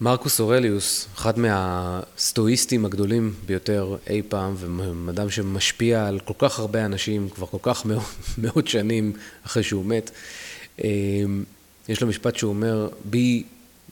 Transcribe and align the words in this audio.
מרקוס 0.00 0.40
אורליוס, 0.40 1.06
אחד 1.14 1.38
מהסטואיסטים 1.38 2.84
הגדולים 2.84 3.34
ביותר 3.46 3.96
אי 4.10 4.22
פעם, 4.28 4.54
ואדם 5.06 5.30
שמשפיע 5.30 6.06
על 6.06 6.20
כל 6.20 6.34
כך 6.38 6.58
הרבה 6.58 6.84
אנשים 6.84 7.28
כבר 7.28 7.46
כל 7.46 7.58
כך 7.62 7.84
מאות, 7.84 8.04
מאות 8.42 8.68
שנים 8.68 9.12
אחרי 9.46 9.62
שהוא 9.62 9.84
מת, 9.84 10.10
אמ, 10.84 11.44
יש 11.88 12.00
לו 12.00 12.08
משפט 12.08 12.36
שהוא 12.36 12.48
אומר, 12.48 12.88
be 13.12 13.42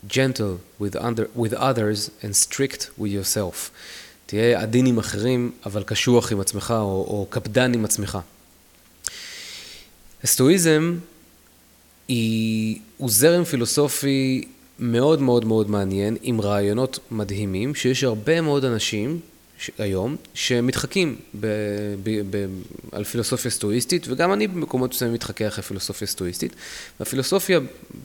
gentle 0.09 0.81
with, 0.81 0.95
under, 0.95 1.39
with 1.39 1.53
others 1.53 2.09
and 2.21 2.33
strict 2.47 2.81
with 2.99 3.35
yourself. 3.35 3.69
תהיה 4.25 4.61
עדין 4.61 4.85
עם 4.85 4.97
אחרים, 4.97 5.51
אבל 5.65 5.83
קשוח 5.83 6.31
עם 6.31 6.39
עצמך, 6.39 6.73
או, 6.77 7.05
או 7.07 7.27
קפדן 7.29 7.73
עם 7.73 7.85
עצמך. 7.85 8.17
הסטואיזם 10.23 10.97
היא, 12.07 12.79
הוא 12.97 13.09
זרם 13.09 13.43
פילוסופי 13.43 14.47
מאוד 14.79 15.21
מאוד 15.21 15.45
מאוד 15.45 15.69
מעניין, 15.69 16.17
עם 16.21 16.41
רעיונות 16.41 16.99
מדהימים, 17.11 17.75
שיש 17.75 18.03
הרבה 18.03 18.41
מאוד 18.41 18.65
אנשים 18.65 19.19
ש... 19.59 19.71
היום 19.77 20.15
שמתחקים 20.33 21.15
ב... 21.39 21.47
ב... 22.03 22.21
ב... 22.29 22.47
על 22.91 23.03
פילוסופיה 23.03 23.51
סטואיסטית, 23.51 24.07
וגם 24.07 24.33
אני 24.33 24.47
במקומות 24.47 24.91
מסוימים 24.91 25.13
מתחכה 25.13 25.47
אחרי 25.47 25.63
פילוסופיה 25.63 26.07
סטואיסטית. 26.07 26.55
והפילוסופיה 26.99 27.59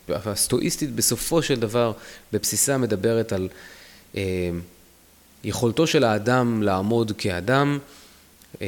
הסטואיסטית 0.09 0.95
בסופו 0.95 1.41
של 1.41 1.59
דבר, 1.59 1.91
בבסיסה 2.33 2.77
מדברת 2.77 3.33
על 3.33 3.49
אה, 4.15 4.21
יכולתו 5.43 5.87
של 5.87 6.03
האדם 6.03 6.63
לעמוד 6.63 7.11
כאדם, 7.17 7.79
אה, 8.61 8.67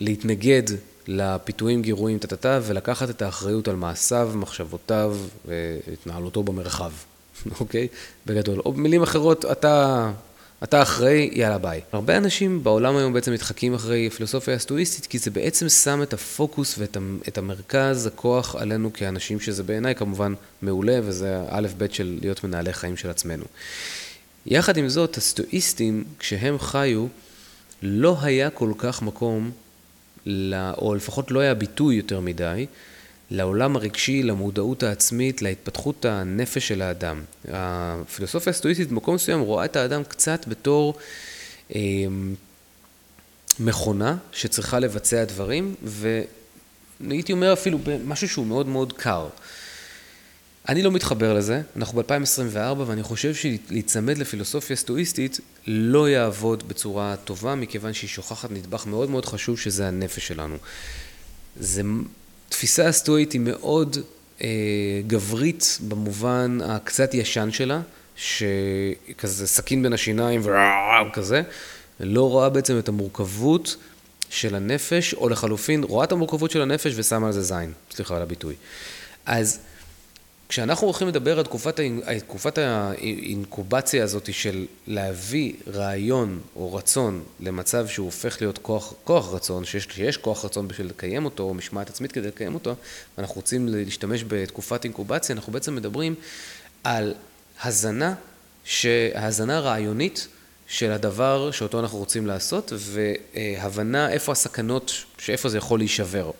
להתנגד 0.00 0.62
לפיתויים, 1.08 1.82
גירויים, 1.82 2.18
טה-טה-טה, 2.18 2.60
ולקחת 2.62 3.10
את 3.10 3.22
האחריות 3.22 3.68
על 3.68 3.76
מעשיו, 3.76 4.32
מחשבותיו 4.34 5.16
והתנהלותו 5.46 6.42
במרחב. 6.42 6.92
אוקיי? 7.60 7.88
בגדול. 8.26 8.60
או 8.64 8.72
במילים 8.72 9.02
אחרות, 9.02 9.44
אתה, 9.44 10.10
אתה 10.62 10.82
אחראי, 10.82 11.30
יאללה 11.32 11.58
ביי. 11.58 11.80
הרבה 11.92 12.16
אנשים 12.16 12.64
בעולם 12.64 12.96
היום 12.96 13.12
בעצם 13.12 13.32
מתחקים 13.32 13.74
אחרי 13.74 14.10
פילוסופיה 14.10 14.54
הסטואיסטית, 14.54 15.06
כי 15.06 15.18
זה 15.18 15.30
בעצם 15.30 15.68
שם 15.68 16.02
את 16.02 16.12
הפוקוס 16.12 16.78
ואת 16.78 17.38
המרכז, 17.38 18.06
הכוח 18.06 18.56
עלינו 18.56 18.92
כאנשים, 18.92 19.40
שזה 19.40 19.62
בעיניי 19.62 19.94
כמובן 19.94 20.34
מעולה, 20.62 21.00
וזה 21.02 21.40
האלף 21.48 21.74
בית 21.74 21.94
של 21.94 22.18
להיות 22.20 22.44
מנהלי 22.44 22.72
חיים 22.72 22.96
של 22.96 23.10
עצמנו. 23.10 23.44
יחד 24.46 24.76
עם 24.76 24.88
זאת, 24.88 25.16
הסטואיסטים, 25.16 26.04
כשהם 26.18 26.58
חיו, 26.58 27.06
לא 27.82 28.16
היה 28.22 28.50
כל 28.50 28.72
כך 28.78 29.02
מקום, 29.02 29.50
או 30.78 30.94
לפחות 30.94 31.30
לא 31.30 31.40
היה 31.40 31.54
ביטוי 31.54 31.94
יותר 31.94 32.20
מדי, 32.20 32.66
לעולם 33.30 33.76
הרגשי, 33.76 34.22
למודעות 34.22 34.82
העצמית, 34.82 35.42
להתפתחות 35.42 36.04
הנפש 36.04 36.68
של 36.68 36.82
האדם. 36.82 37.22
הפילוסופיה 37.48 38.50
הסטואיסטית 38.50 38.88
במקום 38.88 39.14
מסוים 39.14 39.40
רואה 39.40 39.64
את 39.64 39.76
האדם 39.76 40.04
קצת 40.04 40.44
בתור 40.48 40.94
אה, 41.74 41.80
מכונה 43.60 44.16
שצריכה 44.32 44.78
לבצע 44.78 45.24
דברים, 45.24 45.74
והייתי 45.82 47.32
אומר 47.32 47.52
אפילו 47.52 47.78
משהו 48.04 48.28
שהוא 48.28 48.46
מאוד 48.46 48.66
מאוד 48.66 48.92
קר. 48.92 49.28
אני 50.68 50.82
לא 50.82 50.92
מתחבר 50.92 51.34
לזה, 51.34 51.62
אנחנו 51.76 52.02
ב-2024 52.02 52.78
ואני 52.86 53.02
חושב 53.02 53.34
שלהיצמד 53.34 54.18
לפילוסופיה 54.18 54.76
סטואיסטית 54.76 55.40
לא 55.66 56.08
יעבוד 56.08 56.68
בצורה 56.68 57.16
טובה 57.24 57.54
מכיוון 57.54 57.92
שהיא 57.92 58.10
שוכחת 58.10 58.50
נדבך 58.50 58.86
מאוד 58.86 59.10
מאוד 59.10 59.26
חשוב 59.26 59.58
שזה 59.58 59.88
הנפש 59.88 60.26
שלנו. 60.26 60.56
זה 61.60 61.82
התפיסה 62.48 62.88
הסטואית 62.88 63.32
היא 63.32 63.40
מאוד 63.44 63.96
אה, 64.42 64.48
גברית 65.06 65.78
במובן 65.88 66.58
הקצת 66.64 67.14
ישן 67.14 67.50
שלה, 67.52 67.80
שכזה 68.16 69.46
סכין 69.46 69.82
בין 69.82 69.92
השיניים 69.92 70.40
וכזה, 70.44 71.42
לא 72.00 72.30
רואה 72.30 72.50
בעצם 72.50 72.78
את 72.78 72.88
המורכבות 72.88 73.76
של 74.30 74.54
הנפש, 74.54 75.14
או 75.14 75.28
לחלופין, 75.28 75.84
רואה 75.84 76.04
את 76.04 76.12
המורכבות 76.12 76.50
של 76.50 76.62
הנפש 76.62 76.92
ושמה 76.96 77.26
על 77.26 77.32
זה 77.32 77.42
זין, 77.42 77.72
סליחה 77.90 78.16
על 78.16 78.22
הביטוי. 78.22 78.54
אז 79.26 79.58
כשאנחנו 80.48 80.86
הולכים 80.86 81.08
לדבר 81.08 81.38
על 81.38 81.44
תקופת, 81.44 81.80
תקופת 82.26 82.58
האינקובציה 82.58 84.04
הזאת 84.04 84.34
של 84.34 84.66
להביא 84.86 85.52
רעיון 85.72 86.40
או 86.56 86.74
רצון 86.74 87.22
למצב 87.40 87.86
שהוא 87.88 88.06
הופך 88.06 88.36
להיות 88.40 88.58
כוח, 88.58 88.92
כוח 89.04 89.34
רצון, 89.34 89.64
שיש, 89.64 89.88
שיש 89.90 90.16
כוח 90.16 90.44
רצון 90.44 90.68
בשביל 90.68 90.86
לקיים 90.86 91.24
אותו, 91.24 91.42
או 91.42 91.54
משמעת 91.54 91.90
עצמית 91.90 92.12
כדי 92.12 92.28
לקיים 92.28 92.54
אותו, 92.54 92.74
ואנחנו 93.18 93.34
רוצים 93.36 93.68
להשתמש 93.68 94.24
בתקופת 94.28 94.84
אינקובציה, 94.84 95.36
אנחנו 95.36 95.52
בעצם 95.52 95.74
מדברים 95.74 96.14
על 96.84 97.14
הזנה, 97.64 98.14
הזנה 99.14 99.60
רעיונית 99.60 100.28
של 100.66 100.92
הדבר 100.92 101.50
שאותו 101.50 101.80
אנחנו 101.80 101.98
רוצים 101.98 102.26
לעשות, 102.26 102.72
והבנה 102.76 104.10
איפה 104.10 104.32
הסכנות, 104.32 104.92
שאיפה 105.18 105.48
זה 105.48 105.58
יכול 105.58 105.78
להישבר. 105.78 106.30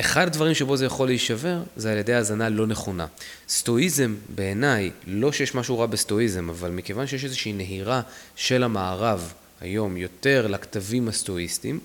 אחד 0.00 0.26
הדברים 0.26 0.54
שבו 0.54 0.76
זה 0.76 0.84
יכול 0.84 1.08
להישבר, 1.08 1.62
זה 1.76 1.92
על 1.92 1.98
ידי 1.98 2.14
האזנה 2.14 2.48
לא 2.48 2.66
נכונה. 2.66 3.06
סטואיזם, 3.48 4.14
בעיניי, 4.34 4.90
לא 5.06 5.32
שיש 5.32 5.54
משהו 5.54 5.78
רע 5.78 5.86
בסטואיזם, 5.86 6.48
אבל 6.48 6.70
מכיוון 6.70 7.06
שיש 7.06 7.24
איזושהי 7.24 7.52
נהירה 7.52 8.00
של 8.36 8.62
המערב 8.62 9.32
היום 9.60 9.96
יותר 9.96 10.46
לכתבים 10.46 11.08
הסטואיסטיים, 11.08 11.80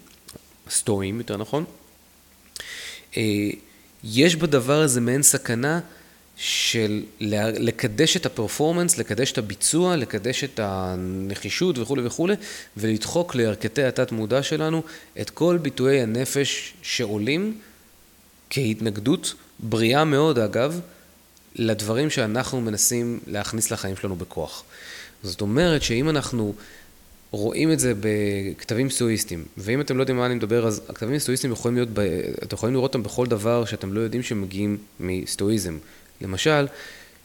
הסטואיים 0.67 1.17
יותר 1.17 1.37
נכון, 1.37 1.65
אה, 3.17 3.49
יש 4.03 4.35
בדבר 4.35 4.81
הזה 4.81 5.01
מעין 5.01 5.23
סכנה 5.23 5.79
של 6.35 7.03
לקדש 7.59 8.17
את 8.17 8.25
הפרפורמנס, 8.25 8.97
לקדש 8.97 9.31
את 9.31 9.37
הביצוע, 9.37 9.95
לקדש 9.95 10.43
את 10.43 10.59
הנחישות 10.63 11.77
וכולי 11.77 12.05
וכולי, 12.05 12.35
ולדחוק 12.77 13.35
לירכתי 13.35 13.83
התת 13.83 14.11
מודע 14.11 14.43
שלנו 14.43 14.83
את 15.21 15.29
כל 15.29 15.57
ביטויי 15.61 16.01
הנפש 16.01 16.73
שעולים 16.81 17.57
כהתנגדות 18.51 19.33
בריאה 19.59 20.05
מאוד 20.05 20.39
אגב, 20.39 20.79
לדברים 21.55 22.09
שאנחנו 22.09 22.61
מנסים 22.61 23.19
להכניס 23.27 23.71
לחיים 23.71 23.95
שלנו 23.95 24.15
בכוח. 24.15 24.63
זאת 25.23 25.41
אומרת 25.41 25.83
שאם 25.83 26.09
אנחנו 26.09 26.53
רואים 27.31 27.71
את 27.71 27.79
זה 27.79 27.93
בכתבים 27.99 28.89
סטואיסטיים, 28.89 29.45
ואם 29.57 29.81
אתם 29.81 29.97
לא 29.97 30.01
יודעים 30.01 30.17
מה 30.17 30.25
אני 30.25 30.35
מדבר, 30.35 30.67
אז 30.67 30.81
הכתבים 30.89 31.15
הסטואיסטיים 31.15 31.53
יכולים 31.53 31.75
להיות, 31.75 31.89
ב... 31.93 31.99
אתם 32.43 32.55
יכולים 32.55 32.75
לראות 32.75 32.95
אותם 32.95 33.03
בכל 33.03 33.27
דבר 33.27 33.65
שאתם 33.65 33.93
לא 33.93 33.99
יודעים 33.99 34.23
שהם 34.23 34.41
מגיעים 34.41 34.77
מסטואיזם. 34.99 35.77
למשל, 36.21 36.67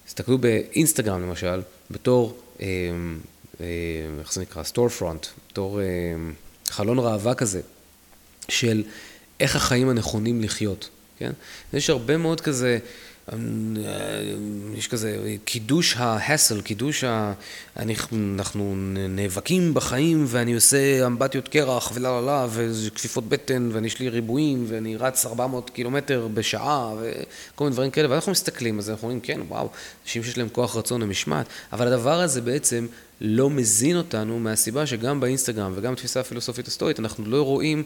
תסתכלו 0.06 0.38
באינסטגרם 0.38 1.22
למשל, 1.22 1.60
בתור, 1.91 2.38
אה, 2.60 2.66
אה, 3.60 3.66
איך 4.20 4.32
זה 4.32 4.41
נקרא? 4.41 4.62
סטור 4.62 4.88
פרונט, 4.88 5.26
בתור 5.50 5.81
אה, 5.81 5.84
חלון 6.69 6.98
ראווה 6.98 7.34
כזה, 7.34 7.60
של 8.48 8.84
איך 9.41 9.56
החיים 9.56 9.88
הנכונים 9.88 10.43
לחיות. 10.43 10.88
כן? 11.19 11.31
יש 11.72 11.91
הרבה 11.91 12.16
מאוד 12.16 12.41
כזה, 12.41 12.78
יש 14.75 14.88
כזה 14.88 15.37
קידוש 15.44 15.97
ההסל, 15.97 16.60
קידוש 16.60 17.04
ה... 17.04 17.32
אנחנו 17.77 18.75
נאבקים 19.09 19.75
בחיים 19.75 20.25
ואני 20.28 20.55
עושה 20.55 21.06
אמבטיות 21.06 21.49
קרח 21.49 21.93
ולה 21.94 22.10
לה 22.10 22.21
לה 22.21 22.47
וכפיפות 22.50 23.28
בטן 23.28 23.69
ואני 23.72 23.87
יש 23.87 23.99
לי 23.99 24.09
ריבועים 24.09 24.65
ואני 24.69 24.97
רץ 24.97 25.26
400 25.26 25.71
קילומטר 25.71 26.28
בשעה 26.34 26.94
וכל 26.94 27.65
מיני 27.65 27.75
דברים 27.75 27.91
כאלה 27.91 28.10
ואנחנו 28.10 28.32
מסתכלים 28.32 28.78
אז 28.78 28.91
אנחנו 28.91 29.03
אומרים 29.03 29.21
כן 29.21 29.41
וואו, 29.49 29.69
אנשים 30.05 30.22
שיש 30.22 30.38
להם 30.38 30.49
כוח 30.49 30.76
רצון 30.76 31.03
ומשמעת 31.03 31.47
אבל 31.72 31.87
הדבר 31.87 32.21
הזה 32.21 32.41
בעצם 32.41 32.87
לא 33.21 33.50
מזין 33.50 33.97
אותנו 33.97 34.38
מהסיבה 34.38 34.87
שגם 34.87 35.21
באינסטגרם 35.21 35.72
וגם 35.75 35.93
בתפיסה 35.93 36.21
הפילוסופית 36.21 36.69
הסטורית 36.69 37.00
אנחנו 37.00 37.25
לא 37.26 37.43
רואים 37.43 37.82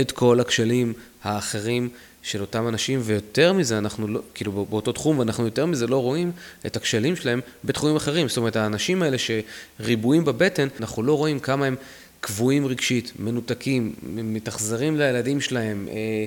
את 0.00 0.12
כל 0.12 0.40
הכשלים 0.40 0.92
האחרים 1.22 1.88
של 2.22 2.40
אותם 2.40 2.68
אנשים, 2.68 3.00
ויותר 3.02 3.52
מזה, 3.52 3.78
אנחנו 3.78 4.08
לא, 4.08 4.20
כאילו 4.34 4.66
באותו 4.70 4.92
תחום, 4.92 5.18
ואנחנו 5.18 5.44
יותר 5.44 5.66
מזה 5.66 5.86
לא 5.86 6.02
רואים 6.02 6.32
את 6.66 6.76
הכשלים 6.76 7.16
שלהם 7.16 7.40
בתחומים 7.64 7.96
אחרים. 7.96 8.28
זאת 8.28 8.36
אומרת, 8.36 8.56
האנשים 8.56 9.02
האלה 9.02 9.16
שריבועים 9.18 10.24
בבטן, 10.24 10.68
אנחנו 10.80 11.02
לא 11.02 11.16
רואים 11.16 11.40
כמה 11.40 11.66
הם 11.66 11.76
קבועים 12.20 12.66
רגשית, 12.66 13.12
מנותקים, 13.18 13.94
מתאכזרים 14.02 14.96
לילדים 14.96 15.40
שלהם, 15.40 15.88
אה, 15.90 16.24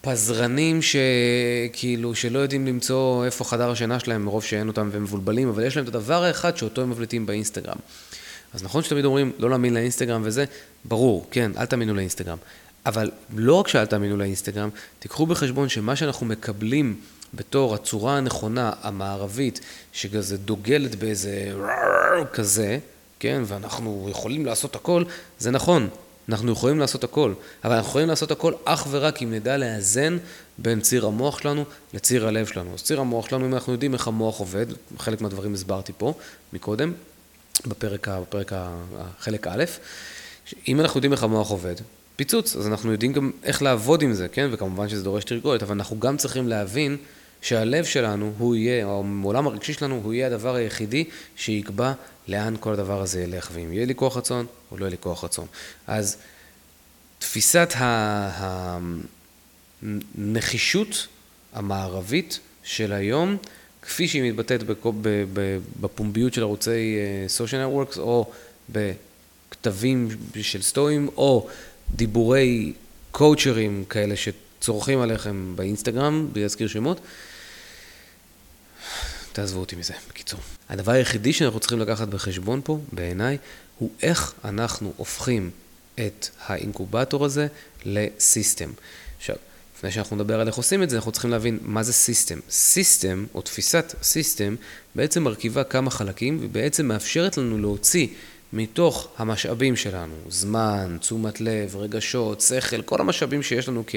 פזרנים 0.00 0.80
שכאילו, 0.82 2.14
שלא 2.14 2.38
יודעים 2.38 2.66
למצוא 2.66 3.24
איפה 3.24 3.44
חדר 3.44 3.70
השינה 3.70 4.00
שלהם 4.00 4.24
מרוב 4.24 4.44
שאין 4.44 4.68
אותם 4.68 4.88
והם 4.92 5.02
מבולבלים, 5.02 5.48
אבל 5.48 5.64
יש 5.64 5.76
להם 5.76 5.84
את 5.84 5.94
הדבר 5.94 6.24
האחד 6.24 6.56
שאותו 6.56 6.82
הם 6.82 6.90
מבליטים 6.90 7.26
באינסטגרם. 7.26 7.76
אז 8.54 8.62
נכון 8.62 8.82
שתמיד 8.82 9.04
אומרים 9.04 9.32
לא 9.38 9.50
להאמין 9.50 9.74
לאינסטגרם 9.74 10.22
וזה, 10.24 10.44
ברור, 10.84 11.26
כן, 11.30 11.52
אל 11.58 11.66
תאמינו 11.66 11.94
לאינסטגרם. 11.94 12.38
אבל 12.86 13.10
לא 13.36 13.54
רק 13.54 13.68
שאל 13.68 13.86
תאמינו 13.86 14.16
לאינסטגרם, 14.16 14.68
תיקחו 14.98 15.26
בחשבון 15.26 15.68
שמה 15.68 15.96
שאנחנו 15.96 16.26
מקבלים 16.26 16.96
בתור 17.34 17.74
הצורה 17.74 18.16
הנכונה, 18.16 18.72
המערבית, 18.82 19.60
שכזה 19.92 20.36
דוגלת 20.36 20.94
באיזה 20.94 21.52
כזה, 22.32 22.78
כן, 23.20 23.42
ואנחנו 23.46 24.06
יכולים 24.10 24.46
לעשות 24.46 24.76
הכל, 24.76 25.04
זה 25.38 25.50
נכון, 25.50 25.88
אנחנו 26.28 26.52
יכולים 26.52 26.78
לעשות 26.78 27.04
הכל, 27.04 27.32
אבל 27.64 27.74
אנחנו 27.74 27.88
יכולים 27.88 28.08
לעשות 28.08 28.30
הכל 28.30 28.52
אך 28.64 28.86
ורק 28.90 29.22
אם 29.22 29.32
נדע 29.32 29.56
לאזן 29.56 30.18
בין 30.58 30.80
ציר 30.80 31.06
המוח 31.06 31.38
שלנו 31.38 31.64
לציר 31.94 32.28
הלב 32.28 32.46
שלנו. 32.46 32.74
אז 32.74 32.82
ציר 32.82 33.00
המוח 33.00 33.28
שלנו, 33.28 33.46
אם 33.46 33.54
אנחנו 33.54 33.72
יודעים 33.72 33.94
איך 33.94 34.08
המוח 34.08 34.38
עובד, 34.38 34.66
חלק 34.98 35.20
מהדברים 35.20 35.54
הסברתי 35.54 35.92
פה 35.98 36.14
מקודם, 36.52 36.92
בפרק, 37.66 38.08
בפרק 38.08 38.52
החלק 38.96 39.46
א', 39.46 39.64
אם 40.68 40.80
אנחנו 40.80 40.98
יודעים 40.98 41.12
איך 41.12 41.22
המוח 41.22 41.50
עובד, 41.50 41.74
פיצוץ, 42.16 42.56
אז 42.56 42.66
אנחנו 42.66 42.92
יודעים 42.92 43.12
גם 43.12 43.30
איך 43.42 43.62
לעבוד 43.62 44.02
עם 44.02 44.12
זה, 44.12 44.28
כן? 44.28 44.48
וכמובן 44.52 44.88
שזה 44.88 45.04
דורש 45.04 45.24
תרגולת, 45.24 45.62
אבל 45.62 45.72
אנחנו 45.72 45.98
גם 46.00 46.16
צריכים 46.16 46.48
להבין 46.48 46.96
שהלב 47.42 47.84
שלנו, 47.84 48.32
הוא 48.38 48.56
יהיה, 48.56 48.84
או 48.84 49.04
העולם 49.22 49.46
הרגשי 49.46 49.72
שלנו, 49.72 50.00
הוא 50.04 50.14
יהיה 50.14 50.26
הדבר 50.26 50.54
היחידי 50.54 51.04
שיקבע 51.36 51.92
לאן 52.28 52.54
כל 52.60 52.72
הדבר 52.72 53.00
הזה 53.00 53.22
ילך, 53.22 53.50
ואם 53.52 53.72
יהיה 53.72 53.86
לי 53.86 53.94
כוח 53.94 54.16
רצון 54.16 54.46
או 54.70 54.76
לא 54.76 54.84
יהיה 54.84 54.90
לי 54.90 54.96
כוח 55.00 55.24
רצון. 55.24 55.46
אז 55.86 56.16
תפיסת 57.18 57.74
הנחישות 59.82 61.06
המערבית 61.52 62.40
של 62.62 62.92
היום, 62.92 63.36
כפי 63.82 64.08
שהיא 64.08 64.30
מתבטאת 64.30 64.60
בפומביות 65.80 66.34
של 66.34 66.42
ערוצי 66.42 66.96
אה, 66.96 67.26
social 67.38 67.50
networks, 67.50 67.98
או 67.98 68.30
בכתבים 68.68 70.08
של 70.42 70.62
סטואים, 70.62 71.08
או 71.16 71.48
דיבורי 71.94 72.72
קואוצ'רים 73.10 73.84
כאלה 73.88 74.14
שצורכים 74.16 75.00
עליכם 75.00 75.56
באינסטגרם, 75.56 76.28
בלי 76.32 76.42
להזכיר 76.42 76.68
שמות, 76.68 77.00
תעזבו 79.32 79.60
אותי 79.60 79.76
מזה, 79.76 79.94
בקיצור. 80.08 80.40
הדבר 80.68 80.92
היחידי 80.92 81.32
שאנחנו 81.32 81.60
צריכים 81.60 81.80
לקחת 81.80 82.08
בחשבון 82.08 82.60
פה, 82.64 82.78
בעיניי, 82.92 83.38
הוא 83.78 83.90
איך 84.02 84.34
אנחנו 84.44 84.92
הופכים 84.96 85.50
את 85.94 86.28
האינקובטור 86.46 87.24
הזה 87.24 87.46
ל 87.84 87.95
system. 87.95 88.70
עכשיו, 89.18 89.36
לפני 89.76 89.90
שאנחנו 89.90 90.16
נדבר 90.16 90.40
על 90.40 90.46
איך 90.46 90.56
עושים 90.56 90.82
את 90.82 90.90
זה, 90.90 90.96
אנחנו 90.96 91.12
צריכים 91.12 91.30
להבין 91.30 91.58
מה 91.62 91.82
זה 91.82 91.92
system. 91.92 92.38
system, 92.50 93.26
או 93.34 93.42
תפיסת 93.42 93.94
system, 94.02 94.54
בעצם 94.94 95.22
מרכיבה 95.22 95.64
כמה 95.64 95.90
חלקים, 95.90 96.38
ובעצם 96.40 96.86
מאפשרת 96.86 97.36
לנו 97.36 97.58
להוציא 97.58 98.06
מתוך 98.56 99.08
המשאבים 99.18 99.76
שלנו, 99.76 100.14
זמן, 100.28 100.96
תשומת 101.00 101.40
לב, 101.40 101.76
רגשות, 101.76 102.40
שכל, 102.40 102.82
כל 102.82 103.00
המשאבים 103.00 103.42
שיש 103.42 103.68
לנו 103.68 103.84
כ- 103.86 103.94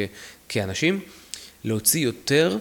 כאנשים, 0.49 0.99
להוציא 1.63 2.01
יותר 2.01 2.57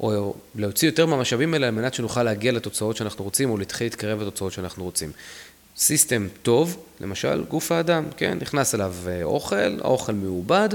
או 0.00 0.34
להוציא 0.54 0.88
יותר 0.88 1.06
מהמשאבים 1.06 1.54
האלה 1.54 1.66
על 1.66 1.74
מנת 1.74 1.94
שנוכל 1.94 2.22
להגיע 2.22 2.52
לתוצאות 2.52 2.96
שאנחנו 2.96 3.24
רוצים, 3.24 3.50
או 3.50 3.56
להתחיל 3.56 3.86
להתקרב 3.86 4.22
לתוצאות 4.22 4.52
שאנחנו 4.52 4.84
רוצים. 4.84 5.12
system 5.76 6.28
טוב, 6.42 6.76
למשל 7.00 7.44
גוף 7.48 7.72
האדם, 7.72 8.04
כן? 8.16 8.38
נכנס 8.40 8.74
אליו 8.74 8.94
אה, 9.06 9.22
אוכל, 9.24 9.80
האוכל 9.80 10.12
מעובד, 10.12 10.68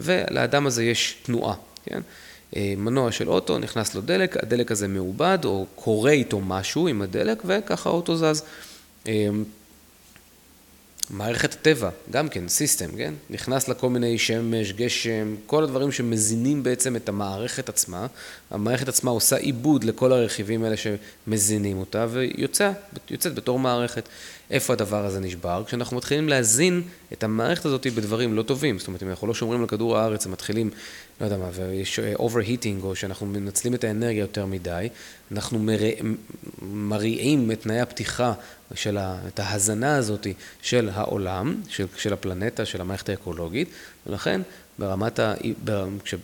ולאדם 0.00 0.66
הזה 0.66 0.84
יש 0.84 1.16
תנועה, 1.22 1.54
כן? 1.84 2.00
אה, 2.56 2.74
מנוע 2.76 3.12
של 3.12 3.28
אוטו, 3.28 3.58
נכנס 3.58 3.94
לו 3.94 4.00
דלק, 4.00 4.36
הדלק 4.36 4.70
הזה 4.70 4.88
מעובד, 4.88 5.38
או 5.44 5.66
קורה 5.74 6.10
איתו 6.10 6.40
משהו 6.40 6.88
עם 6.88 7.02
הדלק, 7.02 7.42
וככה 7.44 7.90
האוטו 7.90 8.16
זז. 8.16 8.42
מערכת 11.10 11.52
הטבע, 11.52 11.90
גם 12.10 12.28
כן, 12.28 12.48
system, 12.48 12.96
כן? 12.96 13.14
נכנס 13.30 13.68
לה 13.68 13.74
כל 13.74 13.90
מיני 13.90 14.18
שמש, 14.18 14.72
גשם, 14.72 15.34
כל 15.46 15.64
הדברים 15.64 15.92
שמזינים 15.92 16.62
בעצם 16.62 16.96
את 16.96 17.08
המערכת 17.08 17.68
עצמה. 17.68 18.06
המערכת 18.50 18.88
עצמה 18.88 19.10
עושה 19.10 19.36
עיבוד 19.36 19.84
לכל 19.84 20.12
הרכיבים 20.12 20.64
האלה 20.64 20.76
שמזינים 20.76 21.78
אותה, 21.78 22.06
ויוצאת 22.10 23.34
בתור 23.34 23.58
מערכת. 23.58 24.08
איפה 24.52 24.72
הדבר 24.72 25.04
הזה 25.06 25.20
נשבר? 25.20 25.62
כשאנחנו 25.66 25.96
מתחילים 25.96 26.28
להזין 26.28 26.82
את 27.12 27.24
המערכת 27.24 27.64
הזאת 27.64 27.86
בדברים 27.86 28.34
לא 28.34 28.42
טובים. 28.42 28.78
זאת 28.78 28.86
אומרת, 28.86 29.02
אם 29.02 29.08
אנחנו 29.08 29.26
לא 29.26 29.34
שומרים 29.34 29.60
על 29.60 29.66
כדור 29.66 29.98
הארץ 29.98 30.26
ומתחילים, 30.26 30.70
לא 31.20 31.26
יודע 31.26 31.36
מה, 31.36 31.48
ויש 31.52 32.00
overheating, 32.16 32.82
או 32.82 32.96
שאנחנו 32.96 33.26
מנצלים 33.26 33.74
את 33.74 33.84
האנרגיה 33.84 34.20
יותר 34.20 34.46
מדי, 34.46 34.88
אנחנו 35.32 35.66
מרעים 36.62 37.50
את 37.50 37.62
תנאי 37.62 37.80
הפתיחה 37.80 38.32
של 38.74 38.96
ה, 38.98 39.18
את 39.28 39.40
ההזנה 39.40 39.96
הזאת 39.96 40.26
של 40.62 40.90
העולם, 40.92 41.56
של, 41.68 41.86
של 41.96 42.12
הפלנטה, 42.12 42.64
של 42.64 42.80
המערכת 42.80 43.08
האקולוגית, 43.08 43.68
ולכן 44.06 44.40
ברמת, 44.78 45.18
ה, 45.18 45.34
כש, 46.04 46.14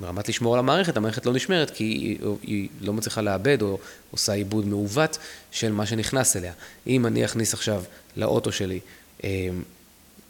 ברמת 0.00 0.28
לשמור 0.28 0.54
על 0.54 0.58
המערכת, 0.58 0.96
המערכת 0.96 1.26
לא 1.26 1.32
נשמרת 1.32 1.70
כי 1.70 1.84
היא, 1.84 2.18
היא 2.42 2.68
לא 2.80 2.92
מצליחה 2.92 3.20
לאבד 3.20 3.62
או 3.62 3.78
עושה 4.10 4.32
עיבוד 4.32 4.66
מעוות 4.66 5.18
של 5.50 5.72
מה 5.72 5.86
שנכנס 5.86 6.36
אליה. 6.36 6.52
אם 6.86 7.06
אני 7.06 7.24
אכניס 7.24 7.54
עכשיו 7.54 7.82
לאוטו 8.16 8.52
שלי 8.52 8.80
אה, 9.24 9.48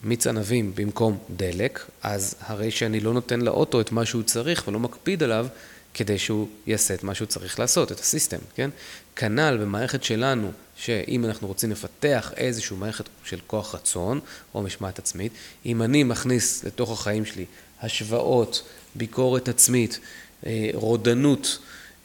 מיץ 0.02 0.26
ענבים 0.26 0.73
במקום 0.75 1.19
דלק, 1.37 1.87
אז 2.02 2.35
הרי 2.41 2.70
שאני 2.70 3.00
לא 3.00 3.12
נותן 3.12 3.41
לאוטו 3.41 3.81
את 3.81 3.93
מה 3.93 4.05
שהוא 4.05 4.23
צריך 4.23 4.69
ולא 4.69 4.79
מקפיד 4.79 5.23
עליו 5.23 5.46
כדי 5.94 6.19
שהוא 6.19 6.49
יעשה 6.67 6.94
את 6.94 7.05
מה 7.05 7.14
שהוא 7.14 7.26
צריך 7.26 7.58
לעשות, 7.58 7.93
את 7.93 8.00
הסיסטם, 8.00 8.38
כן? 8.55 8.70
כנ"ל 9.17 9.58
במערכת 9.61 10.05
שלנו, 10.05 10.52
שאם 10.76 11.25
אנחנו 11.25 11.49
רוצים 11.49 11.70
לפתח 11.70 12.32
איזושהי 12.37 12.76
מערכת 12.76 13.05
של 13.25 13.38
כוח 13.46 13.75
רצון 13.75 14.20
או 14.55 14.62
משמעת 14.62 14.99
עצמית, 14.99 15.32
אם 15.67 15.82
אני 15.82 16.05
מכניס 16.05 16.64
לתוך 16.64 16.93
החיים 16.93 17.25
שלי 17.25 17.44
השוואות, 17.82 18.62
ביקורת 18.94 19.49
עצמית, 19.49 20.00
אה, 20.46 20.70
רודנות, 20.75 21.58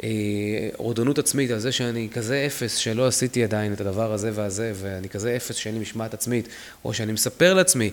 אה, 0.03 0.09
רודנות 0.77 1.19
עצמית 1.19 1.51
על 1.51 1.59
זה 1.59 1.71
שאני 1.71 2.09
כזה 2.13 2.44
אפס 2.45 2.75
שלא 2.75 3.07
עשיתי 3.07 3.44
עדיין 3.44 3.74
את 3.74 3.81
הדבר 3.81 4.13
הזה 4.13 4.31
והזה, 4.33 4.71
ואני 4.75 5.09
כזה 5.09 5.36
אפס 5.36 5.56
שאין 5.56 5.74
לי 5.74 5.81
משמעת 5.81 6.13
עצמית, 6.13 6.47
או 6.86 6.94
שאני 6.94 7.12
מספר 7.12 7.53
לעצמי 7.53 7.91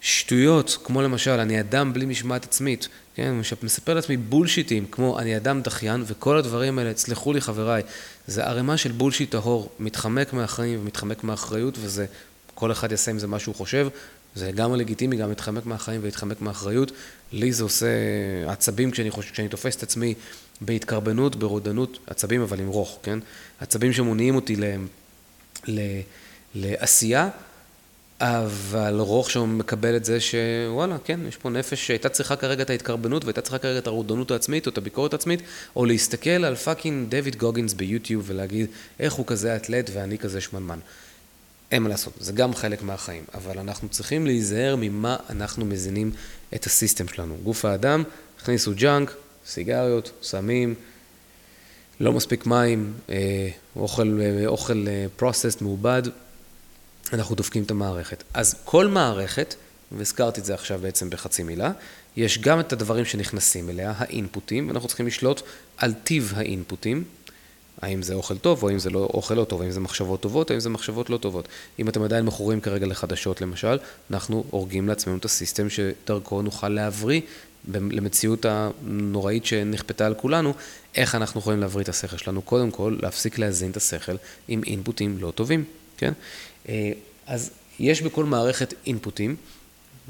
שטויות, 0.00 0.78
כמו 0.84 1.02
למשל, 1.02 1.30
אני 1.30 1.60
אדם 1.60 1.92
בלי 1.92 2.06
משמעת 2.06 2.44
עצמית, 2.44 2.88
כן, 3.14 3.34
מספר 3.62 3.94
לעצמי 3.94 4.16
בולשיטים, 4.16 4.86
כמו 4.90 5.18
אני 5.18 5.36
אדם 5.36 5.62
דחיין, 5.62 6.04
וכל 6.06 6.38
הדברים 6.38 6.78
האלה, 6.78 6.92
סלחו 6.96 7.32
לי 7.32 7.40
חבריי, 7.40 7.82
זה 8.26 8.44
ערימה 8.44 8.76
של 8.76 8.92
בולשיט 8.92 9.30
טהור, 9.30 9.70
מתחמק 9.80 10.32
מהחיים 10.32 10.80
ומתחמק 10.80 11.24
מהאחריות, 11.24 11.78
וזה, 11.80 12.06
כל 12.54 12.72
אחד 12.72 12.90
יעשה 12.90 13.10
עם 13.10 13.18
זה 13.18 13.26
מה 13.26 13.38
שהוא 13.38 13.54
חושב, 13.54 13.88
זה 14.34 14.50
גם 14.52 14.74
לגיטימי, 14.74 15.16
גם 15.16 15.28
להתחמק 15.28 15.66
מהחיים 15.66 16.00
ולהתחמק 16.02 16.40
מהאחריות. 16.40 16.92
לי 17.32 17.52
זה 17.52 17.62
עושה 17.62 17.86
עצבים 18.46 18.90
כשאני, 18.90 19.10
חושב, 19.10 19.32
כשאני 19.32 19.48
תופס 19.48 19.76
את 19.76 19.82
עצמי 19.82 20.14
בהתקרבנות, 20.60 21.36
ברודנות, 21.36 21.98
עצבים 22.06 22.42
אבל 22.42 22.60
עם 22.60 22.68
רוך, 22.68 22.98
כן? 23.02 23.18
עצבים 23.60 23.92
שמוניעים 23.92 24.34
אותי 24.34 24.56
ל, 24.56 24.64
ל, 25.68 25.80
לעשייה, 26.54 27.28
אבל 28.20 29.00
רוך 29.00 29.30
שם 29.30 29.58
מקבל 29.58 29.96
את 29.96 30.04
זה 30.04 30.18
שוואלה, 30.20 30.96
כן, 31.04 31.20
יש 31.28 31.36
פה 31.36 31.50
נפש 31.50 31.86
שהייתה 31.86 32.08
צריכה 32.08 32.36
כרגע 32.36 32.62
את 32.62 32.70
ההתקרבנות 32.70 33.24
והייתה 33.24 33.40
צריכה 33.40 33.58
כרגע 33.58 33.78
את 33.78 33.86
הרודנות 33.86 34.30
העצמית 34.30 34.66
או 34.66 34.72
את 34.72 34.78
הביקורת 34.78 35.12
העצמית, 35.12 35.42
או 35.76 35.84
להסתכל 35.84 36.30
על 36.30 36.54
fucking 36.54 37.08
דויד 37.08 37.36
גוגינס 37.36 37.72
ביוטיוב 37.72 38.24
ולהגיד 38.26 38.66
איך 39.00 39.12
הוא 39.12 39.26
כזה 39.26 39.56
אתלט 39.56 39.90
ואני 39.94 40.18
כזה 40.18 40.40
שמנמן. 40.40 40.78
אין 41.72 41.82
מה 41.82 41.88
לעשות, 41.88 42.12
זה 42.20 42.32
גם 42.32 42.54
חלק 42.54 42.82
מהחיים, 42.82 43.24
אבל 43.34 43.58
אנחנו 43.58 43.88
צריכים 43.88 44.26
להיזהר 44.26 44.76
ממה 44.78 45.16
אנחנו 45.30 45.64
מזינים 45.64 46.10
את 46.54 46.64
ה 46.64 46.70
system 46.70 47.08
שלנו. 47.08 47.36
גוף 47.44 47.64
האדם, 47.64 48.04
הכניסו 48.40 48.72
junk, 48.76 49.14
סיגריות, 49.46 50.10
סמים, 50.22 50.74
לא 52.00 52.12
מספיק 52.12 52.46
מים, 52.46 52.94
אה, 53.10 53.48
אוכל, 53.76 54.20
אה, 54.22 54.46
אוכל 54.46 54.86
אה, 54.88 55.06
מעובד, 55.60 56.02
אנחנו 57.12 57.34
דופקים 57.34 57.62
את 57.62 57.70
המערכת. 57.70 58.22
אז 58.34 58.54
כל 58.64 58.86
מערכת, 58.86 59.54
והזכרתי 59.92 60.40
את 60.40 60.44
זה 60.44 60.54
עכשיו 60.54 60.78
בעצם 60.82 61.10
בחצי 61.10 61.42
מילה, 61.42 61.72
יש 62.16 62.38
גם 62.38 62.60
את 62.60 62.72
הדברים 62.72 63.04
שנכנסים 63.04 63.70
אליה, 63.70 63.92
האינפוטים, 63.96 64.68
ואנחנו 64.68 64.88
צריכים 64.88 65.06
לשלוט 65.06 65.42
על 65.76 65.92
טיב 65.92 66.32
האינפוטים, 66.36 67.04
האם 67.82 68.02
זה 68.02 68.14
אוכל 68.14 68.38
טוב, 68.38 68.62
או 68.62 68.68
האם 68.68 68.78
זה 68.78 68.90
לא 68.90 68.98
אוכל 69.14 69.34
לא 69.34 69.44
טוב, 69.44 69.62
האם 69.62 69.70
זה 69.70 69.80
מחשבות 69.80 70.20
טובות, 70.20 70.50
או 70.50 70.52
האם 70.52 70.60
זה 70.60 70.68
מחשבות 70.68 71.10
לא 71.10 71.16
טובות. 71.16 71.48
אם 71.78 71.88
אתם 71.88 72.02
עדיין 72.02 72.24
מכורים 72.24 72.60
כרגע 72.60 72.86
לחדשות 72.86 73.40
למשל, 73.40 73.78
אנחנו 74.10 74.44
הורגים 74.50 74.88
לעצמנו 74.88 75.16
את 75.16 75.24
הסיסטם 75.24 75.70
שדרכו 75.70 76.42
נוכל 76.42 76.68
להבריא 76.68 77.20
למציאות 77.68 78.46
הנוראית 78.48 79.46
שנכפתה 79.46 80.06
על 80.06 80.14
כולנו, 80.14 80.54
איך 80.94 81.14
אנחנו 81.14 81.40
יכולים 81.40 81.60
להבריא 81.60 81.84
את 81.84 81.88
השכל 81.88 82.16
שלנו. 82.16 82.42
קודם 82.42 82.70
כל, 82.70 82.96
להפסיק 83.02 83.38
להזין 83.38 83.70
את 83.70 83.76
השכל 83.76 84.16
עם 84.48 84.62
אינפוטים 84.66 85.18
לא 85.20 85.30
טובים, 85.30 85.64
כן? 85.96 86.12
אה, 86.68 86.92
אז 87.26 87.50
יש 87.78 88.02
בכל 88.02 88.24
מערכת 88.24 88.74
אינפוטים, 88.86 89.36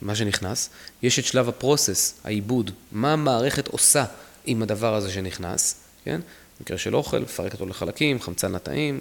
מה 0.03 0.15
שנכנס, 0.15 0.71
יש 1.03 1.19
את 1.19 1.25
שלב 1.25 1.49
הפרוסס, 1.49 2.15
העיבוד, 2.25 2.71
מה 2.93 3.13
המערכת 3.13 3.69
עושה 3.69 4.05
עם 4.47 4.63
הדבר 4.63 4.95
הזה 4.95 5.11
שנכנס, 5.11 5.75
כן? 6.05 6.21
במקרה 6.61 6.79
של 6.79 6.97
אוכל, 6.97 7.19
לפרק 7.19 7.53
אותו 7.53 7.67
לחלקים, 7.67 8.21
חמצן 8.21 8.53
לתאים, 8.53 9.00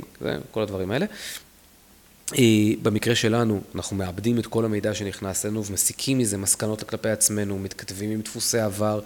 כל 0.51 0.61
הדברים 0.61 0.91
האלה. 0.91 1.05
אה, 2.37 2.43
במקרה 2.81 3.15
שלנו, 3.15 3.61
אנחנו 3.75 3.95
מאבדים 3.95 4.39
את 4.39 4.47
כל 4.47 4.65
המידע 4.65 4.93
שנכנס 4.93 5.45
לנו 5.45 5.65
ומסיקים 5.65 6.17
מזה 6.17 6.37
מסקנות 6.37 6.83
כלפי 6.83 7.09
עצמנו, 7.09 7.59
מתכתבים 7.59 8.11
עם 8.11 8.21
דפוסי 8.21 8.59
עבר, 8.59 8.99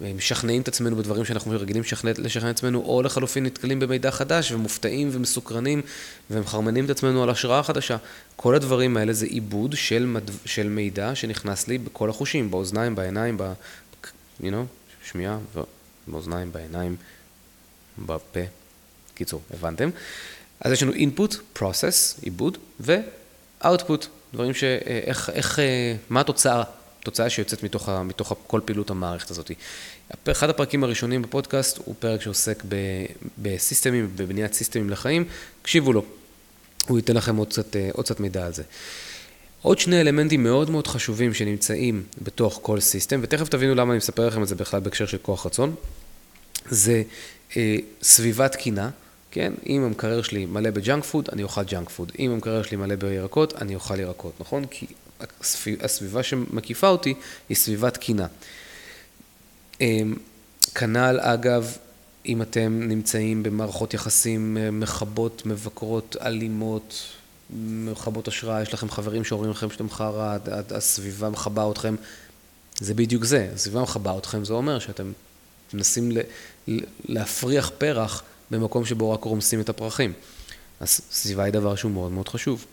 משכנעים 0.00 0.62
את 0.62 0.68
עצמנו 0.68 0.96
בדברים 0.96 1.24
שאנחנו 1.24 1.52
רגילים 1.60 1.82
לשכנע 2.18 2.50
את 2.50 2.56
עצמנו, 2.56 2.80
או 2.80 3.02
לחלופין 3.02 3.44
נתקלים 3.44 3.80
במידע 3.80 4.10
חדש 4.10 4.52
ומופתעים 4.52 5.08
ומסוקרנים 5.12 5.82
ומחרמנים 6.30 6.84
את 6.84 6.90
עצמנו 6.90 7.22
על 7.22 7.30
השראה 7.30 7.62
חדשה. 7.62 7.96
כל 8.36 8.54
הדברים 8.54 8.96
האלה 8.96 9.12
זה 9.12 9.26
עיבוד 9.26 9.74
של, 9.76 10.06
מד... 10.06 10.30
של 10.44 10.68
מידע 10.68 11.14
שנכנס 11.14 11.68
לי 11.68 11.78
בכל 11.78 12.10
החושים, 12.10 12.50
באוזניים, 12.50 12.94
בעיניים, 12.94 13.38
ב... 13.38 13.52
you 14.40 14.44
know, 14.44 14.66
שמיעה, 15.10 15.38
באוזניים, 16.06 16.52
בעיניים, 16.52 16.96
בפה. 17.98 18.40
קיצור, 19.14 19.40
הבנתם? 19.54 19.90
אז 20.60 20.72
יש 20.72 20.82
לנו 20.82 20.92
input, 20.92 21.58
process, 21.58 22.22
עיבוד, 22.22 22.58
ו-output, 22.80 24.06
דברים 24.34 24.54
ש... 24.54 24.64
איך, 24.64 25.30
איך, 25.30 25.58
מה 26.10 26.20
התוצאה 26.20 26.62
תוצאה 27.06 27.30
שיוצאת 27.30 27.62
מתוך, 27.62 27.88
ה, 27.88 28.02
מתוך 28.02 28.36
כל 28.46 28.60
פעילות 28.64 28.90
המערכת 28.90 29.30
הזאת. 29.30 29.50
אחד 30.28 30.50
הפרקים 30.50 30.84
הראשונים 30.84 31.22
בפודקאסט 31.22 31.78
הוא 31.84 31.94
פרק 31.98 32.22
שעוסק 32.22 32.64
ב, 32.68 32.76
בסיסטמים, 33.38 34.10
בבניית 34.16 34.54
סיסטמים 34.54 34.90
לחיים, 34.90 35.24
הקשיבו 35.62 35.92
לו, 35.92 36.04
הוא 36.88 36.98
ייתן 36.98 37.16
לכם 37.16 37.36
עוד 37.36 37.48
קצת, 37.48 37.76
עוד 37.92 38.04
קצת 38.04 38.20
מידע 38.20 38.46
על 38.46 38.52
זה. 38.52 38.62
עוד 39.62 39.78
שני 39.78 40.00
אלמנטים 40.00 40.42
מאוד 40.42 40.70
מאוד 40.70 40.86
חשובים 40.86 41.34
שנמצאים 41.34 42.02
בתוך 42.22 42.58
כל 42.62 42.80
system, 42.80 43.20
ותכף 43.22 43.48
תבינו 43.48 43.74
למה 43.74 43.92
אני 43.92 43.98
מספר 43.98 44.26
לכם 44.26 44.42
את 44.42 44.48
זה 44.48 44.54
בכלל 44.54 44.80
בהקשר 44.80 45.06
של 45.06 45.18
כוח 45.22 45.46
רצון, 45.46 45.74
זה 46.70 46.92
אה, 46.92 47.02
סביבה 48.02 48.48
תקינה, 48.48 48.90
כן? 49.30 49.52
אם 49.66 49.82
המקרר 49.82 50.22
שלי 50.22 50.46
מלא 50.46 50.70
ב 50.70 50.77
junk 50.77 51.04
food, 51.04 51.28
אני 51.32 51.42
אוכל 51.42 51.62
junk 51.62 51.88
food. 51.88 52.12
אם 52.18 52.30
המקרר 52.30 52.62
שלי 52.62 52.76
מלא 52.76 52.94
בירקות, 52.94 53.62
אני 53.62 53.74
אוכל 53.74 54.00
ירקות, 54.00 54.32
נכון? 54.40 54.64
כי 54.66 54.86
הסביבה 55.80 56.22
שמקיפה 56.22 56.88
אותי 56.88 57.14
היא 57.48 57.56
סביבה 57.56 57.90
תקינה. 57.90 58.26
אמ, 59.80 60.14
כנ"ל, 60.74 61.18
אגב, 61.20 61.76
אם 62.26 62.42
אתם 62.42 62.82
נמצאים 62.82 63.42
במערכות 63.42 63.94
יחסים 63.94 64.56
אה, 64.60 64.70
מכבות, 64.70 65.42
מבקרות, 65.46 66.16
אלימות, 66.22 67.02
מכבות 67.50 68.28
השראה, 68.28 68.62
יש 68.62 68.74
לכם 68.74 68.90
חברים 68.90 69.24
שאומרים 69.24 69.50
לכם 69.50 69.70
שאתם 69.70 69.90
חרא, 69.90 70.36
הסביבה 70.70 71.30
מכבה 71.30 71.70
אתכם, 71.70 71.94
זה 72.78 72.94
בדיוק 72.94 73.24
זה, 73.24 73.50
הסביבה 73.54 73.82
מכבה 73.82 74.18
אתכם, 74.18 74.44
זה 74.44 74.52
אומר 74.52 74.78
שאתם 74.78 75.12
מנסים 75.74 76.10
להפריח 77.08 77.70
פרח 77.78 78.22
במקום 78.50 78.84
שבו 78.84 79.10
רק 79.10 79.24
רומסים 79.24 79.60
את 79.60 79.68
הפרחים. 79.68 80.12
אז 80.80 81.00
סביבה 81.10 81.44
היא 81.44 81.52
דבר 81.52 81.74
שהוא 81.74 81.90
מאוד 81.92 82.12
מאוד 82.12 82.28
חשוב. 82.28 82.66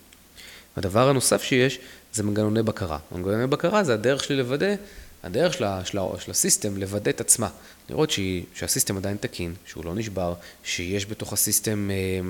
הדבר 0.75 1.09
הנוסף 1.09 1.43
שיש 1.43 1.79
זה 2.13 2.23
מנגנוני 2.23 2.63
בקרה. 2.63 2.97
מנגנוני 3.11 3.47
בקרה 3.47 3.83
זה 3.83 3.93
הדרך 3.93 4.23
שלי 4.23 4.35
לוודא, 4.35 4.75
הדרך 5.23 5.53
של, 5.53 5.65
של, 5.85 5.99
של 6.19 6.31
ה 6.31 6.38
system 6.38 6.77
לוודא 6.77 7.09
את 7.09 7.21
עצמה. 7.21 7.49
לראות 7.89 8.11
שהיא, 8.11 8.43
שה 8.53 8.68
system 8.68 8.97
עדיין 8.97 9.17
תקין, 9.17 9.53
שהוא 9.65 9.85
לא 9.85 9.95
נשבר, 9.95 10.33
שיש 10.63 11.05
בתוך 11.05 11.33
ה 11.33 11.41
system 11.41 11.89
אה, 11.91 12.29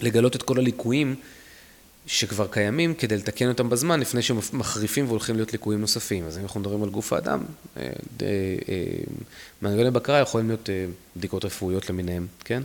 לגלות 0.00 0.36
את 0.36 0.42
כל 0.42 0.58
הליקויים 0.58 1.14
שכבר 2.06 2.46
קיימים 2.46 2.94
כדי 2.94 3.16
לתקן 3.16 3.48
אותם 3.48 3.70
בזמן 3.70 4.00
לפני 4.00 4.22
שמחריפים 4.22 5.06
והולכים 5.06 5.36
להיות 5.36 5.52
ליקויים 5.52 5.80
נוספים. 5.80 6.26
אז 6.26 6.38
אם 6.38 6.42
אנחנו 6.42 6.60
מדברים 6.60 6.82
על 6.82 6.90
גוף 6.90 7.12
האדם, 7.12 7.40
אה, 7.76 7.82
אה, 8.22 8.26
מנגנוני 9.62 9.90
בקרה 9.90 10.18
יכולים 10.18 10.48
להיות 10.48 10.70
אה, 10.70 10.86
בדיקות 11.16 11.44
רפואיות 11.44 11.90
למיניהם, 11.90 12.26
כן? 12.44 12.62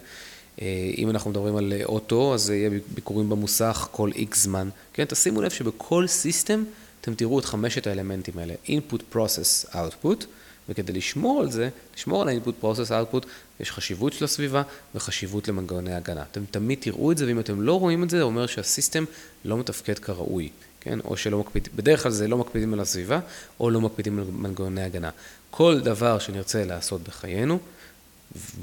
אה, 0.62 0.92
אם 0.98 1.10
אנחנו 1.10 1.30
מדברים 1.30 1.56
על 1.56 1.74
אוטו, 1.86 2.34
אז 2.34 2.42
זה 2.42 2.56
יהיה 2.56 2.70
ביקורים 2.94 3.30
במוסך 3.30 3.88
כל 3.92 4.12
איקס 4.16 4.44
זמן. 4.44 4.70
כן, 4.94 5.06
תשימו 5.06 5.42
לב 5.42 5.52
שבכל 5.52 6.08
system 6.08 6.64
אתם 7.02 7.16
תראו 7.16 7.40
את 7.40 7.46
חמשת 7.46 7.88
האלמנטים 7.88 8.38
האלה, 8.38 8.54
input, 8.68 9.16
process, 9.16 9.74
output, 9.74 10.26
וכדי 10.70 10.94
לשמור 10.94 11.42
על 11.42 11.52
זה, 11.52 11.70
לשמור 11.96 12.22
על 12.22 12.30
ה-input, 12.30 12.64
process, 12.64 12.90
output, 12.90 13.26
יש 13.60 13.72
חשיבות 13.72 14.14
של 14.14 14.26
הסביבה 14.26 14.62
וחשיבות 14.96 15.48
למנגנוני 15.48 15.94
הגנה. 15.94 16.24
אתם 16.32 16.42
תמיד 16.52 16.78
תראו 16.82 17.12
את 17.12 17.18
זה, 17.18 17.28
ואם 17.28 17.40
אתם 17.40 17.62
לא 17.62 17.80
רואים 17.80 18.04
את 18.04 18.10
זה, 18.10 18.18
זה 18.18 18.24
אומר 18.24 18.48
שהסיסטם 18.48 19.06
לא 19.46 19.58
מתפקד 19.58 20.00
כראוי, 20.00 20.50
כן? 20.82 21.00
או 21.00 21.18
שלא 21.18 21.40
מקפידים, 21.40 21.74
בדרך 21.76 22.04
כלל 22.04 22.12
זה 22.12 22.28
לא 22.28 22.38
מקפידים 22.38 22.74
על 22.74 22.80
הסביבה, 22.80 23.20
או 23.60 23.70
לא 23.70 23.82
מקפידים 23.82 24.20
על 24.20 24.26
מנגנוני 24.32 24.84
הגנה. 24.84 25.10
כל 25.52 25.80
דבר 25.80 26.20
שנרצה 26.20 26.66
לעשות 26.66 27.04
בחיינו, 27.04 27.60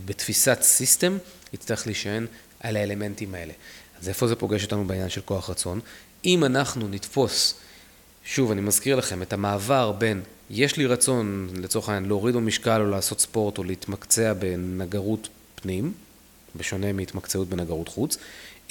בתפיסת 0.05 0.59
סיסטם, 0.63 1.19
יצטרך 1.53 1.87
להישען 1.87 2.27
על 2.61 2.77
האלמנטים 2.77 3.35
האלה. 3.35 3.53
אז 4.01 4.09
איפה 4.09 4.27
זה 4.27 4.37
פוגש 4.37 4.65
אותנו 4.65 4.85
בעניין 4.85 5.09
של 5.09 5.21
כוח 5.21 5.51
רצון? 5.51 5.81
אם 6.25 6.45
אנחנו 6.45 6.89
נתפוס, 6.89 7.55
שוב, 8.25 8.51
אני 8.51 8.61
מזכיר 8.61 8.97
לכם, 8.97 9.23
את 9.23 9.33
המעבר 9.33 9.93
בין 9.93 10.23
יש 10.55 10.77
לי 10.77 10.87
רצון, 10.87 11.49
לצורך 11.57 11.89
העניין, 11.89 12.09
להוריד 12.09 12.35
במשקל 12.35 12.81
או 12.81 12.91
לעשות 12.91 13.21
ספורט 13.21 13.59
או 13.59 13.65
להתמקצע 13.65 14.33
בנגרות 14.33 15.29
פנים, 15.55 15.93
בשונה 16.57 16.93
מהתמקצעות 16.93 17.49
בנגרות 17.49 17.89
חוץ, 17.89 18.19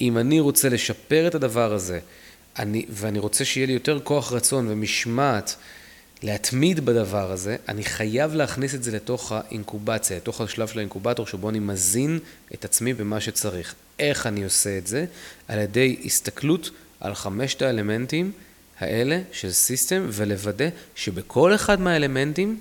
אם 0.02 0.18
אני 0.18 0.40
רוצה 0.40 0.70
לשפר 0.70 1.28
את 1.28 1.36
הדבר 1.36 1.74
הזה, 1.74 2.00
אני, 2.60 2.86
ואני 2.90 3.20
רוצה 3.20 3.46
שיהיה 3.46 3.68
לי 3.68 3.74
יותר 3.74 4.00
כוח 4.04 4.34
רצון 4.34 4.68
ומשמעת 4.70 5.56
להתמיד 6.24 6.86
בדבר 6.86 7.32
הזה, 7.32 7.56
אני 7.70 7.84
חייב 7.84 8.34
להכניס 8.34 8.76
את 8.76 8.84
זה 8.84 8.92
לתוך 8.92 9.32
האינקובציה, 9.32 10.18
לתוך 10.18 10.42
השלב 10.42 10.68
של 10.68 10.80
האינקובטור, 10.80 11.28
שבו 11.28 11.50
אני 11.50 11.60
מזין 11.60 12.20
את 12.54 12.66
עצמי 12.66 12.94
במה 12.94 13.22
שצריך. 13.22 13.76
איך 14.00 14.28
אני 14.28 14.44
עושה 14.44 14.78
את 14.78 14.88
זה? 14.88 15.06
על 15.48 15.60
ידי 15.60 15.98
הסתכלות 16.06 16.70
על 17.00 17.16
חמשת 17.16 17.62
האלמנטים 17.62 18.32
האלה 18.82 19.22
של 19.32 19.52
סיסטם, 19.52 20.08
ולוודא 20.10 20.70
שבכל 20.96 21.56
אחד 21.56 21.82
מהאלמנטים 21.82 22.60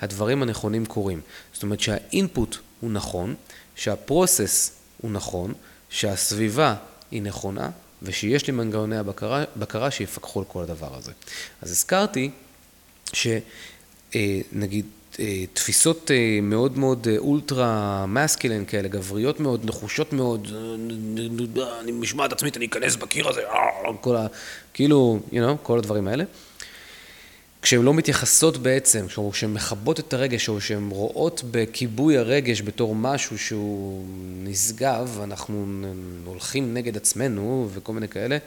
הדברים 0.00 0.42
הנכונים 0.42 0.86
קורים. 0.86 1.20
זאת 1.54 1.62
אומרת 1.62 1.80
שהאינפוט 1.80 2.56
הוא 2.80 2.90
נכון, 2.90 3.34
שהפרוסס 3.76 4.72
הוא 5.00 5.10
נכון, 5.10 5.54
שהסביבה 5.90 6.74
היא 7.10 7.22
נכונה, 7.22 7.70
ושיש 8.02 8.46
לי 8.46 8.52
מנגנוני 8.52 8.96
הבקרה 8.96 9.90
שיפקחו 9.90 10.40
על 10.40 10.44
כל 10.48 10.62
הדבר 10.62 10.96
הזה. 10.96 11.12
אז 11.62 11.70
הזכרתי 11.70 12.30
שנגיד 13.12 14.86
אה, 15.20 15.44
תפיסות 15.52 16.10
אה, 16.10 16.38
מאוד 16.42 16.78
מאוד 16.78 17.08
אה, 17.10 17.18
אולטרה 17.18 18.04
מסקילן 18.06 18.64
כאלה, 18.64 18.88
גבריות 18.88 19.40
מאוד, 19.40 19.60
נחושות 19.64 20.12
מאוד, 20.12 20.48
אני 21.80 21.92
משמעת 21.92 22.32
עצמית, 22.32 22.56
אני 22.56 22.66
אכנס 22.66 22.96
בקיר 22.96 23.28
הזה, 23.28 23.40
כל 24.00 24.16
ה... 24.16 24.26
כאילו, 24.74 25.20
you 25.30 25.34
know, 25.34 25.56
כל 25.62 25.78
הדברים 25.78 26.08
האלה. 26.08 26.24
כשהן 27.62 27.82
לא 27.82 27.94
מתייחסות 27.94 28.56
בעצם, 28.56 29.06
כשהן 29.32 29.52
מכבות 29.52 30.00
את 30.00 30.12
הרגש, 30.12 30.48
או 30.48 30.60
שהן 30.60 30.88
רואות 30.90 31.42
בכיבוי 31.50 32.18
הרגש 32.18 32.62
בתור 32.62 32.94
משהו 32.94 33.38
שהוא 33.38 34.04
נשגב, 34.42 35.20
אנחנו 35.22 35.66
הולכים 36.24 36.74
נגד 36.74 36.96
עצמנו 36.96 37.68
וכל 37.74 37.92
מיני 37.92 38.08
כאלה, 38.08 38.38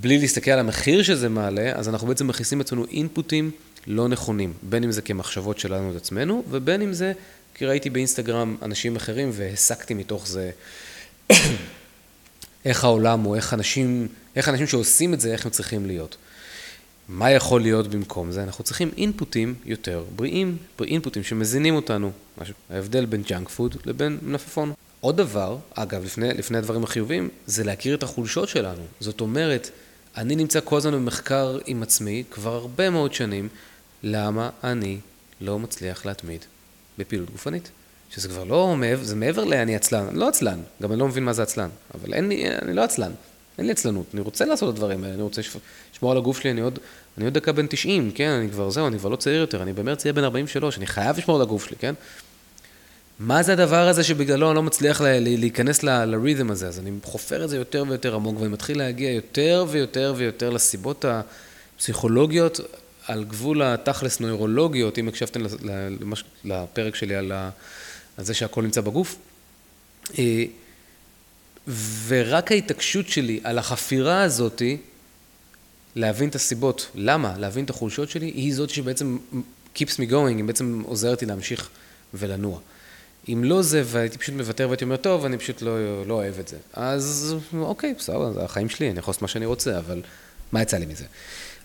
בלי 0.00 0.18
להסתכל 0.18 0.50
על 0.50 0.58
המחיר 0.58 1.02
שזה 1.02 1.28
מעלה, 1.28 1.72
אז 1.72 1.88
אנחנו 1.88 2.08
בעצם 2.08 2.26
מכניסים 2.26 2.60
עצמנו 2.60 2.84
אינפוטים 2.90 3.50
לא 3.86 4.08
נכונים, 4.08 4.52
בין 4.62 4.84
אם 4.84 4.92
זה 4.92 5.02
כמחשבות 5.02 5.58
שלנו 5.58 5.90
את 5.90 5.96
עצמנו, 5.96 6.42
ובין 6.50 6.82
אם 6.82 6.92
זה 6.92 7.12
כי 7.54 7.66
ראיתי 7.66 7.90
באינסטגרם 7.90 8.56
אנשים 8.62 8.96
אחרים 8.96 9.30
והסקתי 9.32 9.94
מתוך 9.94 10.26
זה 10.28 10.50
איך 12.68 12.84
העולם 12.84 13.20
הוא, 13.20 13.36
איך 13.36 13.54
אנשים, 13.54 14.08
איך 14.36 14.48
אנשים 14.48 14.66
שעושים 14.66 15.14
את 15.14 15.20
זה, 15.20 15.32
איך 15.32 15.44
הם 15.44 15.50
צריכים 15.50 15.86
להיות. 15.86 16.16
מה 17.08 17.30
יכול 17.30 17.60
להיות 17.60 17.86
במקום 17.88 18.32
זה? 18.32 18.42
אנחנו 18.42 18.64
צריכים 18.64 18.90
אינפוטים 18.96 19.54
יותר 19.64 20.04
בריאים, 20.16 20.56
אינפוטים 20.80 21.22
שמזינים 21.22 21.74
אותנו. 21.74 22.12
ההבדל 22.70 23.06
בין 23.06 23.22
junk 23.22 23.48
food 23.48 23.76
לבין 23.84 24.18
מלפפון. 24.22 24.72
עוד 25.00 25.16
דבר, 25.16 25.58
אגב, 25.74 26.04
לפני, 26.04 26.34
לפני 26.34 26.58
הדברים 26.58 26.84
החיוביים, 26.84 27.28
זה 27.46 27.64
להכיר 27.64 27.94
את 27.94 28.02
החולשות 28.02 28.48
שלנו. 28.48 28.82
זאת 29.00 29.20
אומרת, 29.20 29.70
אני 30.16 30.36
נמצא 30.36 30.60
כל 30.64 30.76
הזמן 30.76 30.92
במחקר 30.92 31.58
עם 31.66 31.82
עצמי 31.82 32.24
כבר 32.30 32.54
הרבה 32.54 32.90
מאוד 32.90 33.14
שנים, 33.14 33.48
למה 34.02 34.50
אני 34.64 34.98
לא 35.40 35.58
מצליח 35.58 36.06
להתמיד 36.06 36.44
בפעילות 36.98 37.30
גופנית. 37.30 37.70
שזה 38.10 38.28
כבר 38.28 38.44
לא, 38.44 38.76
זה 39.02 39.16
מעבר 39.16 39.44
לאני 39.44 39.76
עצלן, 39.76 40.06
אני 40.08 40.18
לא 40.18 40.28
עצלן, 40.28 40.60
גם 40.82 40.92
אני 40.92 41.00
לא 41.00 41.08
מבין 41.08 41.24
מה 41.24 41.32
זה 41.32 41.42
עצלן, 41.42 41.68
אבל 41.94 42.14
אין 42.14 42.28
לי, 42.28 42.44
אני 42.62 42.74
לא 42.74 42.82
עצלן, 42.82 43.12
אין 43.58 43.66
לי 43.66 43.72
עצלנות, 43.72 44.06
אני 44.14 44.20
רוצה 44.20 44.44
לעשות 44.44 44.68
את 44.68 44.74
הדברים 44.74 45.04
האלה, 45.04 45.14
אני 45.14 45.22
רוצה 45.22 45.42
לשמור 45.92 46.12
על 46.12 46.18
הגוף 46.18 46.40
שלי, 46.40 46.50
אני 46.50 46.60
עוד, 46.60 46.78
אני 47.16 47.24
עוד 47.24 47.34
דקה 47.34 47.52
בן 47.52 47.66
90, 47.66 48.10
כן, 48.14 48.30
אני 48.30 48.50
כבר, 48.50 48.70
זהו, 48.70 48.86
אני 48.86 48.98
כבר 48.98 49.08
לא 49.08 49.16
צעיר 49.16 49.40
יותר, 49.40 49.62
אני 49.62 49.72
במרץ 49.72 50.06
אהיה 50.06 50.12
בן 50.12 50.24
43, 50.24 50.78
אני 50.78 50.86
חייב 50.86 51.18
לשמור 51.18 51.36
על 51.36 51.42
הגוף 51.42 51.64
שלי, 51.64 51.76
כן? 51.76 51.94
מה 53.18 53.42
זה 53.42 53.52
הדבר 53.52 53.88
הזה 53.88 54.04
שבגללו 54.04 54.48
אני 54.48 54.56
לא 54.56 54.62
מצליח 54.62 55.00
להיכנס 55.04 55.82
לרית'ם 55.82 56.50
הזה? 56.50 56.68
אז 56.68 56.78
אני 56.78 56.90
חופר 57.02 57.44
את 57.44 57.48
זה 57.48 57.56
יותר 57.56 57.84
ויותר 57.88 58.14
עמוק, 58.14 58.40
ואני 58.40 58.52
מתחיל 58.52 58.78
להגיע 58.78 59.10
יותר 59.10 59.64
ויותר 59.68 60.14
ויותר 60.16 60.50
לסיבות 60.50 61.04
הפסיכולוגיות 61.76 62.60
על 63.06 63.24
גבול 63.24 63.62
התכלס 63.62 64.20
נוירולוגיות, 64.20 64.98
אם 64.98 65.08
הקשבתם 65.08 65.40
לפרק 66.44 66.94
שלי 66.94 67.14
על 67.14 67.32
זה 68.26 68.34
שהכל 68.34 68.62
נמצא 68.62 68.80
בגוף. 68.80 69.16
אה, 70.18 70.44
ורק 72.06 72.52
ההתעקשות 72.52 73.08
שלי 73.08 73.40
על 73.44 73.58
החפירה 73.58 74.22
הזאתי, 74.22 74.76
להבין 75.96 76.28
את 76.28 76.34
הסיבות, 76.34 76.90
למה, 76.94 77.34
להבין 77.38 77.64
את 77.64 77.70
החולשות 77.70 78.10
שלי, 78.10 78.26
היא 78.26 78.54
זאת 78.54 78.70
שבעצם 78.70 79.18
keeps 79.76 79.92
me 79.92 80.10
going, 80.10 80.36
היא 80.36 80.44
בעצם 80.44 80.82
עוזרת 80.86 81.22
לי 81.22 81.28
להמשיך 81.28 81.68
ולנוע. 82.14 82.58
אם 83.28 83.44
לא 83.44 83.62
זה, 83.62 83.82
והייתי 83.86 84.18
פשוט 84.18 84.34
מוותר 84.34 84.68
והייתי 84.68 84.84
אומר, 84.84 84.96
טוב, 84.96 85.24
אני 85.24 85.38
פשוט 85.38 85.62
לא, 85.62 86.06
לא 86.06 86.14
אוהב 86.14 86.38
את 86.38 86.48
זה. 86.48 86.56
אז 86.72 87.36
אוקיי, 87.52 87.94
בסדר, 87.98 88.32
זה 88.32 88.44
החיים 88.44 88.68
שלי, 88.68 88.90
אני 88.90 88.98
יכול 88.98 89.12
לעשות 89.12 89.22
מה 89.22 89.28
שאני 89.28 89.46
רוצה, 89.46 89.78
אבל 89.78 90.02
מה 90.52 90.62
יצא 90.62 90.76
לי 90.76 90.86
מזה? 90.86 91.04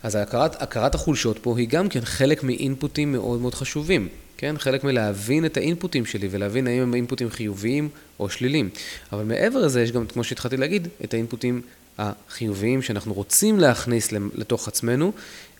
אז 0.03 0.15
הכרת, 0.15 0.61
הכרת 0.61 0.95
החולשות 0.95 1.39
פה 1.41 1.57
היא 1.57 1.67
גם 1.67 1.89
כן 1.89 2.05
חלק 2.05 2.43
מאינפוטים 2.43 3.11
מאוד 3.11 3.41
מאוד 3.41 3.55
חשובים, 3.55 4.07
כן? 4.37 4.55
חלק 4.57 4.83
מלהבין 4.83 5.45
את 5.45 5.57
האינפוטים 5.57 6.05
שלי 6.05 6.27
ולהבין 6.31 6.67
האם 6.67 6.81
הם 6.81 6.93
אינפוטים 6.93 7.29
חיוביים 7.29 7.89
או 8.19 8.29
שליליים. 8.29 8.69
אבל 9.11 9.23
מעבר 9.23 9.59
לזה, 9.59 9.81
יש 9.81 9.91
גם, 9.91 10.07
כמו 10.07 10.23
שהתחלתי 10.23 10.57
להגיד, 10.57 10.87
את 11.03 11.13
האינפוטים 11.13 11.61
החיוביים 11.97 12.81
שאנחנו 12.81 13.13
רוצים 13.13 13.59
להכניס 13.59 14.11
לתוך 14.11 14.67
עצמנו, 14.67 15.11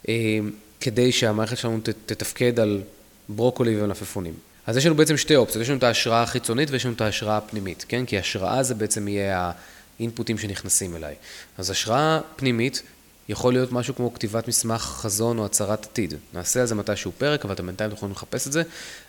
אה, 0.09 0.39
כדי 0.81 1.11
שהמערכת 1.11 1.57
שלנו 1.57 1.79
תתפקד 2.05 2.59
על 2.59 2.81
ברוקולי 3.29 3.81
ומלפפונים. 3.81 4.33
אז 4.67 4.77
יש 4.77 4.85
לנו 4.85 4.95
בעצם 4.95 5.17
שתי 5.17 5.35
אופציות, 5.35 5.61
יש 5.61 5.69
לנו 5.69 5.77
את 5.77 5.83
ההשראה 5.83 6.23
החיצונית 6.23 6.71
ויש 6.71 6.85
לנו 6.85 6.95
את 6.95 7.01
ההשראה 7.01 7.37
הפנימית, 7.37 7.85
כן? 7.87 8.05
כי 8.05 8.17
השראה 8.17 8.63
זה 8.63 8.75
בעצם 8.75 9.07
יהיה 9.07 9.51
האינפוטים 9.99 10.37
שנכנסים 10.37 10.95
אליי. 10.95 11.15
אז 11.57 11.69
השראה 11.69 12.19
פנימית 12.35 12.81
יכול 13.29 13.53
להיות 13.53 13.71
משהו 13.71 13.95
כמו 13.95 14.13
כתיבת 14.13 14.47
מסמך 14.47 14.81
חזון 14.81 15.39
או 15.39 15.45
הצהרת 15.45 15.85
עתיד. 15.85 16.13
נעשה 16.33 16.61
על 16.61 16.65
זה 16.65 16.75
מתישהו 16.75 17.11
פרק, 17.17 17.45
אבל 17.45 17.53
אתם 17.53 17.65
בינתיים 17.65 17.91
יכולים 17.91 18.11
לחפש 18.11 18.47
את 18.47 18.51
זה. 18.51 18.63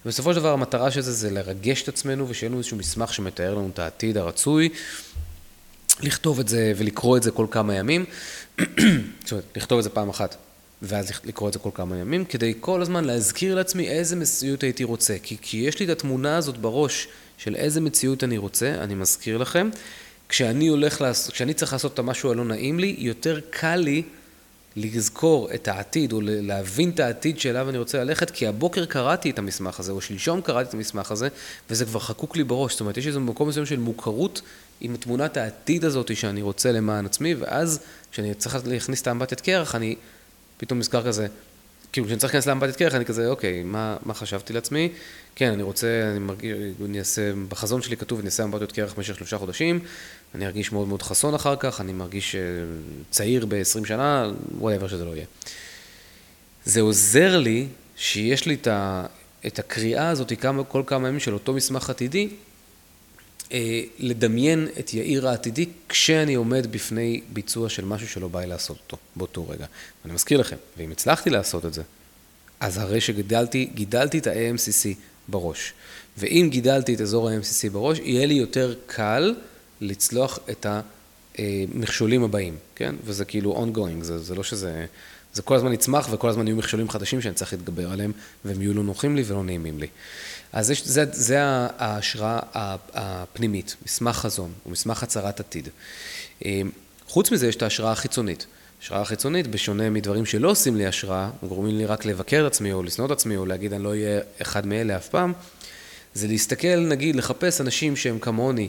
ובסופו 0.04 0.34
של 0.34 0.40
דבר 0.40 0.52
המטרה 0.52 0.90
של 0.90 1.00
זה 1.00 1.12
זה 1.12 1.30
לרגש 1.30 1.82
את 1.82 1.88
עצמנו 1.88 2.28
ושיהיה 2.28 2.48
לנו 2.48 2.58
איזשהו 2.58 2.76
מסמך 2.76 3.14
שמתאר 3.14 3.54
לנו 3.54 3.70
את 3.74 3.78
העתיד 3.78 4.16
הרצוי. 4.16 4.68
לכתוב 6.02 6.40
את 6.40 6.48
זה 6.48 6.72
ולקרוא 6.76 7.16
את 7.16 7.22
זה 7.22 7.30
כל 7.30 7.46
כמה 7.50 7.74
ימים. 7.74 8.04
זאת 8.58 9.32
אומרת, 9.32 9.44
לכתוב 9.56 9.78
את 9.78 9.84
זה 9.84 9.90
פעם 9.90 10.08
אחת 10.08 10.36
ואז 10.82 11.12
לקרוא 11.24 11.48
את 11.48 11.52
זה 11.52 11.58
כל 11.58 11.70
כמה 11.74 11.96
ימים, 11.96 12.24
כדי 12.24 12.54
כל 12.60 12.82
הזמן 12.82 13.04
להזכיר 13.04 13.54
לעצמי 13.54 13.88
איזה 13.88 14.16
מציאות 14.16 14.62
הייתי 14.62 14.84
רוצה. 14.84 15.16
כי, 15.22 15.36
כי 15.42 15.56
יש 15.56 15.78
לי 15.78 15.84
את 15.84 15.90
התמונה 15.90 16.36
הזאת 16.36 16.58
בראש 16.58 17.08
של 17.38 17.54
איזה 17.54 17.80
מציאות 17.80 18.24
אני 18.24 18.38
רוצה, 18.38 18.74
אני 18.80 18.94
מזכיר 18.94 19.38
לכם. 19.38 19.70
כשאני 20.28 20.68
הולך 20.68 21.00
לעשות, 21.00 21.34
כשאני 21.34 21.54
צריך 21.54 21.72
לעשות 21.72 21.94
את 21.94 21.98
המשהו 21.98 22.30
הלא 22.30 22.44
נעים 22.44 22.80
לי, 22.80 22.96
יותר 22.98 23.40
קל 23.50 23.76
לי 23.76 24.02
לזכור 24.76 25.48
את 25.54 25.68
העתיד, 25.68 26.12
או 26.12 26.20
להבין 26.22 26.90
את 26.90 27.00
העתיד 27.00 27.38
שאליו 27.38 27.68
אני 27.68 27.78
רוצה 27.78 28.04
ללכת, 28.04 28.30
כי 28.30 28.46
הבוקר 28.46 28.84
קראתי 28.84 29.30
את 29.30 29.38
המסמך 29.38 29.80
הזה, 29.80 29.92
או 29.92 30.00
שלשום 30.00 30.40
קראתי 30.40 30.68
את 30.68 30.74
המסמך 30.74 31.10
הזה, 31.10 31.28
וזה 31.70 31.84
כבר 31.84 32.00
חקוק 32.00 32.36
לי 32.36 32.44
בראש. 32.44 32.72
זאת 32.72 32.80
אומרת, 32.80 32.96
יש 32.96 33.06
איזה 33.06 33.18
מקום 33.18 33.48
מסוים 33.48 33.66
של 33.66 33.78
מוכרות 33.78 34.42
עם 34.80 34.96
תמונת 34.96 35.36
העתיד 35.36 35.84
הזאת 35.84 36.16
שאני 36.16 36.42
רוצה 36.42 36.72
למען 36.72 37.06
עצמי, 37.06 37.34
ואז 37.34 37.80
כשאני 38.12 38.34
צריך 38.34 38.66
להכניס 38.66 39.02
את 39.02 39.06
האמבטיית 39.06 39.40
קרח, 39.40 39.74
אני 39.74 39.96
פתאום 40.56 40.78
נזכר 40.78 41.06
כזה, 41.06 41.26
כאילו 41.94 42.06
כשאני 42.06 42.20
צריך 42.20 42.34
להיכנס 42.34 42.46
לאמבטיית 42.46 42.76
קרח, 42.76 42.94
אני 42.94 43.04
כזה, 43.04 43.28
אוקיי, 43.28 43.62
מה, 43.62 43.96
מה 44.04 44.14
חשבתי 44.14 44.52
לעצמי? 44.52 44.88
כן, 45.34 45.52
אני 45.52 45.62
רוצה, 45.62 45.86
אני 46.10 46.18
מרגיש, 46.18 46.52
אני 46.84 46.98
אעשה, 46.98 47.32
בחזון 47.48 47.82
שלי 47.82 47.96
כתוב, 47.96 48.18
אני 48.18 48.26
אעשה 48.26 48.44
אמבטיות 48.44 48.72
קרח 48.72 48.92
במשך 48.92 49.16
שלושה 49.16 49.38
חודשים, 49.38 49.80
אני 50.34 50.46
ארגיש 50.46 50.72
מאוד 50.72 50.88
מאוד 50.88 51.02
חסון 51.02 51.34
אחר 51.34 51.56
כך, 51.56 51.80
אני 51.80 51.92
מרגיש 51.92 52.34
אה, 52.34 52.40
צעיר 53.10 53.46
ב-20 53.46 53.86
שנה, 53.86 54.30
וואטאבר 54.58 54.88
שזה 54.88 55.04
לא 55.04 55.10
יהיה. 55.10 55.24
זה 56.64 56.80
עוזר 56.80 57.38
לי 57.38 57.66
שיש 57.96 58.46
לי 58.46 58.54
את, 58.54 58.66
ה, 58.66 59.06
את 59.46 59.58
הקריאה 59.58 60.08
הזאת 60.08 60.32
כל 60.68 60.82
כמה 60.86 61.08
ימים 61.08 61.20
של 61.20 61.34
אותו 61.34 61.52
מסמך 61.52 61.90
עתידי, 61.90 62.28
לדמיין 63.98 64.68
את 64.78 64.94
יאיר 64.94 65.28
העתידי 65.28 65.66
כשאני 65.88 66.34
עומד 66.34 66.66
בפני 66.70 67.20
ביצוע 67.32 67.68
של 67.68 67.84
משהו 67.84 68.08
שלא 68.08 68.28
בא 68.28 68.40
לי 68.40 68.46
לעשות 68.46 68.76
אותו 68.76 68.96
באותו 69.16 69.48
רגע. 69.48 69.66
ואני 70.04 70.14
מזכיר 70.14 70.40
לכם, 70.40 70.56
ואם 70.78 70.90
הצלחתי 70.90 71.30
לעשות 71.30 71.66
את 71.66 71.74
זה, 71.74 71.82
אז 72.60 72.78
הרי 72.78 73.00
שגידלתי 73.00 73.70
גידלתי 73.74 74.18
את 74.18 74.26
ה-AMCC 74.26 74.88
בראש. 75.28 75.72
ואם 76.18 76.48
גידלתי 76.50 76.94
את 76.94 77.00
אזור 77.00 77.28
ה-MCC 77.28 77.70
בראש, 77.72 77.98
יהיה 77.98 78.26
לי 78.26 78.34
יותר 78.34 78.74
קל 78.86 79.34
לצלוח 79.80 80.38
את 80.50 80.66
המכשולים 81.38 82.24
הבאים, 82.24 82.56
כן? 82.76 82.94
וזה 83.04 83.24
כאילו 83.24 83.66
ongoing, 83.66 84.04
זה, 84.04 84.18
זה 84.18 84.34
לא 84.34 84.42
שזה... 84.42 84.86
זה 85.34 85.42
כל 85.42 85.56
הזמן 85.56 85.72
יצמח 85.72 86.08
וכל 86.10 86.28
הזמן 86.28 86.46
יהיו 86.46 86.56
מכשולים 86.56 86.90
חדשים 86.90 87.20
שאני 87.20 87.34
צריך 87.34 87.52
להתגבר 87.52 87.90
עליהם, 87.90 88.12
והם 88.44 88.62
יהיו 88.62 88.74
לא 88.74 88.82
נוחים 88.82 89.16
לי 89.16 89.22
ולא 89.26 89.44
נעימים 89.44 89.78
לי. 89.78 89.86
אז 90.54 90.70
יש, 90.70 90.86
זה, 90.86 91.04
זה 91.12 91.38
ההשראה 91.78 92.38
הפנימית, 92.94 93.76
מסמך 93.86 94.16
חזון, 94.16 94.52
הוא 94.64 94.72
מסמך 94.72 95.02
הצהרת 95.02 95.40
עתיד. 95.40 95.68
אה, 96.44 96.60
חוץ 97.08 97.30
מזה 97.30 97.46
יש 97.48 97.56
את 97.56 97.62
ההשראה 97.62 97.92
החיצונית. 97.92 98.46
השראה 98.82 99.04
חיצונית, 99.04 99.46
בשונה 99.46 99.90
מדברים 99.90 100.26
שלא 100.26 100.50
עושים 100.50 100.76
לי 100.76 100.86
השראה, 100.86 101.30
גורמים 101.48 101.78
לי 101.78 101.86
רק 101.86 102.04
לבקר 102.04 102.44
את 102.46 102.52
עצמי 102.52 102.72
או 102.72 102.82
לשנוא 102.82 103.06
את 103.06 103.10
עצמי 103.10 103.36
או 103.36 103.46
להגיד 103.46 103.72
אני 103.72 103.84
לא 103.84 103.88
אהיה 103.88 104.20
אחד 104.42 104.66
מאלה 104.66 104.96
אף 104.96 105.08
פעם, 105.08 105.32
זה 106.14 106.28
להסתכל, 106.28 106.76
נגיד, 106.76 107.16
לחפש 107.16 107.60
אנשים 107.60 107.96
שהם 107.96 108.18
כמוני, 108.18 108.68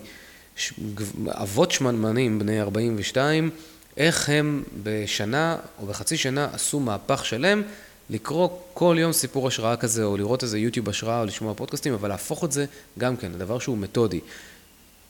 אבות 1.28 1.72
שמנמנים, 1.72 2.40
בני 2.40 2.62
42, 2.62 3.50
איך 3.98 4.30
הם 4.30 4.64
בשנה 4.84 5.58
או 5.80 5.86
בחצי 5.86 6.18
שנה 6.18 6.48
עשו 6.54 6.80
מהפך 6.80 7.26
שלם, 7.26 7.62
לקרוא 8.10 8.50
כל 8.74 8.98
יום 9.00 9.14
סיפור 9.14 9.48
השראה 9.48 9.76
כזה, 9.76 10.04
או 10.04 10.18
לראות 10.18 10.44
איזה 10.44 10.60
יוטיוב 10.60 10.90
השראה, 10.90 11.20
או 11.20 11.26
לשמוע 11.26 11.54
פודקאסטים, 11.54 11.94
אבל 11.94 12.10
להפוך 12.10 12.44
את 12.44 12.52
זה 12.52 12.66
גם 12.98 13.18
כן 13.18 13.32
לדבר 13.32 13.60
שהוא 13.60 13.78
מתודי. 13.78 14.20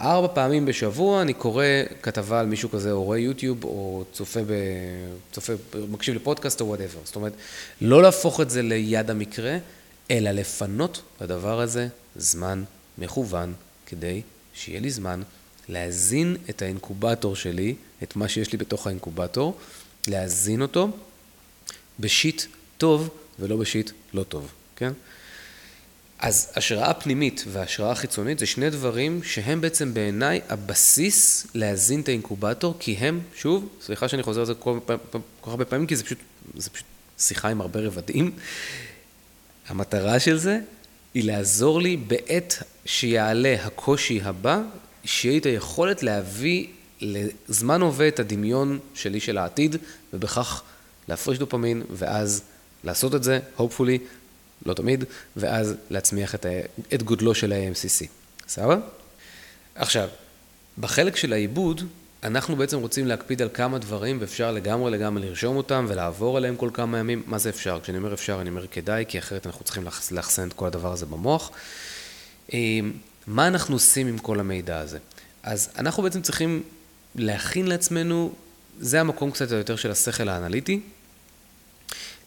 ארבע 0.02 0.28
פעמים 0.34 0.66
בשבוע 0.66 1.22
אני 1.22 1.34
קורא 1.34 1.66
כתבה 2.02 2.40
על 2.40 2.46
מישהו 2.46 2.70
כזה, 2.70 2.92
או 2.92 3.04
רואה 3.04 3.18
יוטיוב, 3.18 3.64
או 3.64 4.04
צופה, 4.14 4.40
ב... 4.48 4.52
צופה, 5.32 5.54
מקשיב 5.90 6.16
לפודקאסט 6.16 6.62
או 6.62 6.68
whatever. 6.68 7.00
זאת 7.04 7.16
אומרת, 7.16 7.34
לא 7.82 8.02
להפוך 8.02 8.42
את 8.42 8.50
זה 8.50 8.62
ליד 8.62 9.10
המקרה, 9.10 9.58
אלא 10.12 10.32
לפנות 10.32 11.02
לדבר 11.22 11.62
הזה 11.62 11.88
זמן 12.16 12.64
מכוון, 12.98 13.54
כדי 13.86 14.22
שיהיה 14.54 14.80
לי 14.80 14.92
זמן 14.92 15.22
להזין 15.70 16.38
את 16.50 16.62
האינקובטור 16.62 17.36
שלי, 17.36 17.76
את 18.04 18.16
מה 18.16 18.28
שיש 18.28 18.52
לי 18.52 18.58
בתוך 18.58 18.88
האינקובטור, 18.88 19.58
להזין 20.08 20.62
אותו 20.62 20.90
ב 22.00 22.09
shit 22.09 22.44
טוב 22.78 23.10
ולא 23.40 23.58
ב 23.58 23.65
shit 23.65 23.92
לא 24.14 24.24
טוב, 24.24 24.52
כן? 24.76 24.94
אז 26.20 26.52
השראה 26.56 26.94
פנימית 26.94 27.44
והשראה 27.48 27.96
חיצונית 27.96 28.40
זה 28.40 28.46
שני 28.46 28.70
דברים 28.70 29.24
שהם 29.24 29.62
בעצם 29.62 29.94
בעיניי 29.94 30.42
הבסיס 30.50 31.48
להזין 31.54 32.02
את 32.02 32.08
האינקובטור, 32.08 32.76
כי 32.80 32.92
הם, 32.94 33.20
שוב, 33.36 33.70
סליחה 33.82 34.08
שאני 34.08 34.24
חוזר 34.24 34.40
על 34.40 34.46
זה 34.46 34.54
כל 34.54 34.80
כך 35.42 35.48
הרבה 35.48 35.66
פעמים, 35.66 35.88
כי 35.88 35.96
זה 35.96 36.04
פשוט, 36.04 36.18
זה 36.58 36.70
פשוט 36.70 36.86
שיחה 37.20 37.50
עם 37.50 37.62
הרבה 37.62 37.80
רבדים. 37.80 38.32
המטרה 39.68 40.20
של 40.20 40.38
זה 40.38 40.60
היא 41.14 41.24
לעזור 41.24 41.82
לי 41.82 41.98
בעת 41.98 42.64
שיעלה 42.86 43.56
הקושי 43.64 44.22
הבא, 44.24 44.62
שיהיה 45.06 45.34
לי 45.34 45.40
את 45.40 45.46
היכולת 45.46 46.04
להביא 46.04 46.68
לזמן 47.02 47.82
הווה 47.82 48.08
את 48.08 48.20
הדמיון 48.20 48.80
שלי 48.94 49.20
של 49.20 49.38
העתיד, 49.38 49.76
ובכך 50.14 50.64
להפריש 51.08 51.40
דופמין, 51.40 51.84
ואז 51.90 52.42
לעשות 52.86 53.16
את 53.16 53.24
זה, 53.24 53.40
hopefully, 53.58 54.00
לא 54.66 54.74
תמיד, 54.74 55.04
ואז 55.36 55.76
להצמיח 55.90 56.36
את, 56.36 56.46
ה... 56.46 56.50
את 56.94 57.04
גודלו 57.04 57.36
של 57.36 57.54
ה-AMCC. 57.54 58.06
סבבה? 58.48 58.78
עכשיו, 59.76 60.10
בחלק 60.78 61.16
של 61.16 61.34
העיבוד, 61.34 61.82
אנחנו 62.24 62.56
בעצם 62.56 62.80
רוצים 62.80 63.08
להקפיד 63.08 63.42
על 63.42 63.50
כמה 63.54 63.78
דברים, 63.78 64.18
ואפשר 64.22 64.52
לגמרי 64.52 64.92
לגמרי 64.92 65.28
לרשום 65.28 65.58
אותם 65.58 65.86
ולעבור 65.90 66.38
עליהם 66.38 66.56
כל 66.56 66.70
כמה 66.74 66.98
ימים. 66.98 67.24
מה 67.26 67.38
זה 67.38 67.50
אפשר? 67.50 67.80
כשאני 67.84 67.98
אומר 67.98 68.14
אפשר, 68.14 68.42
אני 68.42 68.50
אומר 68.50 68.68
כדאי, 68.68 69.06
כי 69.08 69.20
אחרת 69.20 69.46
אנחנו 69.46 69.66
צריכים 69.66 69.84
לאחסן 70.12 70.48
את 70.48 70.54
כל 70.54 70.66
הדבר 70.68 70.92
הזה 70.92 71.06
במוח. 71.06 71.52
אמ, 72.54 72.92
מה 73.28 73.48
אנחנו 73.48 73.76
עושים 73.76 74.08
עם 74.08 74.18
כל 74.18 74.40
המידע 74.40 74.80
הזה? 74.80 74.98
אז 75.44 75.70
אנחנו 75.78 76.04
בעצם 76.04 76.22
צריכים 76.22 76.64
להכין 77.16 77.68
לעצמנו, 77.68 78.34
זה 78.80 79.02
המקום 79.02 79.32
קצת 79.32 79.52
יותר 79.52 79.76
של 79.76 79.92
השכל 79.92 80.30
האנליטי, 80.30 80.80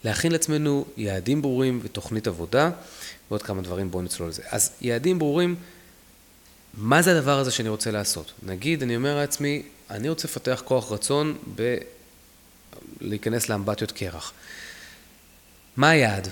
להכין 0.04 0.32
לעצמנו 0.32 0.84
יעדים 0.96 1.42
ברורים 1.42 1.80
ותוכנית 1.82 2.26
עבודה, 2.26 2.70
ועוד 3.30 3.42
כמה 3.42 3.62
דברים, 3.62 3.90
בואו 3.90 4.02
נצלול 4.02 4.28
לזה. 4.28 4.42
אז 4.50 4.70
יעדים 4.80 5.18
ברורים, 5.18 5.56
מה 6.74 7.02
זה 7.02 7.18
הדבר 7.18 7.38
הזה 7.38 7.50
שאני 7.50 7.68
רוצה 7.68 7.90
לעשות? 7.90 8.32
נגיד, 8.42 8.82
אני 8.82 8.96
אומר 8.96 9.16
לעצמי, 9.16 9.62
אני 9.90 10.08
רוצה 10.08 10.28
לפתח 10.28 10.62
כוח 10.64 10.92
רצון 10.92 11.38
ב... 11.54 11.76
להיכנס 13.00 13.48
לאמבטיות 13.48 13.92
קרח. 13.92 14.32
מה 15.76 15.88
היעד? 15.88 16.28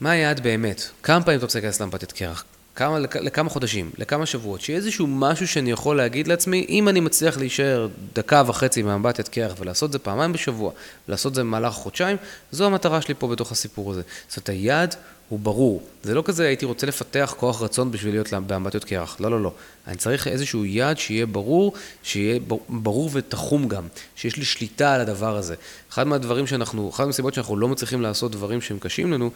מה 0.00 0.10
היעד 0.10 0.40
באמת? 0.40 0.82
כמה 1.02 1.24
פעמים 1.24 1.38
אתה 1.38 1.46
רוצה 1.46 1.58
להיכנס 1.58 1.80
לאמבטיות 1.80 2.12
קרח? 2.12 2.44
כמה, 2.76 2.98
לכ, 2.98 3.16
לכמה 3.16 3.50
חודשים, 3.50 3.90
לכמה 3.98 4.26
שבועות, 4.26 4.60
שיהיה 4.60 4.76
איזשהו 4.76 5.06
משהו 5.06 5.48
שאני 5.48 5.70
יכול 5.70 5.96
להגיד 5.96 6.28
לעצמי, 6.28 6.66
אם 6.68 6.88
אני 6.88 7.00
מצליח 7.00 7.38
להישאר 7.38 7.88
דקה 8.14 8.42
וחצי 8.46 8.82
מאמבטיית 8.82 9.28
קרח 9.28 9.52
ולעשות 9.58 9.88
את 9.88 9.92
זה 9.92 9.98
פעמיים 9.98 10.32
בשבוע, 10.32 10.72
ולעשות 11.08 11.30
את 11.30 11.34
זה 11.34 11.40
במהלך 11.42 11.74
חודשיים, 11.74 12.16
זו 12.52 12.66
המטרה 12.66 13.02
שלי 13.02 13.14
פה 13.14 13.28
בתוך 13.28 13.52
הסיפור 13.52 13.90
הזה. 13.90 14.02
זאת 14.28 14.36
אומרת, 14.36 14.48
היעד 14.48 14.94
הוא 15.28 15.38
ברור. 15.38 15.82
זה 16.02 16.14
לא 16.14 16.22
כזה 16.26 16.46
הייתי 16.46 16.64
רוצה 16.64 16.86
לפתח 16.86 17.34
כוח 17.38 17.62
רצון 17.62 17.90
בשביל 17.90 18.14
להיות 18.14 18.32
באמבטיות 18.46 18.84
קרח, 18.84 19.16
לא, 19.20 19.30
לא, 19.30 19.42
לא. 19.42 19.52
אני 19.86 19.96
צריך 19.96 20.28
איזשהו 20.28 20.64
יעד 20.64 20.98
שיהיה 20.98 21.26
ברור, 21.26 21.72
שיהיה 22.02 22.40
ברור 22.68 23.10
ותחום 23.12 23.68
גם, 23.68 23.86
שיש 24.16 24.36
לי 24.36 24.44
שליטה 24.44 24.94
על 24.94 25.00
הדבר 25.00 25.36
הזה. 25.36 25.54
אחד 25.92 26.06
מהדברים 26.06 26.46
שאנחנו, 26.46 26.90
אחת 26.90 27.06
מהסיבות 27.06 27.34
שאנחנו 27.34 27.56
לא 27.56 27.68
מצליחים 27.68 28.02
לעשות 28.02 28.32
דברים 28.32 28.60
שהם 28.60 28.78
קשים 28.78 29.12
לנו, 29.12 29.30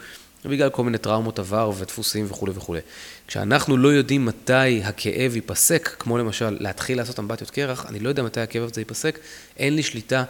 בגלל 0.48 0.70
כל 0.70 0.84
מיני 0.84 0.98
טראומות 0.98 1.38
עבר 1.38 1.70
ודפוסים 1.76 2.26
וכולי 2.28 2.52
וכולי. 2.54 2.80
כשאנחנו 3.26 3.76
לא 3.76 3.88
יודעים 3.88 4.24
מתי 4.24 4.82
הכאב 4.84 5.36
ייפסק, 5.36 5.96
כמו 5.98 6.18
למשל 6.18 6.56
להתחיל 6.60 6.98
לעשות 6.98 7.18
אמבטיות 7.18 7.50
קרח, 7.50 7.86
אני 7.88 7.98
לא 7.98 8.08
יודע 8.08 8.22
מתי 8.22 8.40
הכאב 8.40 8.62
הזה 8.62 8.80
ייפסק, 8.80 9.18
אין 9.56 9.76
לי 9.76 9.82
שליטה 9.82 10.24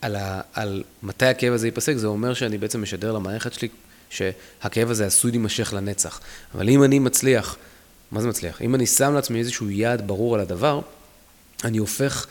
על, 0.00 0.16
ה, 0.16 0.40
על 0.52 0.82
מתי 1.02 1.26
הכאב 1.26 1.52
הזה 1.52 1.66
ייפסק, 1.66 1.96
זה 1.96 2.06
אומר 2.06 2.34
שאני 2.34 2.58
בעצם 2.58 2.82
משדר 2.82 3.12
למערכת 3.12 3.52
שלי 3.52 3.68
שהכאב 4.10 4.90
הזה 4.90 5.06
עשוי 5.06 5.30
להימשך 5.30 5.72
לנצח. 5.72 6.20
אבל 6.54 6.68
אם 6.68 6.84
אני 6.84 6.98
מצליח, 6.98 7.56
מה 8.10 8.20
זה 8.20 8.28
מצליח? 8.28 8.62
אם 8.62 8.74
אני 8.74 8.86
שם 8.86 9.14
לעצמי 9.14 9.38
איזשהו 9.38 9.70
יעד 9.70 10.06
ברור 10.06 10.34
על 10.34 10.40
הדבר, 10.40 10.80
אני 11.64 11.78
הופך, 11.78 12.26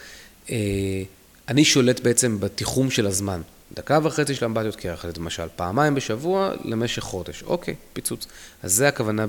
אה, 0.49 0.55
אני 1.47 1.65
שולט 1.65 1.99
בעצם 1.99 2.39
בתיחום 2.39 2.91
של 2.91 3.07
הזמן. 3.07 3.41
דקה 3.73 3.99
וחצי 4.04 4.36
של 4.36 4.45
אמבטיות 4.45 4.75
קרח, 4.75 5.06
למשל, 5.17 5.43
פעמיים 5.56 5.95
בשבוע 5.95 6.51
למשך 6.63 7.04
חודש. 7.04 7.43
אוקיי, 7.43 7.75
פיצוץ. 7.93 8.28
אז 8.63 8.73
זה 8.73 8.88
הכוונה 8.88 9.25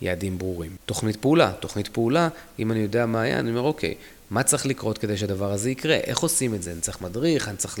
ביעדים 0.00 0.38
ברורים. 0.38 0.76
תוכנית 0.86 1.16
פעולה, 1.16 1.52
תוכנית 1.60 1.88
פעולה, 1.88 2.28
אם 2.58 2.72
אני 2.72 2.78
יודע 2.80 3.06
מה 3.06 3.20
היה, 3.20 3.38
אני 3.38 3.50
אומר, 3.50 3.60
אוקיי, 3.60 3.94
מה 4.30 4.42
צריך 4.42 4.66
לקרות 4.66 4.98
כדי 4.98 5.16
שהדבר 5.16 5.52
הזה 5.52 5.70
יקרה? 5.70 5.94
איך 5.94 6.18
עושים 6.18 6.54
את 6.54 6.62
זה? 6.62 6.72
אני 6.72 6.80
צריך 6.80 7.00
מדריך, 7.00 7.48
אני 7.48 7.56
צריך 7.56 7.78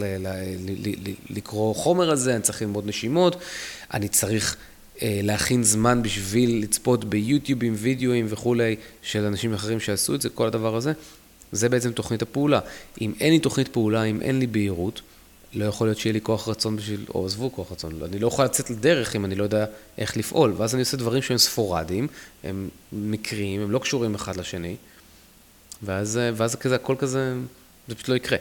לקרוא 1.30 1.74
חומר 1.74 2.10
על 2.10 2.16
זה, 2.16 2.34
אני 2.34 2.42
צריך 2.42 2.62
ללמוד 2.62 2.86
נשימות, 2.86 3.36
אני 3.94 4.08
צריך 4.08 4.56
אה, 5.02 5.20
להכין 5.22 5.62
זמן 5.62 6.02
בשביל 6.02 6.62
לצפות 6.62 7.04
ביוטיובים, 7.04 7.74
וידאוים 7.76 8.26
וכולי 8.28 8.76
של 9.02 9.24
אנשים 9.24 9.54
אחרים 9.54 9.80
שעשו 9.80 10.14
את 10.14 10.20
זה, 10.22 10.28
כל 10.28 10.46
הדבר 10.46 10.76
הזה. 10.76 10.92
זה 11.52 11.68
בעצם 11.68 11.92
תוכנית 11.92 12.22
הפעולה. 12.22 12.60
אם 13.00 13.12
אין 13.20 13.32
לי 13.32 13.38
תוכנית 13.38 13.68
פעולה, 13.68 14.04
אם 14.04 14.22
אין 14.22 14.38
לי 14.38 14.46
בהירות, 14.46 15.00
לא 15.52 15.64
יכול 15.64 15.86
להיות 15.86 15.98
שיהיה 15.98 16.12
לי 16.12 16.20
כוח 16.20 16.48
רצון 16.48 16.76
בשביל, 16.76 17.04
או 17.14 17.26
עזבו 17.26 17.52
כוח 17.52 17.72
רצון, 17.72 18.00
אני 18.04 18.18
לא 18.18 18.28
יכול 18.28 18.44
לצאת 18.44 18.70
לדרך 18.70 19.16
אם 19.16 19.24
אני 19.24 19.34
לא 19.34 19.44
יודע 19.44 19.64
איך 19.98 20.16
לפעול, 20.16 20.54
ואז 20.56 20.74
אני 20.74 20.80
עושה 20.80 20.96
דברים 20.96 21.22
שהם 21.22 21.38
ספורדיים, 21.38 22.08
הם 22.44 22.68
מקריים, 22.92 23.60
הם 23.60 23.70
לא 23.70 23.78
קשורים 23.78 24.14
אחד 24.14 24.36
לשני, 24.36 24.76
ואז, 25.82 26.20
ואז 26.34 26.54
כזה, 26.54 26.74
הכל 26.74 26.94
כזה, 26.98 27.34
זה 27.88 27.94
פשוט 27.94 28.08
לא 28.08 28.14
יקרה. 28.14 28.38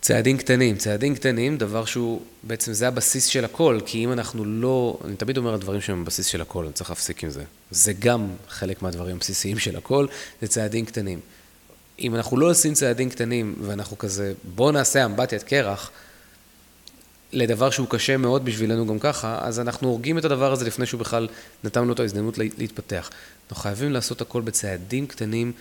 צעדים 0.00 0.38
קטנים, 0.38 0.76
צעדים 0.76 1.14
קטנים, 1.14 1.58
דבר 1.58 1.84
שהוא, 1.84 2.22
בעצם 2.42 2.72
זה 2.72 2.88
הבסיס 2.88 3.26
של 3.26 3.44
הכל, 3.44 3.80
כי 3.86 4.04
אם 4.04 4.12
אנחנו 4.12 4.44
לא, 4.44 4.98
אני 5.04 5.16
תמיד 5.16 5.36
אומר 5.36 5.52
על 5.52 5.60
דברים 5.60 5.80
שהם 5.80 6.02
הבסיס 6.02 6.26
של 6.26 6.40
הכל, 6.40 6.64
אני 6.64 6.72
צריך 6.72 6.90
להפסיק 6.90 7.24
עם 7.24 7.30
זה. 7.30 7.44
זה 7.70 7.92
גם 7.92 8.28
חלק 8.48 8.82
מהדברים 8.82 9.16
הבסיסיים 9.16 9.58
של 9.58 9.76
הכל, 9.76 10.06
זה 10.40 10.48
צעדים 10.48 10.84
קטנים. 10.84 11.20
אם 12.00 12.14
אנחנו 12.14 12.36
לא 12.36 12.50
עושים 12.50 12.74
צעדים 12.74 13.10
קטנים, 13.10 13.54
ואנחנו 13.62 13.98
כזה, 13.98 14.32
בואו 14.54 14.72
נעשה 14.72 15.04
אמבטיית 15.04 15.42
קרח, 15.42 15.90
לדבר 17.32 17.70
שהוא 17.70 17.88
קשה 17.90 18.16
מאוד 18.16 18.44
בשבילנו 18.44 18.86
גם 18.86 18.98
ככה, 18.98 19.38
אז 19.40 19.60
אנחנו 19.60 19.88
הורגים 19.88 20.18
את 20.18 20.24
הדבר 20.24 20.52
הזה 20.52 20.64
לפני 20.64 20.86
שהוא 20.86 21.00
בכלל 21.00 21.28
נתן 21.64 21.84
לו 21.84 21.92
את 21.92 22.00
ההזדמנות 22.00 22.38
להתפתח. 22.38 23.10
אנחנו 23.50 23.62
חייבים 23.62 23.92
לעשות 23.92 24.20
הכל 24.20 24.42
בצעדים 24.42 25.06
קטנים 25.06 25.52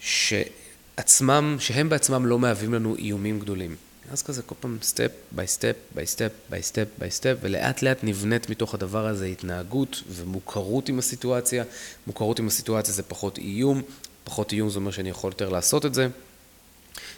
שעצמם, 0.00 1.56
שהם 1.58 1.88
בעצמם 1.88 2.26
לא 2.26 2.38
מהווים 2.38 2.74
לנו 2.74 2.96
איומים 2.96 3.40
גדולים. 3.40 3.76
אז 4.10 4.22
כזה 4.22 4.42
כל 4.42 4.54
פעם 4.60 4.78
step 4.82 5.10
by 5.30 5.46
step 5.46 5.74
by 5.94 6.06
step 6.06 6.30
by 6.50 6.62
step 6.62 6.86
by 6.98 7.10
step, 7.10 7.36
ולאט 7.40 7.82
לאט 7.82 7.98
נבנית 8.02 8.50
מתוך 8.50 8.74
הדבר 8.74 9.06
הזה 9.06 9.26
התנהגות 9.26 10.02
ומוכרות 10.08 10.88
עם 10.88 10.98
הסיטואציה. 10.98 11.64
מוכרות 12.06 12.38
עם 12.38 12.46
הסיטואציה 12.46 12.94
זה 12.94 13.02
פחות 13.02 13.38
איום, 13.38 13.82
פחות 14.24 14.52
איום 14.52 14.70
זה 14.70 14.78
אומר 14.78 14.90
שאני 14.90 15.10
יכול 15.10 15.30
יותר 15.30 15.48
לעשות 15.48 15.86
את 15.86 15.94
זה. 15.94 16.08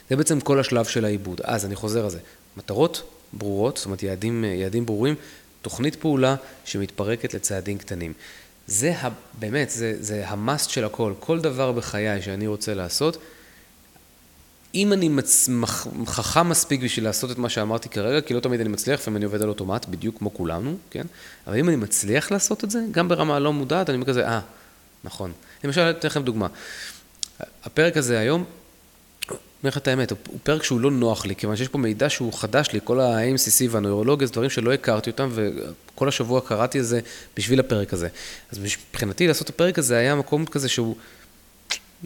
זה 0.09 0.15
בעצם 0.15 0.39
כל 0.39 0.59
השלב 0.59 0.85
של 0.85 1.05
העיבוד. 1.05 1.41
אז 1.43 1.65
אני 1.65 1.75
חוזר 1.75 2.03
על 2.03 2.09
זה. 2.09 2.19
מטרות, 2.57 3.14
ברורות, 3.35 3.77
זאת 3.77 3.85
אומרת 3.85 4.03
יעדים, 4.03 4.43
יעדים 4.43 4.85
ברורים, 4.85 5.15
תוכנית 5.61 5.95
פעולה 5.95 6.35
שמתפרקת 6.65 7.33
לצעדים 7.33 7.77
קטנים. 7.77 8.13
זה 8.67 8.93
באמת, 9.39 9.69
זה, 9.69 9.95
זה 9.99 10.27
המאסט 10.27 10.69
של 10.69 10.85
הכל. 10.85 11.13
כל 11.19 11.39
דבר 11.39 11.71
בחיי 11.71 12.21
שאני 12.21 12.47
רוצה 12.47 12.73
לעשות, 12.73 13.17
אם 14.75 14.93
אני 14.93 15.09
מצ... 15.09 15.49
חכם 16.05 16.49
מספיק 16.49 16.83
בשביל 16.83 17.05
לעשות 17.05 17.31
את 17.31 17.37
מה 17.37 17.49
שאמרתי 17.49 17.89
כרגע, 17.89 18.21
כי 18.21 18.33
לא 18.33 18.39
תמיד 18.39 18.59
אני 18.59 18.69
מצליח, 18.69 18.99
לפעמים 18.99 19.17
אני 19.17 19.25
עובד 19.25 19.41
על 19.41 19.49
אוטומט, 19.49 19.85
בדיוק 19.85 20.17
כמו 20.17 20.33
כולנו, 20.33 20.77
כן? 20.89 21.05
אבל 21.47 21.57
אם 21.57 21.69
אני 21.69 21.75
מצליח 21.75 22.31
לעשות 22.31 22.63
את 22.63 22.71
זה, 22.71 22.79
גם 22.91 23.07
ברמה 23.07 23.39
לא 23.39 23.53
מודעת, 23.53 23.89
אני 23.89 23.95
אומר 23.95 24.07
כזה, 24.07 24.27
אה, 24.27 24.39
נכון. 25.03 25.31
למשל, 25.63 25.81
אתן 25.81 26.07
לכם 26.07 26.23
דוגמה. 26.23 26.47
הפרק 27.63 27.97
הזה 27.97 28.19
היום, 28.19 28.45
אומר 29.65 29.71
לך 29.71 29.77
את 29.77 29.87
האמת, 29.87 30.11
הוא 30.11 30.39
פרק 30.43 30.63
שהוא 30.63 30.79
לא 30.79 30.91
נוח 30.91 31.25
לי, 31.25 31.35
כיוון 31.35 31.55
שיש 31.55 31.67
פה 31.67 31.77
מידע 31.77 32.09
שהוא 32.09 32.33
חדש 32.33 32.69
לי, 32.73 32.79
כל 32.83 32.99
ה-AMCC 32.99 33.67
והנוירולוגיה, 33.69 34.27
זה 34.27 34.33
דברים 34.33 34.49
שלא 34.49 34.73
הכרתי 34.73 35.09
אותם, 35.09 35.29
וכל 35.33 36.07
השבוע 36.07 36.41
קראתי 36.41 36.79
את 36.79 36.85
זה 36.85 36.99
בשביל 37.37 37.59
הפרק 37.59 37.93
הזה. 37.93 38.07
אז 38.51 38.59
מבחינתי 38.59 39.27
לעשות 39.27 39.49
את 39.49 39.49
הפרק 39.49 39.79
הזה 39.79 39.97
היה 39.97 40.15
מקום 40.15 40.45
כזה 40.45 40.69
שהוא, 40.69 40.95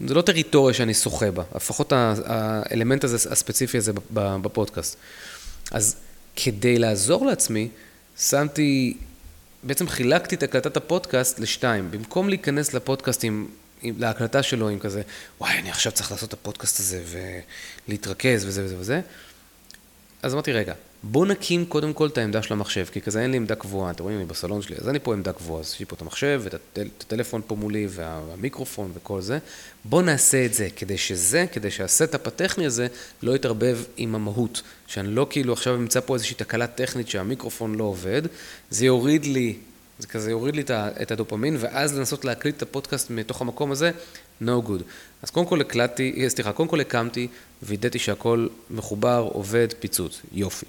זה 0.07 0.13
לא 0.13 0.21
טריטוריה 0.21 0.73
שאני 0.73 0.93
שוחה 0.93 1.31
בה, 1.31 1.43
לפחות 1.55 1.93
האלמנט 2.25 3.03
הזה, 3.03 3.31
הספציפי 3.31 3.77
הזה 3.77 3.91
בפודקאסט. 4.11 4.97
אז 5.71 5.95
כדי 6.35 6.79
לעזור 6.79 7.25
לעצמי, 7.25 7.69
שמתי, 8.19 8.97
בעצם 9.63 9.87
חילקתי 9.87 10.35
את 10.35 10.43
הקלטת 10.43 10.77
הפודקאסט 10.77 11.39
לשתיים. 11.39 11.91
במקום 11.91 12.29
להיכנס 12.29 12.73
לפודקאסט 12.73 13.23
עם 13.23 13.47
להקלטה 13.83 14.43
שלו 14.43 14.69
עם 14.69 14.79
כזה, 14.79 15.01
וואי, 15.41 15.57
אני 15.59 15.69
עכשיו 15.69 15.91
צריך 15.91 16.11
לעשות 16.11 16.29
את 16.29 16.33
הפודקאסט 16.33 16.79
הזה 16.79 17.03
ולהתרכז 17.87 18.45
וזה 18.45 18.63
וזה 18.65 18.75
וזה. 18.79 19.01
אז 20.21 20.33
אמרתי, 20.33 20.51
רגע, 20.51 20.73
בוא 21.03 21.25
נקים 21.25 21.65
קודם 21.65 21.93
כל 21.93 22.07
את 22.07 22.17
העמדה 22.17 22.41
של 22.41 22.53
המחשב, 22.53 22.85
כי 22.91 23.01
כזה 23.01 23.21
אין 23.21 23.31
לי 23.31 23.37
עמדה 23.37 23.55
קבועה, 23.55 23.91
אתם 23.91 24.03
רואים, 24.03 24.17
אני 24.17 24.25
בסלון 24.25 24.61
שלי, 24.61 24.75
אז 24.81 24.89
אני 24.89 24.99
פה 24.99 25.13
עמדה 25.13 25.33
קבועה, 25.33 25.61
אז 25.61 25.73
יש 25.73 25.79
לי 25.79 25.85
פה 25.85 25.95
את 25.95 26.01
המחשב, 26.01 26.41
ואת 26.43 26.53
הטל, 26.53 26.87
הטלפון 27.01 27.41
פה 27.47 27.55
מולי, 27.55 27.87
והמיקרופון 27.89 28.91
וכל 28.95 29.21
זה. 29.21 29.39
בוא 29.85 30.01
נעשה 30.01 30.45
את 30.45 30.53
זה, 30.53 30.67
כדי 30.75 30.97
שזה, 30.97 31.45
כדי 31.51 31.71
שה 31.71 31.92
setup 31.92 32.27
הטכני 32.27 32.65
הזה 32.65 32.87
לא 33.23 33.35
יתערבב 33.35 33.79
עם 33.97 34.15
המהות. 34.15 34.61
שאני 34.87 35.07
לא 35.07 35.27
כאילו 35.29 35.53
עכשיו 35.53 35.75
אמצא 35.75 35.99
פה 35.99 36.13
איזושהי 36.13 36.35
תקלה 36.35 36.67
טכנית 36.67 37.09
שהמיקרופון 37.09 37.75
לא 37.75 37.83
עובד, 37.83 38.21
זה 38.69 38.85
יוריד 38.85 39.25
לי 39.25 39.57
זה 39.99 40.07
כזה 40.07 40.31
יוריד 40.31 40.55
לי 40.55 40.63
את 41.01 41.11
הדופמין, 41.11 41.57
ואז 41.59 41.97
לנסות 41.97 42.25
להקליט 42.25 42.57
את 42.57 42.61
הפודקאסט 42.61 43.09
מתוך 43.09 43.41
המקום 43.41 43.71
הזה, 43.71 43.91
no 44.41 44.45
good. 44.45 44.83
אז 45.23 45.29
קודם 45.29 45.45
כל 45.45 45.61
הקלטתי, 45.61 46.13
אה, 46.23 46.29
סליחה, 46.29 46.51
קודם 46.51 46.69
כל 46.69 46.81
הקמתי, 46.81 47.27
וידאתי 47.63 47.99
שהכל 47.99 48.47
מחובר, 48.69 49.29
עובד, 49.33 49.67
פיצוץ, 49.79 50.21
יופי. 50.31 50.65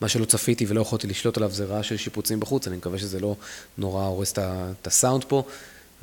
מה 0.00 0.08
שלא 0.08 0.24
צפיתי 0.24 0.66
ולא 0.68 0.80
יכולתי 0.80 1.06
לשלוט 1.06 1.36
עליו 1.36 1.50
זה 1.50 1.64
רעש 1.64 1.88
של 1.88 1.96
שיפוצים 1.96 2.40
בחוץ, 2.40 2.66
אני 2.66 2.76
מקווה 2.76 2.98
שזה 2.98 3.20
לא 3.20 3.36
נורא 3.78 4.04
הורס 4.04 4.32
את 4.38 4.86
הסאונד 4.86 5.24
פה, 5.24 5.42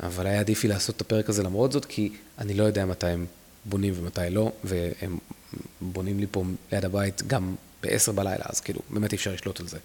אבל 0.04 0.28
היה 0.28 0.40
עדיף 0.40 0.64
לי 0.64 0.70
לעשות 0.70 0.96
את 0.96 1.02
הפרק 1.02 1.30
הזה 1.30 1.44
למרות 1.44 1.72
זאת, 1.72 1.86
כי 1.86 2.12
אני 2.40 2.54
לא 2.54 2.64
יודע 2.64 2.86
מתי 2.86 3.08
הם 3.08 3.26
בונים 3.66 3.94
ומתי 3.98 4.22
לא, 4.30 4.52
והם 4.64 5.18
בונים 5.82 6.20
לי 6.20 6.26
פה 6.32 6.44
ליד 6.72 6.86
הבית 6.86 7.24
גם 7.28 7.56
ב-10 7.84 8.12
בלילה, 8.12 8.46
אז 8.46 8.60
כאילו, 8.60 8.80
באמת 8.90 9.12
אי 9.12 9.18
אפשר 9.18 9.34
לשלוט 9.34 9.60
על 9.60 9.68
זה. 9.68 9.78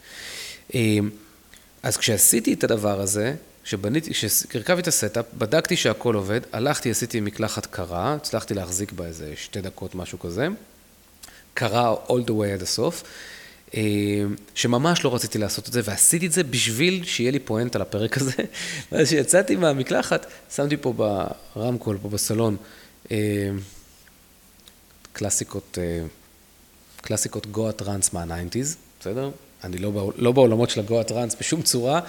אז 1.82 1.96
כשעשיתי 1.96 2.52
את 2.52 2.64
הדבר 2.64 3.00
הזה, 3.00 3.34
שבניתי, 3.64 4.10
כשהרכבתי 4.14 4.80
את 4.80 4.88
ה 4.88 4.93
setup, 4.93 5.24
בדקתי 5.38 5.76
שהכל 5.76 6.14
עובד, 6.14 6.40
הלכתי, 6.52 6.90
עשיתי 6.90 7.20
מקלחת 7.20 7.66
קרה, 7.66 8.14
הצלחתי 8.14 8.54
להחזיק 8.54 8.92
בה 8.92 9.06
איזה 9.06 9.32
שתי 9.36 9.60
דקות, 9.60 9.94
משהו 9.94 10.18
כזה, 10.18 10.48
קרה 11.54 11.94
all 12.08 12.26
the 12.26 12.30
way 12.30 12.46
עד 12.54 12.62
הסוף, 12.62 13.02
אה, 13.74 13.82
שממש 14.54 15.04
לא 15.04 15.14
רציתי 15.14 15.38
לעשות 15.38 15.68
את 15.68 15.72
זה, 15.72 15.80
ועשיתי 15.84 16.26
את 16.26 16.32
זה 16.32 16.44
בשביל 16.44 17.04
שיהיה 17.04 17.30
לי 17.30 17.38
point 17.38 17.76
על 17.76 17.82
הפרק 17.82 18.16
הזה. 18.16 18.32
ואז 18.92 19.06
כשיצאתי 19.06 19.56
מהמקלחת, 19.56 20.26
שמתי 20.54 20.76
פה 20.76 20.92
ברמקול, 21.56 21.98
פה 22.02 22.08
בסלון, 22.08 22.56
אה, 23.10 23.50
קלאסיקות, 25.12 25.78
אה, 25.80 26.06
קלאסיקות 26.96 27.46
גואה 27.46 27.72
טראנס 27.72 28.12
מה 28.12 28.24
nineties, 28.24 28.76
בסדר? 29.00 29.30
אני 29.64 29.78
לא, 29.78 30.12
לא 30.16 30.32
בעולמות 30.32 30.70
של 30.70 30.80
הגואה 30.80 31.04
טראנס 31.04 31.36
בשום 31.40 31.62
צורה, 31.62 32.00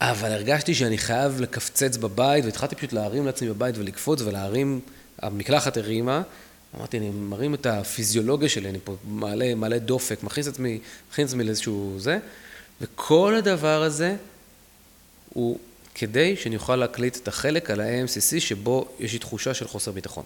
אבל 0.00 0.32
הרגשתי 0.32 0.74
שאני 0.74 0.98
חייב 0.98 1.40
לקפצץ 1.40 1.96
בבית, 1.96 2.44
והתחלתי 2.44 2.74
פשוט 2.74 2.92
להרים 2.92 3.26
לעצמי 3.26 3.48
בבית 3.48 3.78
ולקפוץ 3.78 4.20
ולהרים, 4.20 4.80
המקלחת 5.18 5.76
הרימה. 5.76 6.22
אמרתי, 6.76 6.98
אני 6.98 7.10
מרים 7.10 7.54
את 7.54 7.66
הפיזיולוגיה 7.66 8.48
שלי, 8.48 8.68
אני 8.68 8.78
פה 8.84 8.96
מעלה, 9.04 9.54
מעלה 9.54 9.78
דופק, 9.78 10.22
מכניס 10.22 10.48
את 10.48 10.52
עצמי, 10.52 10.78
מכניס 11.10 11.28
את 11.28 11.30
עצמי 11.30 11.44
לאיזשהו 11.44 11.94
זה, 11.98 12.18
וכל 12.80 13.34
הדבר 13.34 13.82
הזה 13.82 14.16
הוא 15.34 15.58
כדי 15.94 16.36
שאני 16.36 16.56
אוכל 16.56 16.76
להקליט 16.76 17.16
את 17.16 17.28
החלק 17.28 17.70
על 17.70 17.80
ה-AMCC 17.80 18.40
שבו 18.40 18.88
יש 19.00 19.12
לי 19.12 19.18
תחושה 19.18 19.54
של 19.54 19.68
חוסר 19.68 19.92
ביטחון. 19.92 20.24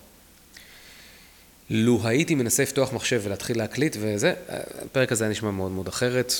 לו 1.70 2.00
הייתי 2.04 2.34
מנסה 2.34 2.62
לפתוח 2.62 2.92
מחשב 2.92 3.20
ולהתחיל 3.24 3.58
להקליט 3.58 3.96
וזה, 4.00 4.34
הפרק 4.84 5.12
הזה 5.12 5.24
היה 5.24 5.30
נשמע 5.30 5.50
מאוד 5.50 5.70
מאוד 5.70 5.88
אחרת, 5.88 6.32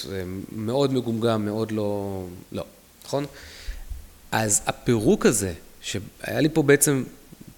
מאוד 0.53 0.93
מגומגם, 0.93 1.45
מאוד 1.45 1.73
לא... 1.73 2.23
לא. 2.53 2.65
נכון? 3.05 3.27
אז 4.33 4.63
הפירוק 4.67 5.27
הזה, 5.27 5.53
שהיה 5.81 6.41
לי 6.41 6.49
פה 6.49 6.63
בעצם 6.63 7.05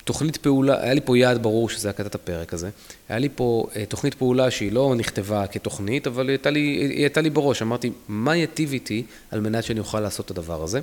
תוכנית 0.04 0.36
פעולה, 0.36 0.82
היה 0.82 0.94
לי 0.94 1.00
פה 1.00 1.18
יעד 1.18 1.42
ברור 1.42 1.68
שזה 1.68 1.90
הקלטת 1.90 2.14
הפרק 2.14 2.54
הזה. 2.54 2.70
היה 3.08 3.18
לי 3.18 3.28
פה 3.34 3.66
אה, 3.76 3.84
תוכנית 3.86 4.14
פעולה 4.14 4.50
שהיא 4.50 4.72
לא 4.72 4.94
נכתבה 4.96 5.46
כתוכנית, 5.46 6.06
אבל 6.06 6.28
היא 6.28 6.32
הייתה 6.32 6.50
לי, 6.50 6.60
היא 6.60 7.00
הייתה 7.02 7.20
לי 7.20 7.30
בראש. 7.30 7.62
אמרתי, 7.62 7.90
מה 8.08 8.36
יטיב 8.36 8.72
איתי 8.72 9.02
על 9.30 9.40
מנת 9.40 9.64
שאני 9.64 9.80
אוכל 9.80 10.00
לעשות 10.00 10.26
את 10.26 10.30
הדבר 10.30 10.62
הזה? 10.62 10.80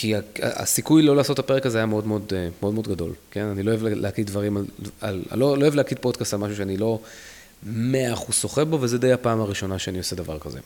כי 0.00 0.14
הסיכוי 0.42 1.02
לא 1.02 1.16
לעשות 1.16 1.34
את 1.34 1.44
הפרק 1.44 1.66
הזה 1.66 1.78
היה 1.78 1.86
מאוד 1.86 2.06
מאוד, 2.06 2.32
אה, 2.36 2.48
מאוד, 2.62 2.74
מאוד 2.74 2.88
גדול, 2.88 3.12
כן? 3.30 3.44
אני 3.44 3.62
לא 3.62 3.70
אוהב 3.70 3.82
להקליט 3.84 4.26
דברים 4.26 4.56
על... 4.56 4.64
על 5.00 5.24
לא, 5.30 5.58
לא 5.58 5.62
אוהב 5.62 5.74
להקליט 5.74 6.02
פודקאסט 6.02 6.34
על 6.34 6.40
משהו 6.40 6.56
שאני 6.56 6.76
לא 6.76 7.00
מאה 7.62 8.12
אחוז 8.12 8.34
שוחה 8.34 8.64
בו, 8.64 8.78
וזה 8.80 8.98
די 8.98 9.12
הפעם 9.12 9.40
הראשונה 9.40 9.78
שאני 9.78 9.98
עושה 9.98 10.16
דבר 10.16 10.38
כזה. 10.38 10.58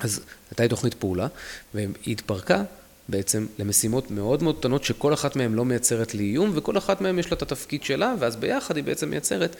אז 0.00 0.20
הייתה 0.50 0.62
לי 0.62 0.68
תוכנית 0.68 0.94
פעולה, 0.94 1.26
והיא 1.74 1.88
התפרקה 2.06 2.62
בעצם 3.08 3.46
למשימות 3.58 4.10
מאוד 4.10 4.42
מאוד 4.42 4.58
קטנות, 4.58 4.84
שכל 4.84 5.14
אחת 5.14 5.36
מהן 5.36 5.54
לא 5.54 5.64
מייצרת 5.64 6.14
לי 6.14 6.24
איום, 6.24 6.50
וכל 6.54 6.78
אחת 6.78 7.00
מהן 7.00 7.18
יש 7.18 7.26
לה 7.26 7.36
את 7.36 7.42
התפקיד 7.42 7.82
שלה, 7.82 8.14
ואז 8.18 8.36
ביחד 8.36 8.76
היא 8.76 8.84
בעצם 8.84 9.10
מייצרת 9.10 9.56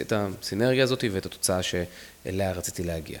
את 0.00 0.12
הסינרגיה 0.16 0.84
הזאת 0.84 1.04
ואת 1.12 1.26
התוצאה 1.26 1.60
שאליה 1.62 2.52
רציתי 2.52 2.84
להגיע. 2.84 3.18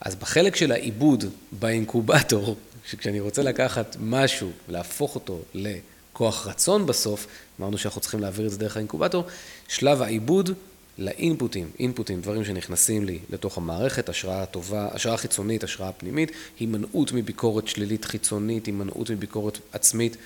אז 0.00 0.14
בחלק 0.14 0.56
של 0.56 0.72
העיבוד 0.72 1.24
באינקובטור, 1.52 2.56
שכשאני 2.86 3.20
רוצה 3.20 3.42
לקחת 3.42 3.96
משהו, 4.00 4.50
להפוך 4.68 5.14
אותו 5.14 5.40
לכוח 5.54 6.46
רצון 6.46 6.86
בסוף, 6.86 7.26
אמרנו 7.60 7.78
שאנחנו 7.78 8.00
צריכים 8.00 8.20
להעביר 8.20 8.46
את 8.46 8.50
זה 8.50 8.58
דרך 8.58 8.76
האינקובטור, 8.76 9.24
שלב 9.68 10.02
העיבוד 10.02 10.50
לאינפוטים, 10.98 11.70
אינפוטים, 11.78 12.20
דברים 12.20 12.44
שנכנסים 12.44 13.04
לי 13.04 13.18
לתוך 13.30 13.58
המערכת, 13.58 14.08
השראה 14.08 14.46
טובה, 14.46 14.88
השראה 14.92 15.16
חיצונית, 15.16 15.64
השראה 15.64 15.92
פנימית, 15.92 16.32
הימנעות 16.60 17.12
מביקורת 17.12 17.68
שלילית 17.68 18.04
חיצונית, 18.04 18.66
הימנעות 18.66 19.10
מביקורת 19.10 19.58
עצמית, 19.72 20.16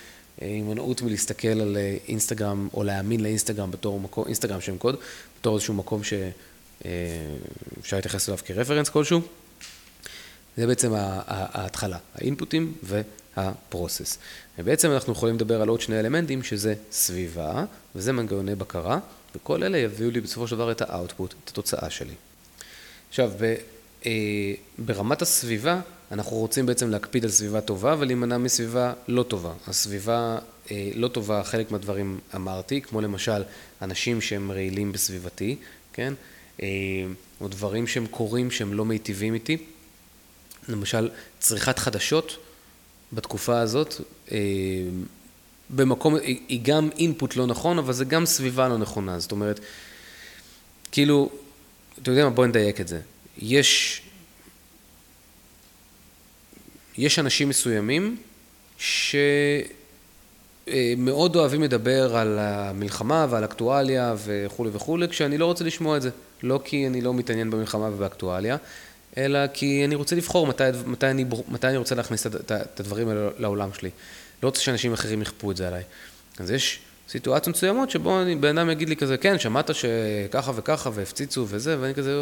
הימנעות 0.40 1.02
מלהסתכל 1.02 1.48
על 1.48 1.76
אינסטגרם 2.08 2.68
או 2.74 2.82
להאמין 2.82 3.20
לאינסטגרם 3.20 3.70
בתור 3.70 4.00
מקום, 4.00 4.24
אינסטגרם 4.26 4.60
שם 4.60 4.78
קוד, 4.78 4.96
בתור 5.40 5.54
איזשהו 5.54 5.74
מקום 5.74 6.04
שאפשר 6.04 6.26
אה, 7.92 7.96
להתייחס 7.96 8.28
אליו 8.28 8.38
כרפרנס 8.44 8.88
כלשהו. 8.88 9.20
זה 10.56 10.66
בעצם 10.66 10.92
ההתחלה, 10.94 11.98
האינפוטים 12.14 12.72
והפרוסס. 12.82 14.18
ובעצם 14.58 14.90
אנחנו 14.90 15.12
יכולים 15.12 15.34
לדבר 15.34 15.62
על 15.62 15.68
עוד 15.68 15.80
שני 15.80 16.00
אלמנטים, 16.00 16.42
שזה 16.42 16.74
סביבה, 16.90 17.64
וזה 17.94 18.12
מנגנוני 18.12 18.54
בקרה. 18.54 18.98
וכל 19.34 19.62
אלה 19.62 19.78
יביאו 19.78 20.10
לי 20.10 20.20
בסופו 20.20 20.48
של 20.48 20.56
דבר 20.56 20.72
את 20.72 20.82
האאוטפוט, 20.82 21.34
את 21.44 21.48
התוצאה 21.48 21.90
שלי. 21.90 22.14
עכשיו, 23.08 23.30
ב, 23.40 23.54
אה, 24.06 24.12
ברמת 24.78 25.22
הסביבה, 25.22 25.80
אנחנו 26.12 26.36
רוצים 26.36 26.66
בעצם 26.66 26.90
להקפיד 26.90 27.24
על 27.24 27.30
סביבה 27.30 27.60
טובה 27.60 27.96
ולהימנע 27.98 28.38
מסביבה 28.38 28.92
לא 29.08 29.22
טובה. 29.22 29.52
הסביבה 29.66 30.38
אה, 30.70 30.90
לא 30.94 31.08
טובה, 31.08 31.42
חלק 31.44 31.70
מהדברים 31.70 32.18
אמרתי, 32.34 32.80
כמו 32.80 33.00
למשל 33.00 33.42
אנשים 33.82 34.20
שהם 34.20 34.52
רעילים 34.52 34.92
בסביבתי, 34.92 35.56
כן? 35.92 36.14
אה, 36.62 36.68
או 37.40 37.48
דברים 37.48 37.86
שהם 37.86 38.06
קורים 38.06 38.50
שהם 38.50 38.74
לא 38.74 38.84
מיטיבים 38.84 39.34
איתי. 39.34 39.58
למשל, 40.68 41.10
צריכת 41.38 41.78
חדשות 41.78 42.36
בתקופה 43.12 43.60
הזאת, 43.60 43.94
אה, 44.32 44.38
במקום, 45.70 46.14
היא 46.48 46.60
גם 46.62 46.88
אינפוט 46.98 47.36
לא 47.36 47.46
נכון, 47.46 47.78
אבל 47.78 47.92
זה 47.92 48.04
גם 48.04 48.26
סביבה 48.26 48.68
לא 48.68 48.78
נכונה. 48.78 49.18
זאת 49.18 49.32
אומרת, 49.32 49.60
כאילו, 50.92 51.30
אתה 52.02 52.10
יודע 52.10 52.24
מה, 52.24 52.30
בוא 52.30 52.46
נדייק 52.46 52.80
את 52.80 52.88
זה. 52.88 53.00
יש, 53.38 54.02
יש 56.98 57.18
אנשים 57.18 57.48
מסוימים 57.48 58.16
שמאוד 60.66 61.36
אוהבים 61.36 61.62
לדבר 61.62 62.16
על 62.16 62.38
המלחמה 62.38 63.26
ועל 63.30 63.44
אקטואליה 63.44 64.14
וכולי 64.24 64.70
וכולי, 64.72 65.08
כשאני 65.08 65.38
לא 65.38 65.46
רוצה 65.46 65.64
לשמוע 65.64 65.96
את 65.96 66.02
זה. 66.02 66.10
לא 66.42 66.60
כי 66.64 66.86
אני 66.86 67.00
לא 67.00 67.14
מתעניין 67.14 67.50
במלחמה 67.50 67.88
ובאקטואליה, 67.88 68.56
אלא 69.16 69.46
כי 69.46 69.84
אני 69.84 69.94
רוצה 69.94 70.16
לבחור 70.16 70.46
מתי, 70.46 70.64
מתי, 70.86 71.06
אני, 71.06 71.24
מתי 71.48 71.66
אני 71.66 71.76
רוצה 71.76 71.94
להכניס 71.94 72.26
את 72.26 72.80
הדברים 72.80 73.08
האלה 73.08 73.28
לעולם 73.38 73.72
שלי. 73.72 73.90
לא 74.42 74.48
רוצה 74.48 74.60
שאנשים 74.60 74.92
אחרים 74.92 75.22
יכפו 75.22 75.50
את 75.50 75.56
זה 75.56 75.68
עליי. 75.68 75.82
אז 76.38 76.50
יש 76.50 76.80
סיטואציות 77.08 77.56
מסוימות 77.56 77.90
שבו 77.90 78.18
בן 78.40 78.58
אדם 78.58 78.70
יגיד 78.70 78.88
לי 78.88 78.96
כזה, 78.96 79.16
כן, 79.16 79.38
שמעת 79.38 79.70
שככה 79.74 80.52
וככה 80.54 80.90
והפציצו 80.94 81.46
וזה, 81.48 81.76
ואני 81.80 81.94
כזה. 81.94 82.12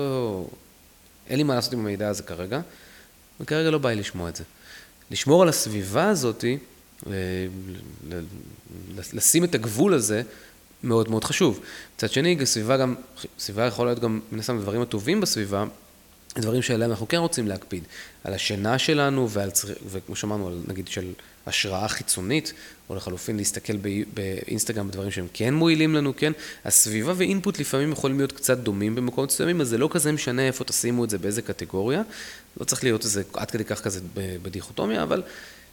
אין 1.28 1.36
לי 1.36 1.42
מה 1.42 1.54
לעשות 1.54 1.72
עם 1.72 1.80
המידע 1.80 2.08
הזה 2.08 2.22
כרגע, 2.22 2.60
וכרגע 3.40 3.70
לא 3.70 3.78
בא 3.78 3.88
לי 3.88 3.96
לשמוע 3.96 4.28
את 4.28 4.36
זה. 4.36 4.44
לשמור 5.10 5.42
על 5.42 5.48
הסביבה 5.48 6.08
הזאתי, 6.08 6.58
לשים 9.12 9.44
את 9.44 9.54
הגבול 9.54 9.94
הזה, 9.94 10.22
מאוד 10.84 11.10
מאוד 11.10 11.24
חשוב. 11.24 11.60
מצד 11.96 12.10
שני, 12.10 12.36
סביבה 12.44 12.76
גם, 12.76 12.94
סביבה 13.38 13.66
יכולה 13.66 13.90
להיות 13.90 14.02
גם, 14.02 14.20
מן 14.32 14.38
הסתם, 14.38 14.60
דברים 14.60 14.82
הטובים 14.82 15.20
בסביבה, 15.20 15.64
דברים 16.38 16.62
שעליהם 16.62 16.90
אנחנו 16.90 17.08
כן 17.08 17.16
רוצים 17.16 17.48
להקפיד. 17.48 17.84
על 18.24 18.34
השינה 18.34 18.78
שלנו, 18.78 19.30
ועל, 19.30 19.50
וכמו 19.90 20.16
שאמרנו, 20.16 20.60
נגיד 20.68 20.88
של 20.88 21.12
השראה 21.46 21.88
חיצונית, 21.88 22.52
או 22.90 22.94
לחלופין 22.94 23.36
להסתכל 23.36 23.72
באינסטגרם 24.14 24.88
בדברים 24.88 25.10
שהם 25.10 25.26
כן 25.32 25.54
מועילים 25.54 25.94
לנו, 25.94 26.16
כן? 26.16 26.32
הסביבה 26.64 27.12
ואינפוט 27.16 27.58
לפעמים 27.58 27.92
יכולים 27.92 28.16
להיות 28.16 28.32
קצת 28.32 28.58
דומים 28.58 28.94
במקומות 28.94 29.30
מסוימים, 29.30 29.60
אז 29.60 29.68
זה 29.68 29.78
לא 29.78 29.88
כזה 29.92 30.12
משנה 30.12 30.46
איפה 30.46 30.64
תשימו 30.64 31.04
את 31.04 31.10
זה, 31.10 31.18
באיזה 31.18 31.42
קטגוריה. 31.42 32.02
לא 32.60 32.64
צריך 32.64 32.84
להיות 32.84 33.04
איזה 33.04 33.22
עד 33.34 33.50
כדי 33.50 33.64
כך 33.64 33.80
כזה 33.80 34.00
בדיכוטומיה, 34.14 35.02
אבל 35.02 35.22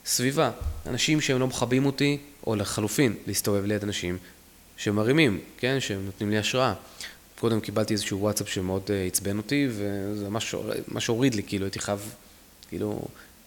סביבה, 0.06 0.52
אנשים 0.86 1.22
שהם 1.22 1.40
לא 1.40 1.48
מכבים 1.48 1.86
אותי, 1.86 2.18
או 2.48 2.56
לחלופין, 2.56 3.14
להסתובב 3.28 3.66
ליד 3.66 3.84
אנשים 3.84 4.18
שמרימים, 4.78 5.40
כן? 5.58 5.80
שהם 5.80 6.06
נותנים 6.06 6.30
לי 6.30 6.38
השראה. 6.38 6.74
קודם 7.40 7.60
קיבלתי 7.60 7.94
איזשהו 7.94 8.20
וואטסאפ 8.20 8.50
שמאוד 8.50 8.82
אה, 8.90 9.06
עצבן 9.06 9.38
אותי, 9.38 9.68
וזה 9.70 10.30
ממש 10.88 11.08
הוריד 11.08 11.36
לי, 11.36 11.44
כאילו 11.44 11.66
הייתי 11.66 11.80
חייב, 11.80 12.16
כאילו, 12.70 13.02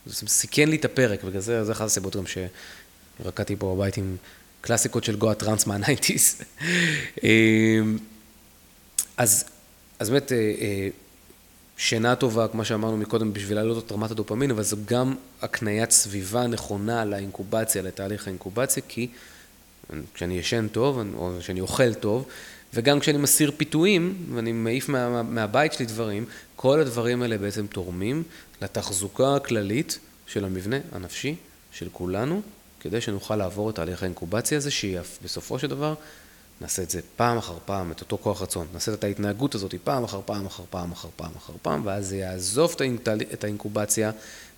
זה 0.07 0.27
סיכן 0.27 0.69
לי 0.69 0.77
את 0.77 0.85
הפרק, 0.85 1.25
בגלל 1.25 1.41
זה, 1.41 1.65
זה 1.65 1.73
אחת 1.73 1.85
הסיבות 1.87 2.17
גם 2.17 2.25
שרקדתי 2.27 3.57
פה 3.57 3.75
בבית 3.77 3.97
עם 3.97 4.17
קלאסיקות 4.61 5.05
של 5.05 5.17
גואה 5.17 5.35
טראנס 5.35 5.67
מה 5.67 5.79
nineties. 5.79 6.37
אמ, 7.23 7.99
אז, 9.17 9.45
אז 9.99 10.11
באמת, 10.11 10.33
אה, 10.33 10.37
אה, 10.37 10.89
שינה 11.77 12.17
טובה, 12.17 12.49
כמו 12.49 12.65
שאמרנו 12.65 12.97
מקודם, 12.97 13.33
בשביל 13.33 13.57
להעלות 13.57 13.87
את 13.87 13.93
רמת 13.93 14.11
הדופמין, 14.11 14.51
אבל 14.51 14.63
זו 14.63 14.77
גם 14.85 15.15
הקניית 15.43 15.91
סביבה 15.91 16.47
נכונה 16.47 17.05
לאינקובציה, 17.05 17.83
לתהליך 17.83 18.27
האינקובציה, 18.27 18.83
כי 18.89 19.09
כשאני 20.15 20.39
ישן 20.39 20.69
טוב, 20.69 20.99
או 21.15 21.33
כשאני 21.41 21.61
אוכל 21.61 21.95
טוב, 21.95 22.27
וגם 22.75 23.01
כשאני 23.01 23.19
מסיר 23.19 23.53
פיתויים, 23.57 24.27
ואני 24.35 24.53
מעיף 24.53 24.89
מה, 24.89 25.23
מהבית 25.23 25.73
שלי 25.73 25.87
דברים, 25.87 26.25
כל 26.57 26.81
הדברים 26.81 27.23
האלה 27.23 27.39
בעצם 27.39 27.67
תורמים 27.67 28.23
לתחזוקה 28.63 29.37
הכללית 29.37 29.99
של 30.27 30.45
המבנה 30.45 30.77
הנפשי 30.93 31.37
של 31.73 31.89
כולנו, 31.93 32.43
כדי 32.81 33.01
שנוכל 33.01 33.37
לעבור 33.37 33.71
את 33.71 33.75
תהליך 33.75 34.03
האינקובציה 34.03 34.59
הזה, 34.59 34.71
שבסופו 34.71 35.59
של 35.59 35.67
דבר 35.67 35.95
נעשה 36.61 36.83
את 36.83 36.91
זה 36.91 37.01
פעם 37.17 37.39
אחר 37.39 37.59
פעם, 37.65 37.93
את 37.93 38.01
אותו 38.01 38.19
כוח 38.19 38.43
רצון, 38.43 38.67
נעשה 38.73 38.95
את 38.95 39.05
ההתנהגות 39.05 39.55
הזאת 39.55 39.75
פעם 39.85 40.05
אחר 40.05 40.21
פעם 40.25 40.47
אחר 40.47 40.65
פעם 40.71 40.93
אחר 40.93 41.09
פעם 41.17 41.33
אחר 41.37 41.53
פעם, 41.63 41.87
ואז 41.87 42.09
זה 42.09 42.17
יעזוב 42.17 42.77
את 43.33 43.45
האינקובציה 43.45 44.11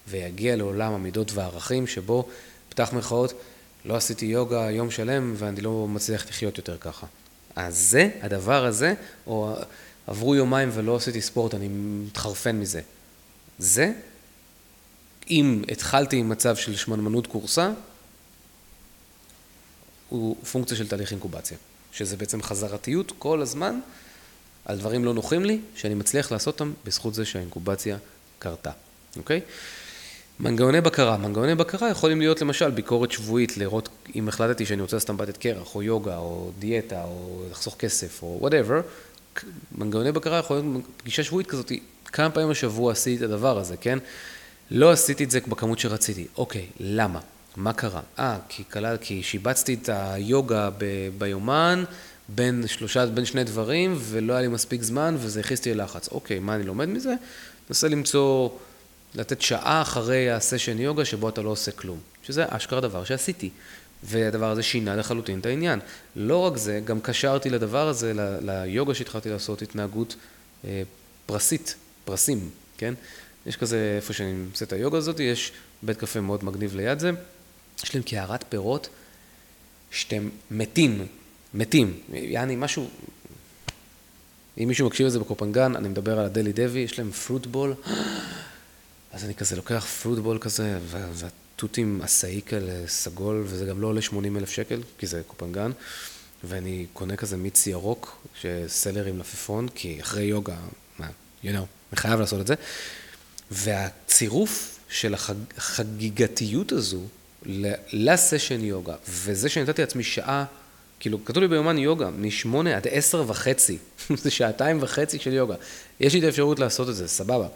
ויגיע 0.09 0.57
לעולם 0.57 0.93
המידות 0.93 1.33
והערכים 1.33 1.87
שבו, 1.87 2.29
פתח 2.69 2.91
מירכאות, 2.93 3.33
לא 3.85 3.97
עשיתי 3.97 4.27
יוגה 4.27 4.71
יום 4.71 4.91
שלם 4.91 5.35
ואני 5.37 5.61
לא 5.61 5.87
מצליח 5.89 6.29
לחיות 6.29 6.59
יותר 6.59 6.77
ככה. 6.79 7.07
אז 7.57 7.79
זה, 7.79 8.11
הדבר 8.23 8.65
הזה, 8.65 8.95
או 9.27 9.57
עברו 10.07 10.35
יומיים 10.35 10.71
ולא 10.73 10.97
עשיתי 10.97 11.21
ספורט, 11.21 11.55
אני 11.55 11.69
מתחרפן 11.69 12.57
מזה. 12.57 12.81
זה, 13.59 13.93
אם 15.31 15.63
התחלתי 15.73 16.17
עם 16.17 16.29
מצב 16.29 16.57
של 16.57 16.77
שמנמנות 16.77 17.27
קורסה, 17.27 17.71
הוא 20.09 20.37
פונקציה 20.53 20.77
של 20.77 20.89
תהליך 20.89 21.11
אינקובציה, 21.11 21.59
שזה 21.93 22.17
בעצם 22.17 22.43
חזרתיות 22.43 23.13
כל 23.19 23.43
הזמן 23.43 23.81
על 24.65 24.79
דברים 24.79 25.05
לא 25.05 25.15
נוחים 25.15 25.45
לי, 25.45 25.61
שאני 25.77 25.95
מצליח 25.95 26.33
לעשות 26.33 26.55
אותם 26.55 26.73
בזכות 26.85 27.15
זה 27.15 27.25
שהאינקובציה 27.25 27.97
קרתה, 28.39 28.71
אוקיי? 29.17 29.41
מנגנוני 30.41 30.81
בקרה, 30.81 31.17
מנגנוני 31.17 31.55
בקרה 31.55 31.91
יכולים 31.91 32.21
להיות 32.21 32.41
למשל 32.41 32.71
ביקורת 32.71 33.13
שבועית, 33.13 33.57
לראות 33.57 33.89
אם 34.15 34.29
החלטתי 34.29 34.67
שאני 34.67 34.83
רוצה 34.83 34.97
לעשות 34.97 35.11
אמבטת 35.11 35.37
קרח, 35.37 35.75
או 35.75 35.83
יוגה, 35.83 36.17
או 36.17 36.51
דיאטה, 36.59 37.05
או 37.05 37.43
לחסוך 37.51 37.77
כסף, 37.79 38.23
או 38.23 38.39
whatever, 38.41 38.81
מנגנוני 39.79 40.13
בקרה 40.13 40.39
יכולים 40.39 40.73
להיות 40.73 40.85
פגישה 40.97 41.25
שבועית 41.25 41.47
כזאת, 41.47 41.73
כמה 42.05 42.31
פעמים 42.31 42.51
בשבוע 42.51 42.93
עשיתי 42.93 43.25
את 43.25 43.31
הדבר 43.31 43.59
הזה, 43.59 43.77
כן? 43.77 43.99
לא 44.71 44.93
עשיתי 44.93 45.25
את 45.25 45.31
זה 45.31 45.41
בכמות 45.49 45.79
שרציתי, 45.79 46.27
אוקיי, 46.39 46.67
למה? 46.81 47.21
מה 47.57 47.73
קרה? 47.73 48.01
אה, 48.19 48.39
כי, 48.49 48.63
כי 49.01 49.23
שיבצתי 49.23 49.75
את 49.75 49.89
היוגה 49.93 50.71
ב, 50.79 50.85
ביומן 51.19 51.85
בין 52.29 52.67
שלושה, 52.67 53.07
בין 53.07 53.25
שני 53.25 53.45
דברים, 53.45 53.97
ולא 53.99 54.33
היה 54.33 54.43
לי 54.43 54.49
מספיק 54.49 54.83
זמן, 54.83 55.17
וזה 55.19 55.41
הכניס 55.41 55.59
אותי 55.59 55.75
ללחץ. 55.75 56.09
אוקיי, 56.09 56.39
מה 56.39 56.55
אני 56.55 56.65
לומד 56.65 56.89
מזה? 56.89 57.15
ננסה 57.71 57.89
למצוא... 57.89 58.49
לתת 59.15 59.43
שעה 59.43 59.83
אחרי 59.83 60.31
הסשן 60.31 60.79
יוגה 60.79 61.05
שבו 61.05 61.29
אתה 61.29 61.43
לא 61.43 61.51
עושה 61.51 61.71
כלום, 61.71 61.99
שזה 62.23 62.45
אשכרה 62.49 62.81
דבר 62.81 63.05
שעשיתי. 63.05 63.51
והדבר 64.05 64.51
הזה 64.51 64.63
שינה 64.63 64.97
לחלוטין 64.97 65.39
את 65.39 65.47
העניין. 65.47 65.81
לא 66.17 66.39
רק 66.39 66.57
זה, 66.57 66.81
גם 66.85 67.01
קשרתי 67.01 67.51
לדבר 67.51 67.89
הזה, 67.89 68.13
ליוגה 68.43 68.95
שהתחלתי 68.95 69.31
לעשות 69.31 69.63
התנהגות 69.63 70.17
אה, 70.65 70.83
פרסית, 71.27 71.75
פרסים, 72.05 72.51
כן? 72.79 72.95
יש 73.47 73.57
כזה, 73.57 73.95
איפה 73.97 74.13
שאני 74.13 74.45
עושה 74.53 74.65
את 74.65 74.73
היוגה 74.73 74.99
הזאת, 74.99 75.21
יש 75.21 75.53
בית 75.83 75.97
קפה 75.97 76.21
מאוד 76.21 76.45
מגניב 76.45 76.77
ליד 76.77 76.99
זה, 76.99 77.11
יש 77.85 77.95
להם 77.95 78.03
קערת 78.03 78.45
פירות 78.49 78.89
שאתם 79.91 80.29
מתים, 80.51 81.07
מתים, 81.55 81.99
יעני 82.13 82.57
משהו, 82.57 82.89
אם 84.59 84.69
מישהו 84.69 84.87
מקשיב 84.87 85.07
לזה 85.07 85.19
בקופנגן, 85.19 85.77
אני 85.77 85.89
מדבר 85.89 86.19
על 86.19 86.25
הדלי 86.25 86.53
דבי, 86.53 86.79
יש 86.79 86.99
להם 86.99 87.11
פרוטבול, 87.11 87.75
אז 89.15 89.25
אני 89.25 89.35
כזה 89.35 89.57
לוקח 89.57 89.87
פרוטבול 90.03 90.39
כזה, 90.39 90.79
והתותים 91.13 92.01
עשאי 92.03 92.41
כאלה 92.47 92.73
סגול, 92.87 93.43
וזה 93.47 93.65
גם 93.65 93.81
לא 93.81 93.87
עולה 93.87 94.03
80 94.03 94.37
אלף 94.37 94.51
שקל, 94.51 94.81
כי 94.99 95.07
זה 95.07 95.23
קופנגן, 95.27 95.71
ואני 96.45 96.87
קונה 96.93 97.17
כזה 97.17 97.37
מיץ 97.37 97.67
ירוק, 97.67 98.27
שסלר 98.41 99.05
עם 99.05 99.19
לפפון, 99.19 99.69
כי 99.75 100.01
אחרי 100.01 100.25
יוגה, 100.25 100.57
מה, 100.99 101.07
you 101.43 101.47
know, 101.47 101.49
אני 101.93 101.97
חייב 101.97 102.21
לעשות 102.21 102.41
את 102.41 102.47
זה. 102.47 102.55
והצירוף 103.51 104.79
של 104.89 105.15
החגיגתיות 105.57 106.73
הזו 106.73 107.01
לסשן 107.93 108.65
יוגה, 108.65 108.95
וזה 109.09 109.49
שנתתי 109.49 109.83
לעצמי 109.83 110.03
שעה, 110.03 110.45
כאילו, 111.01 111.25
כתוב 111.25 111.43
לי 111.43 111.49
ביומן 111.49 111.79
יוגה, 111.79 112.11
מ-8 112.11 112.69
עד 112.77 112.87
10 112.91 113.25
וחצי, 113.27 113.79
זה 114.23 114.31
שעתיים 114.31 114.79
וחצי 114.81 115.19
של 115.19 115.33
יוגה. 115.33 115.55
יש 116.01 116.15
לי 116.15 116.19
את 116.19 116.25
האפשרות 116.25 116.59
לעשות 116.59 116.89
את 116.89 116.97
זה, 116.97 117.09
סבבה. 117.09 117.49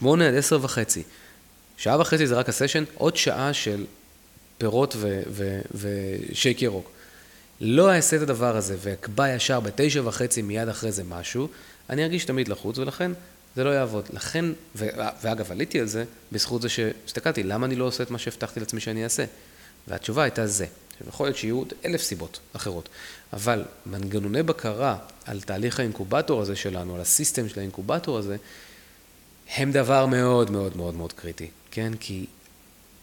8 0.00 0.28
עד 0.28 0.34
10 0.34 0.58
וחצי. 0.62 1.02
שעה 1.76 2.00
וחצי 2.00 2.26
זה 2.26 2.34
רק 2.34 2.48
הסשן, 2.48 2.84
עוד 2.94 3.16
שעה 3.16 3.52
של 3.52 3.84
פירות 4.58 4.96
ושייק 5.74 6.62
ירוק. 6.62 6.90
לא 7.60 7.92
אעשה 7.92 8.16
את 8.16 8.22
הדבר 8.22 8.56
הזה 8.56 8.76
ואקבע 8.80 9.28
ישר 9.28 9.60
בתשע 9.60 10.02
וחצי 10.04 10.42
מיד 10.42 10.68
אחרי 10.68 10.92
זה 10.92 11.04
משהו, 11.04 11.48
אני 11.90 12.04
ארגיש 12.04 12.24
תמיד 12.24 12.48
לחוץ, 12.48 12.78
ולכן 12.78 13.12
זה 13.56 13.64
לא 13.64 13.70
יעבוד. 13.70 14.04
לכן, 14.12 14.44
ו, 14.76 14.86
ואגב, 15.22 15.52
עליתי 15.52 15.80
על 15.80 15.86
זה 15.86 16.04
בזכות 16.32 16.62
זה 16.62 16.68
שהסתכלתי, 16.68 17.42
למה 17.42 17.66
אני 17.66 17.76
לא 17.76 17.84
עושה 17.84 18.02
את 18.02 18.10
מה 18.10 18.18
שהבטחתי 18.18 18.60
לעצמי 18.60 18.80
שאני 18.80 19.04
אעשה? 19.04 19.24
והתשובה 19.88 20.22
הייתה 20.22 20.46
זה. 20.46 20.66
יכול 21.08 21.26
להיות 21.26 21.36
שיהיו 21.36 21.56
עוד 21.56 21.72
אלף 21.84 22.02
סיבות 22.02 22.40
אחרות, 22.52 22.88
אבל 23.32 23.64
מנגנוני 23.86 24.42
בקרה 24.42 24.96
על 25.24 25.40
תהליך 25.40 25.80
האינקובטור 25.80 26.40
הזה 26.40 26.56
שלנו, 26.56 26.94
על 26.94 27.00
הסיסטם 27.00 27.48
של 27.48 27.60
האינקובטור 27.60 28.18
הזה, 28.18 28.36
הם 29.56 29.72
דבר 29.72 30.06
מאוד 30.06 30.50
מאוד 30.50 30.76
מאוד 30.76 30.94
מאוד 30.94 31.12
קריטי, 31.12 31.48
כן? 31.70 31.92
כי 32.00 32.26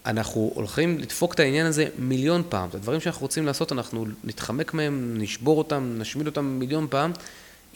אנחנו 0.06 0.52
הולכים 0.54 0.98
לדפוק 0.98 1.34
את 1.34 1.40
העניין 1.40 1.66
הזה 1.66 1.86
מיליון 1.98 2.42
פעם. 2.48 2.68
את 2.68 2.74
הדברים 2.74 3.00
שאנחנו 3.00 3.22
רוצים 3.22 3.46
לעשות, 3.46 3.72
אנחנו 3.72 4.06
נתחמק 4.24 4.74
מהם, 4.74 5.14
נשבור 5.18 5.58
אותם, 5.58 5.94
נשמיד 5.98 6.26
אותם 6.26 6.44
מיליון 6.44 6.86
פעם. 6.90 7.12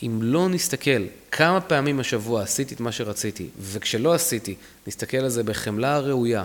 אם 0.02 0.18
לא 0.22 0.48
נסתכל 0.48 1.04
כמה 1.30 1.60
פעמים 1.60 2.00
השבוע 2.00 2.42
עשיתי 2.42 2.74
את 2.74 2.80
מה 2.80 2.92
שרציתי, 2.92 3.48
וכשלא 3.60 4.14
עשיתי, 4.14 4.54
נסתכל 4.86 5.16
על 5.16 5.28
זה 5.28 5.42
בחמלה 5.42 5.94
הראויה, 5.94 6.44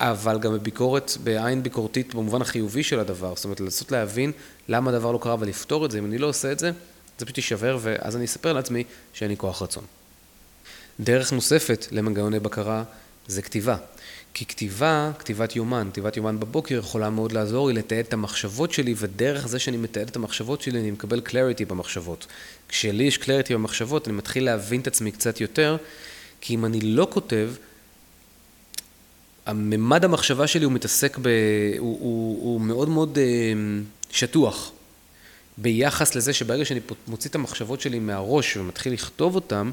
אבל 0.00 0.38
גם 0.38 0.52
בביקורת, 0.52 1.12
בעין 1.24 1.62
ביקורתית 1.62 2.14
במובן 2.14 2.42
החיובי 2.42 2.82
של 2.82 3.00
הדבר, 3.00 3.34
זאת 3.36 3.44
אומרת, 3.44 3.60
לנסות 3.60 3.92
להבין 3.92 4.32
למה 4.68 4.90
הדבר 4.90 5.12
לא 5.12 5.18
קרה 5.22 5.36
ולפתור 5.38 5.86
את 5.86 5.90
זה, 5.90 5.98
אם 5.98 6.04
אני 6.04 6.18
לא 6.18 6.26
עושה 6.26 6.52
את 6.52 6.58
זה, 6.58 6.70
זה 7.18 7.24
פשוט 7.24 7.36
יישבר, 7.36 7.78
ואז 7.80 8.16
אני 8.16 8.24
אספר 8.24 8.52
לעצמי 8.52 8.84
שאין 9.12 9.30
לי 9.30 9.36
כוח 9.36 9.62
רצון. 9.62 9.84
דרך 11.00 11.32
נוספת 11.32 11.86
למנגנוני 11.90 12.40
בקרה 12.40 12.82
זה 13.26 13.42
כתיבה. 13.42 13.76
כי 14.34 14.46
כתיבה, 14.46 15.10
כתיבת 15.18 15.56
יומן, 15.56 15.88
כתיבת 15.92 16.16
יומן 16.16 16.40
בבוקר 16.40 16.74
יכולה 16.74 17.10
מאוד 17.10 17.32
לעזור 17.32 17.68
לי 17.68 17.74
לתעד 17.74 18.04
את 18.08 18.12
המחשבות 18.12 18.72
שלי, 18.72 18.94
ודרך 18.96 19.48
זה 19.48 19.58
שאני 19.58 19.76
מתעד 19.76 20.08
את 20.08 20.16
המחשבות 20.16 20.62
שלי 20.62 20.80
אני 20.80 20.90
מקבל 20.90 21.22
clarity 21.26 21.64
במחשבות. 21.68 22.26
כשלי 22.68 23.04
יש 23.04 23.16
clarity 23.16 23.52
במחשבות, 23.52 24.08
אני 24.08 24.16
מתחיל 24.16 24.44
להבין 24.44 24.80
את 24.80 24.86
עצמי 24.86 25.12
קצת 25.12 25.40
יותר, 25.40 25.76
כי 26.40 26.54
אם 26.54 26.64
אני 26.64 26.80
לא 26.80 27.06
כותב, 27.10 27.50
הממד 29.46 30.04
המחשבה 30.04 30.46
שלי 30.46 30.64
הוא 30.64 30.72
מתעסק 30.72 31.18
ב... 31.22 31.28
הוא, 31.78 31.98
הוא, 32.00 32.42
הוא 32.42 32.60
מאוד 32.60 32.88
מאוד 32.88 33.18
uh, 33.18 34.14
שטוח. 34.14 34.72
ביחס 35.58 36.14
לזה 36.14 36.32
שברגע 36.32 36.64
שאני 36.64 36.80
מוציא 37.08 37.30
את 37.30 37.34
המחשבות 37.34 37.80
שלי 37.80 37.98
מהראש 37.98 38.56
ומתחיל 38.56 38.92
לכתוב 38.92 39.34
אותן, 39.34 39.70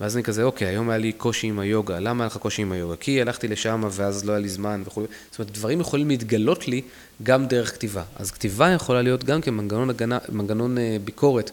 ואז 0.00 0.16
אני 0.16 0.22
כזה, 0.22 0.42
אוקיי, 0.42 0.68
היום 0.68 0.90
היה 0.90 0.98
לי 0.98 1.12
קושי 1.12 1.46
עם 1.46 1.58
היוגה, 1.58 2.00
למה 2.00 2.24
היה 2.24 2.26
לך 2.26 2.36
קושי 2.36 2.62
עם 2.62 2.72
היוגה? 2.72 2.96
כי 2.96 3.20
הלכתי 3.20 3.48
לשם 3.48 3.84
ואז 3.90 4.24
לא 4.24 4.32
היה 4.32 4.40
לי 4.40 4.48
זמן 4.48 4.82
וכו'. 4.86 5.02
זאת 5.30 5.38
אומרת, 5.38 5.52
דברים 5.52 5.80
יכולים 5.80 6.08
להתגלות 6.08 6.68
לי 6.68 6.82
גם 7.22 7.46
דרך 7.46 7.74
כתיבה. 7.74 8.02
אז 8.16 8.30
כתיבה 8.30 8.70
יכולה 8.70 9.02
להיות 9.02 9.24
גם 9.24 9.40
כמנגנון 9.40 9.90
הגנה, 9.90 10.18
מנגנון 10.28 10.78
אה, 10.78 10.96
ביקורת, 11.04 11.50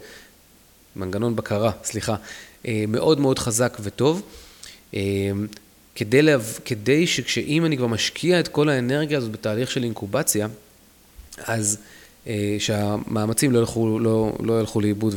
מנגנון 0.96 1.36
בקרה, 1.36 1.70
סליחה, 1.84 2.16
אה, 2.66 2.84
מאוד 2.88 3.20
מאוד 3.20 3.38
חזק 3.38 3.78
וטוב. 3.80 4.22
אה, 4.94 5.00
כדי, 5.94 6.22
לה, 6.22 6.36
כדי 6.64 7.06
שכשאם 7.06 7.64
אני 7.64 7.76
כבר 7.76 7.86
משקיע 7.86 8.40
את 8.40 8.48
כל 8.48 8.68
האנרגיה 8.68 9.18
הזאת 9.18 9.30
בתהליך 9.30 9.70
של 9.70 9.84
אינקובציה, 9.84 10.48
אז 11.44 11.78
שהמאמצים 12.58 13.52
לא 13.52 13.58
ילכו, 13.58 13.98
לא, 13.98 14.32
לא 14.40 14.60
ילכו 14.60 14.80
לאיבוד 14.80 15.14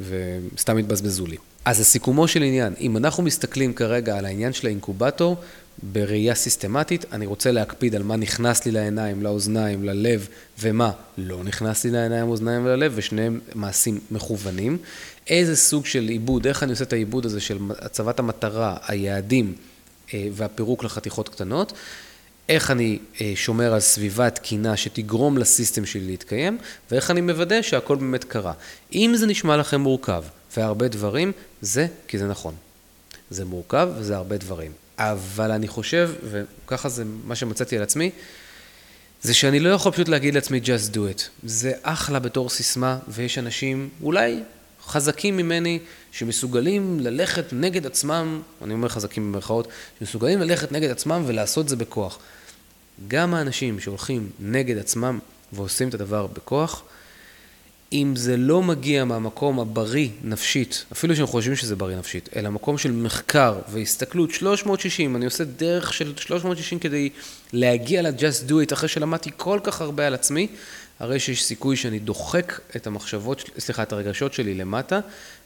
וסתם 0.00 0.78
יתבזבזו 0.78 1.26
לי. 1.26 1.36
אז 1.64 1.80
לסיכומו 1.80 2.28
של 2.28 2.42
עניין, 2.42 2.74
אם 2.80 2.96
אנחנו 2.96 3.22
מסתכלים 3.22 3.72
כרגע 3.72 4.18
על 4.18 4.24
העניין 4.24 4.52
של 4.52 4.66
האינקובטור, 4.66 5.36
בראייה 5.82 6.34
סיסטמטית, 6.34 7.04
אני 7.12 7.26
רוצה 7.26 7.52
להקפיד 7.52 7.94
על 7.94 8.02
מה 8.02 8.16
נכנס 8.16 8.66
לי 8.66 8.72
לעיניים, 8.72 9.22
לאוזניים, 9.22 9.84
ללב, 9.84 10.28
ומה 10.60 10.90
לא 11.18 11.44
נכנס 11.44 11.84
לי 11.84 11.90
לעיניים, 11.90 12.28
אוזניים 12.28 12.64
וללב, 12.64 12.92
ושניהם 12.94 13.40
מעשים 13.54 14.00
מכוונים. 14.10 14.78
איזה 15.26 15.56
סוג 15.56 15.86
של 15.86 16.08
עיבוד, 16.08 16.46
איך 16.46 16.62
אני 16.62 16.70
עושה 16.70 16.84
את 16.84 16.92
העיבוד 16.92 17.26
הזה 17.26 17.40
של 17.40 17.58
הצבת 17.78 18.18
המטרה, 18.18 18.76
היעדים 18.88 19.54
אה, 20.14 20.28
והפירוק 20.32 20.84
לחתיכות 20.84 21.28
קטנות. 21.28 21.72
איך 22.48 22.70
אני 22.70 22.98
אה, 23.20 23.32
שומר 23.34 23.74
על 23.74 23.80
סביבה 23.80 24.30
תקינה 24.30 24.76
שתגרום 24.76 25.38
לסיסטם 25.38 25.86
שלי 25.86 26.06
להתקיים, 26.06 26.58
ואיך 26.90 27.10
אני 27.10 27.20
מוודא 27.20 27.62
שהכל 27.62 27.96
באמת 27.96 28.24
קרה. 28.24 28.52
אם 28.94 29.12
זה 29.16 29.26
נשמע 29.26 29.56
לכם 29.56 29.80
מורכב, 29.80 30.22
והרבה 30.56 30.88
דברים, 30.88 31.32
זה 31.60 31.86
כי 32.08 32.18
זה 32.18 32.26
נכון. 32.26 32.54
זה 33.30 33.44
מורכב 33.44 33.88
וזה 33.96 34.16
הרבה 34.16 34.38
דברים. 34.38 34.72
אבל 34.98 35.50
אני 35.50 35.68
חושב, 35.68 36.10
וככה 36.30 36.88
זה 36.88 37.04
מה 37.24 37.36
שמצאתי 37.36 37.76
על 37.76 37.82
עצמי, 37.82 38.10
זה 39.22 39.34
שאני 39.34 39.60
לא 39.60 39.70
יכול 39.70 39.92
פשוט 39.92 40.08
להגיד 40.08 40.34
לעצמי 40.34 40.60
just 40.64 40.94
do 40.94 40.96
it. 40.96 41.22
זה 41.42 41.72
אחלה 41.82 42.18
בתור 42.18 42.50
סיסמה, 42.50 42.98
ויש 43.08 43.38
אנשים, 43.38 43.88
אולי 44.02 44.42
חזקים 44.86 45.36
ממני, 45.36 45.78
שמסוגלים 46.12 47.00
ללכת 47.00 47.44
נגד 47.52 47.86
עצמם, 47.86 48.42
אני 48.62 48.74
אומר 48.74 48.88
חזקים 48.88 49.32
במרכאות, 49.32 49.68
שמסוגלים 49.98 50.40
ללכת 50.40 50.72
נגד 50.72 50.90
עצמם 50.90 51.22
ולעשות 51.26 51.68
זה 51.68 51.76
בכוח. 51.76 52.18
גם 53.08 53.34
האנשים 53.34 53.80
שהולכים 53.80 54.30
נגד 54.40 54.78
עצמם 54.78 55.18
ועושים 55.52 55.88
את 55.88 55.94
הדבר 55.94 56.26
בכוח, 56.26 56.82
אם 57.92 58.16
זה 58.16 58.36
לא 58.36 58.62
מגיע 58.62 59.04
מהמקום 59.04 59.60
הבריא 59.60 60.08
נפשית, 60.24 60.84
אפילו 60.92 61.16
שהם 61.16 61.26
חושבים 61.26 61.56
שזה 61.56 61.76
בריא 61.76 61.96
נפשית, 61.96 62.28
אלא 62.36 62.50
מקום 62.50 62.78
של 62.78 62.92
מחקר 62.92 63.58
והסתכלות 63.68 64.30
360, 64.30 65.16
אני 65.16 65.24
עושה 65.24 65.44
דרך 65.44 65.92
של 65.92 66.12
360 66.16 66.78
כדי 66.78 67.08
להגיע 67.52 68.02
ל-just 68.02 68.48
do 68.48 68.52
it 68.52 68.72
אחרי 68.72 68.88
שלמדתי 68.88 69.30
כל 69.36 69.60
כך 69.62 69.80
הרבה 69.80 70.06
על 70.06 70.14
עצמי, 70.14 70.46
הרי 70.98 71.20
שיש 71.20 71.44
סיכוי 71.44 71.76
שאני 71.76 71.98
דוחק 71.98 72.60
את 72.76 72.86
המחשבות, 72.86 73.50
סליחה, 73.58 73.82
את 73.82 73.92
הרגשות 73.92 74.32
שלי 74.32 74.54
למטה, 74.54 75.00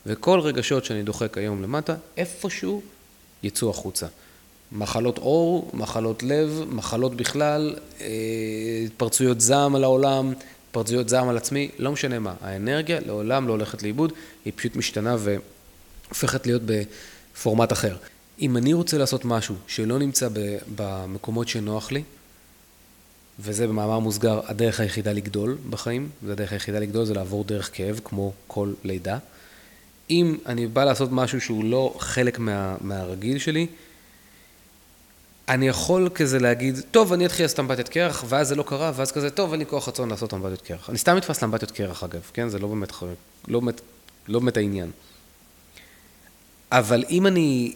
וכל 0.06 0.40
רגשות 0.40 0.84
שאני 0.84 1.02
דוחק 1.02 1.38
היום 1.38 1.62
למטה, 1.62 1.94
איפשהו 2.16 2.82
יצאו 3.42 3.70
החוצה. 3.70 4.06
מחלות 4.72 5.18
עור, 5.18 5.70
מחלות 5.74 6.22
לב, 6.22 6.64
מחלות 6.68 7.16
בכלל, 7.16 7.76
אה, 8.00 8.06
התפרצויות 8.84 9.40
זעם 9.40 9.74
על 9.74 9.84
העולם, 9.84 10.32
התפרצויות 10.74 11.08
זעם 11.08 11.28
על 11.28 11.36
עצמי, 11.36 11.70
לא 11.78 11.92
משנה 11.92 12.18
מה. 12.18 12.34
האנרגיה 12.40 13.00
לעולם 13.06 13.48
לא 13.48 13.52
הולכת 13.52 13.82
לאיבוד, 13.82 14.12
היא 14.44 14.52
פשוט 14.56 14.76
משתנה 14.76 15.16
והופכת 15.18 16.46
להיות 16.46 16.62
בפורמט 16.64 17.72
אחר. 17.72 17.96
אם 18.40 18.56
אני 18.56 18.72
רוצה 18.72 18.98
לעשות 18.98 19.24
משהו 19.24 19.54
שלא 19.66 19.98
נמצא 19.98 20.28
במקומות 20.76 21.48
שנוח 21.48 21.92
לי, 21.92 22.02
וזה 23.40 23.66
במאמר 23.66 23.98
מוסגר 23.98 24.40
הדרך 24.46 24.80
היחידה 24.80 25.12
לגדול 25.12 25.56
בחיים, 25.70 26.08
והדרך 26.22 26.52
היחידה 26.52 26.78
לגדול 26.78 27.04
זה 27.04 27.14
לעבור 27.14 27.44
דרך 27.44 27.70
כאב, 27.72 28.00
כמו 28.04 28.32
כל 28.46 28.72
לידה. 28.84 29.18
אם 30.10 30.36
אני 30.46 30.66
בא 30.66 30.84
לעשות 30.84 31.08
משהו 31.12 31.40
שהוא 31.40 31.64
לא 31.64 31.94
חלק 31.98 32.38
מה, 32.38 32.76
מהרגיל 32.80 33.38
שלי, 33.38 33.66
אני 35.48 35.68
יכול 35.68 36.08
כזה 36.14 36.38
להגיד, 36.38 36.80
טוב, 36.90 37.12
אני 37.12 37.26
אתחיל 37.26 37.44
לעשות 37.44 37.60
אמבטיית 37.60 37.88
קרח, 37.88 38.24
ואז 38.28 38.48
זה 38.48 38.54
לא 38.54 38.62
קרה, 38.62 38.92
ואז 38.94 39.12
כזה, 39.12 39.30
טוב, 39.30 39.50
אין 39.50 39.60
לי 39.60 39.66
כוח 39.66 39.88
רצון 39.88 40.08
לעשות 40.08 40.34
אמבטיות 40.34 40.62
קרח. 40.62 40.90
אני 40.90 40.98
סתם 40.98 41.16
נתפס 41.16 41.42
לאמבטיות 41.42 41.70
קרח, 41.70 42.04
אגב, 42.04 42.30
כן? 42.32 42.48
זה 42.48 42.58
לא 42.58 42.68
באמת, 42.68 42.92
לא 43.48 43.60
באמת, 43.60 43.80
לא 44.28 44.38
באמת 44.38 44.56
העניין. 44.56 44.90
אבל 46.72 47.04
אם 47.10 47.26
אני 47.26 47.74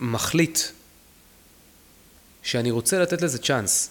מחליט 0.00 0.58
שאני 2.42 2.70
רוצה 2.70 2.98
לתת 2.98 3.22
לזה 3.22 3.38
צ'אנס, 3.38 3.90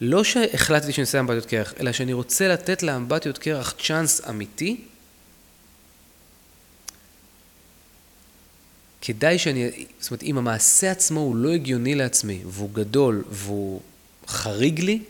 לא 0.00 0.24
שהחלטתי 0.24 0.92
שאני 0.92 1.02
עושה 1.02 1.20
אמבטיות 1.20 1.46
קרח, 1.46 1.74
אלא 1.80 1.92
שאני 1.92 2.12
רוצה 2.12 2.48
לתת 2.48 2.82
לאמבטיות 2.82 3.38
קרח 3.38 3.74
צ'אנס 3.86 4.28
אמיתי, 4.28 4.84
כדאי 9.00 9.38
שאני, 9.38 9.70
זאת 10.00 10.10
אומרת, 10.10 10.22
אם 10.22 10.38
המעשה 10.38 10.90
עצמו 10.90 11.20
הוא 11.20 11.36
לא 11.36 11.50
הגיוני 11.50 11.94
לעצמי, 11.94 12.40
והוא 12.46 12.70
גדול, 12.72 13.24
והוא 13.30 13.80
חריג 14.26 14.80
לי, 14.80 15.02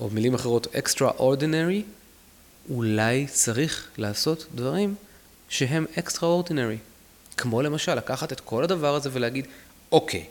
או 0.00 0.08
במילים 0.08 0.34
אחרות, 0.34 0.66
extraordinary, 0.66 1.82
אולי 2.70 3.26
צריך 3.26 3.88
לעשות 3.98 4.46
דברים 4.54 4.94
שהם 5.48 5.86
extraordinary. 5.96 6.78
כמו 7.36 7.62
למשל, 7.62 7.94
לקחת 7.94 8.32
את 8.32 8.40
כל 8.40 8.64
הדבר 8.64 8.94
הזה 8.94 9.10
ולהגיד, 9.12 9.46
אוקיי, 9.92 10.24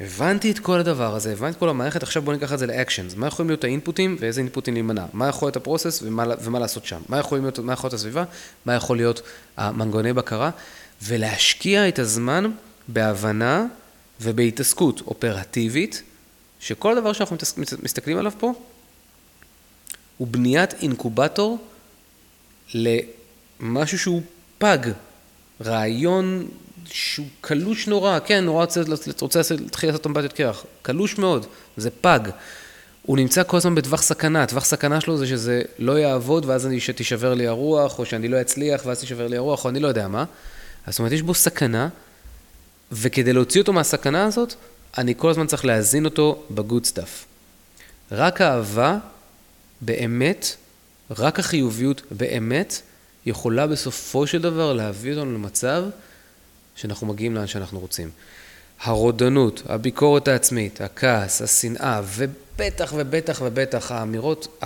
הבנתי 0.00 0.50
את 0.50 0.58
כל 0.58 0.78
הדבר 0.80 1.14
הזה, 1.14 1.32
הבנתי 1.32 1.54
את 1.54 1.60
כל 1.60 1.68
המערכת, 1.68 2.02
עכשיו 2.02 2.22
בואו 2.22 2.36
ניקח 2.36 2.52
את 2.52 2.58
זה 2.58 2.66
לאקשנס. 2.66 3.14
מה 3.14 3.26
יכולים 3.26 3.50
להיות 3.50 3.64
האינפוטים 3.64 4.16
ואיזה 4.20 4.40
אינפוטים 4.40 4.74
להימנע? 4.74 5.06
מה 5.12 5.28
יכול 5.28 5.46
להיות 5.46 5.56
הפרוסס 5.56 6.02
ומה, 6.02 6.24
ומה 6.40 6.58
לעשות 6.58 6.84
שם? 6.84 7.00
מה 7.08 7.18
יכול 7.18 7.38
להיות, 7.38 7.58
מה 7.58 7.72
יכול 7.72 7.88
להיות 7.88 7.94
הסביבה? 7.94 8.24
מה 8.66 8.74
יכול 8.74 8.96
להיות 8.96 9.22
המנגוני 9.56 10.12
בקרה? 10.12 10.50
ולהשקיע 11.04 11.88
את 11.88 11.98
הזמן 11.98 12.50
בהבנה 12.88 13.66
ובהתעסקות 14.20 15.00
אופרטיבית, 15.00 16.02
שכל 16.60 17.00
דבר 17.00 17.12
שאנחנו 17.12 17.36
מסתכלים 17.82 18.18
עליו 18.18 18.32
פה, 18.38 18.52
הוא 20.18 20.28
בניית 20.28 20.74
אינקובטור 20.82 21.58
למשהו 22.74 23.98
שהוא 23.98 24.22
פג, 24.58 24.78
רעיון 25.64 26.48
שהוא 26.86 27.26
קלוש 27.40 27.88
נורא, 27.88 28.18
כן, 28.26 28.44
נורא 28.44 28.64
רוצה, 28.64 28.82
רוצה 29.20 29.40
להתחיל 29.60 29.88
לעשות 29.90 30.06
אמבטיות 30.06 30.32
קרח, 30.32 30.64
קלוש 30.82 31.18
מאוד, 31.18 31.46
זה 31.76 31.90
פג. 31.90 32.20
הוא 33.02 33.16
נמצא 33.16 33.42
כל 33.46 33.56
הזמן 33.56 33.74
בטווח 33.74 34.02
סכנה, 34.02 34.46
טווח 34.46 34.64
סכנה 34.64 35.00
שלו 35.00 35.16
זה 35.16 35.26
שזה 35.26 35.62
לא 35.78 35.98
יעבוד 35.98 36.44
ואז 36.44 36.66
אני, 36.66 36.80
שתישבר 36.80 37.34
לי 37.34 37.46
הרוח, 37.46 37.98
או 37.98 38.06
שאני 38.06 38.28
לא 38.28 38.40
אצליח 38.40 38.82
ואז 38.86 39.00
תישבר 39.00 39.26
לי 39.26 39.36
הרוח, 39.36 39.64
או 39.64 39.70
אני 39.70 39.80
לא 39.80 39.88
יודע 39.88 40.08
מה. 40.08 40.24
זאת 40.88 40.98
אומרת, 40.98 41.12
יש 41.12 41.22
בו 41.22 41.34
סכנה, 41.34 41.88
וכדי 42.92 43.32
להוציא 43.32 43.60
אותו 43.60 43.72
מהסכנה 43.72 44.24
הזאת, 44.24 44.54
אני 44.98 45.14
כל 45.16 45.30
הזמן 45.30 45.46
צריך 45.46 45.64
להזין 45.64 46.04
אותו 46.04 46.44
ב 46.50 46.57
good 46.57 46.84
stuff. 46.84 47.24
רק 48.12 48.40
אהבה, 48.40 48.98
באמת, 49.80 50.56
רק 51.18 51.38
החיוביות 51.38 52.02
באמת, 52.10 52.80
יכולה 53.26 53.66
בסופו 53.66 54.26
של 54.26 54.42
דבר 54.42 54.72
להביא 54.72 55.14
אותנו 55.14 55.34
למצב 55.34 55.84
שאנחנו 56.76 57.06
מגיעים 57.06 57.34
לאן 57.34 57.46
שאנחנו 57.46 57.80
רוצים. 57.80 58.10
הרודנות, 58.80 59.62
הביקורת 59.68 60.28
העצמית, 60.28 60.80
הכעס, 60.80 61.42
השנאה, 61.42 62.02
ובטח 62.04 62.92
ובטח 62.96 63.42
ובטח 63.44 63.92
האמירות 63.92 64.62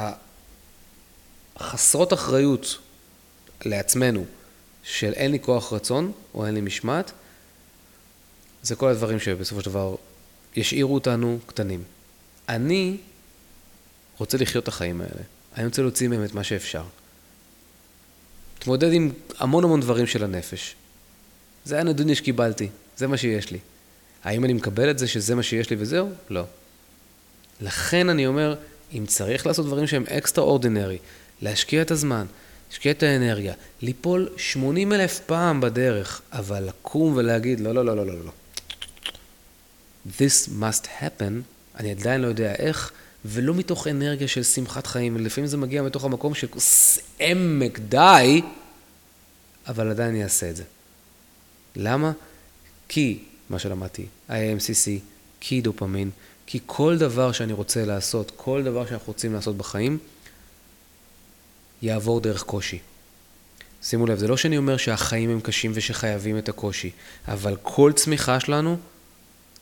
החסרות 1.57 2.13
אחריות 2.13 2.79
לעצמנו, 3.65 4.25
של 4.89 5.13
אין 5.13 5.31
לי 5.31 5.41
כוח 5.41 5.73
רצון 5.73 6.13
או 6.35 6.47
אין 6.47 6.55
לי 6.55 6.61
משמעת, 6.61 7.13
זה 8.63 8.77
כל 8.77 8.89
הדברים 8.89 9.21
שבסופו 9.21 9.61
של 9.61 9.71
דבר 9.71 9.95
ישאירו 10.57 10.95
אותנו 10.95 11.39
קטנים. 11.47 11.83
אני 12.49 12.97
רוצה 14.19 14.39
לחיות 14.39 14.63
את 14.63 14.69
החיים 14.69 15.01
האלה. 15.01 15.23
אני 15.57 15.67
רוצה 15.67 15.83
להוציא 15.83 16.09
מהם 16.09 16.25
את 16.25 16.35
מה 16.35 16.45
שאפשר. 16.45 16.83
להתמודד 18.59 18.93
עם 18.93 19.13
המון 19.39 19.65
המון 19.65 19.81
דברים 19.81 20.07
של 20.07 20.25
הנפש. 20.25 20.75
זה 21.65 21.81
הנדוני 21.81 22.15
שקיבלתי, 22.15 22.69
זה 22.97 23.07
מה 23.07 23.17
שיש 23.17 23.51
לי. 23.51 23.59
האם 24.25 24.45
אני 24.45 24.53
מקבל 24.53 24.91
את 24.91 24.99
זה 24.99 25.09
שזה 25.09 25.35
מה 25.35 25.43
שיש 25.43 25.71
לי 25.71 25.77
וזהו? 25.79 26.11
לא. 26.31 26.45
לכן 27.61 28.09
אני 28.09 28.27
אומר, 28.27 28.55
אם 28.93 29.07
צריך 29.07 29.47
לעשות 29.47 29.67
דברים 29.67 29.87
שהם 29.87 30.05
אקסטרה 30.09 30.45
אורדינרי, 30.45 30.99
להשקיע 31.43 31.83
את 31.83 31.91
הזמן, 31.91 32.27
להשקיע 32.71 32.93
את 32.93 33.03
האנרגיה, 33.03 33.55
ליפול 33.83 34.29
80 34.37 34.93
אלף 34.93 35.21
פעם 35.27 35.61
בדרך, 35.61 36.23
אבל 36.33 36.65
לקום 36.65 37.17
ולהגיד, 37.17 37.61
לא, 37.61 37.75
לא, 37.75 37.85
לא, 37.85 37.97
לא, 37.97 38.07
לא, 38.07 38.15
לא. 38.25 38.33
This 40.19 40.49
must 40.61 40.87
happen, 41.01 41.33
אני 41.77 41.91
עדיין 41.91 42.21
לא 42.21 42.27
יודע 42.27 42.55
איך, 42.55 42.93
ולא 43.25 43.55
מתוך 43.55 43.87
אנרגיה 43.87 44.29
של 44.29 44.43
שמחת 44.43 44.87
חיים, 44.87 45.17
לפעמים 45.17 45.49
זה 45.49 45.57
מגיע 45.57 45.83
מתוך 45.83 46.05
המקום 46.05 46.35
של 46.35 46.47
עמק 47.21 47.79
די, 47.79 48.43
אבל 49.67 49.91
עדיין 49.91 50.11
אני 50.11 50.25
אעשה 50.25 50.51
את 50.51 50.57
זה. 50.57 50.65
למה? 51.77 52.13
כי, 52.89 53.19
מה 53.51 53.59
שלמדתי, 53.59 54.07
IMCC, 54.31 54.89
כי 55.41 55.61
דופמין, 55.61 56.11
כי 56.47 56.59
כל 56.67 56.99
דבר 56.99 57.33
שאני 57.33 57.53
רוצה 57.53 57.85
לעשות, 57.85 58.33
כל 58.37 58.63
דבר 58.65 58.87
שאנחנו 58.87 59.07
רוצים 59.07 59.35
לעשות 59.35 59.57
בחיים, 59.57 59.99
יעבור 61.83 62.21
דרך 62.21 62.43
קושי. 62.43 62.79
שימו 63.83 64.07
לב, 64.07 64.19
זה 64.19 64.29
לא 64.29 64.37
שאני 64.37 64.59
אומר 64.59 64.77
שהחיים 64.77 65.31
הם 65.31 65.41
קשים 65.41 65.73
ושחייבים 65.75 66.39
את 66.39 66.49
הקושי, 66.49 66.91
אבל 67.29 67.57
כל 67.63 67.93
צמיחה 67.97 68.41
שלנו 68.41 68.77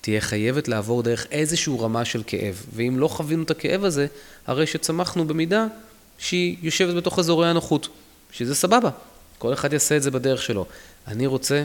תהיה 0.01 0.21
חייבת 0.21 0.69
לעבור 0.69 1.03
דרך 1.03 1.27
איזושהי 1.31 1.77
רמה 1.81 2.05
של 2.05 2.23
כאב. 2.27 2.67
ואם 2.75 2.99
לא 2.99 3.09
חווינו 3.09 3.43
את 3.43 3.51
הכאב 3.51 3.85
הזה, 3.85 4.07
הרי 4.47 4.67
שצמחנו 4.67 5.27
במידה 5.27 5.67
שהיא 6.19 6.57
יושבת 6.63 6.95
בתוך 6.95 7.19
אזורי 7.19 7.49
הנוחות, 7.49 7.89
שזה 8.33 8.55
סבבה. 8.55 8.91
כל 9.39 9.53
אחד 9.53 9.73
יעשה 9.73 9.97
את 9.97 10.03
זה 10.03 10.11
בדרך 10.11 10.43
שלו. 10.43 10.67
אני 11.07 11.27
רוצה 11.27 11.65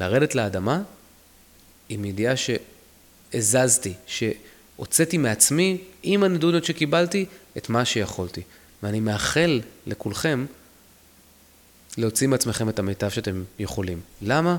לרדת 0.00 0.34
לאדמה 0.34 0.82
עם 1.88 2.04
ידיעה 2.04 2.34
שהזזתי, 2.36 3.92
שהוצאתי 4.06 5.18
מעצמי, 5.18 5.78
עם 6.02 6.22
הנדודות 6.22 6.64
שקיבלתי, 6.64 7.26
את 7.56 7.68
מה 7.68 7.84
שיכולתי. 7.84 8.42
ואני 8.84 9.00
מאחל 9.00 9.60
לכולכם 9.86 10.46
להוציא 11.98 12.28
מעצמכם 12.28 12.68
את 12.68 12.78
המיטב 12.78 13.08
שאתם 13.08 13.44
יכולים. 13.58 14.00
למה? 14.22 14.56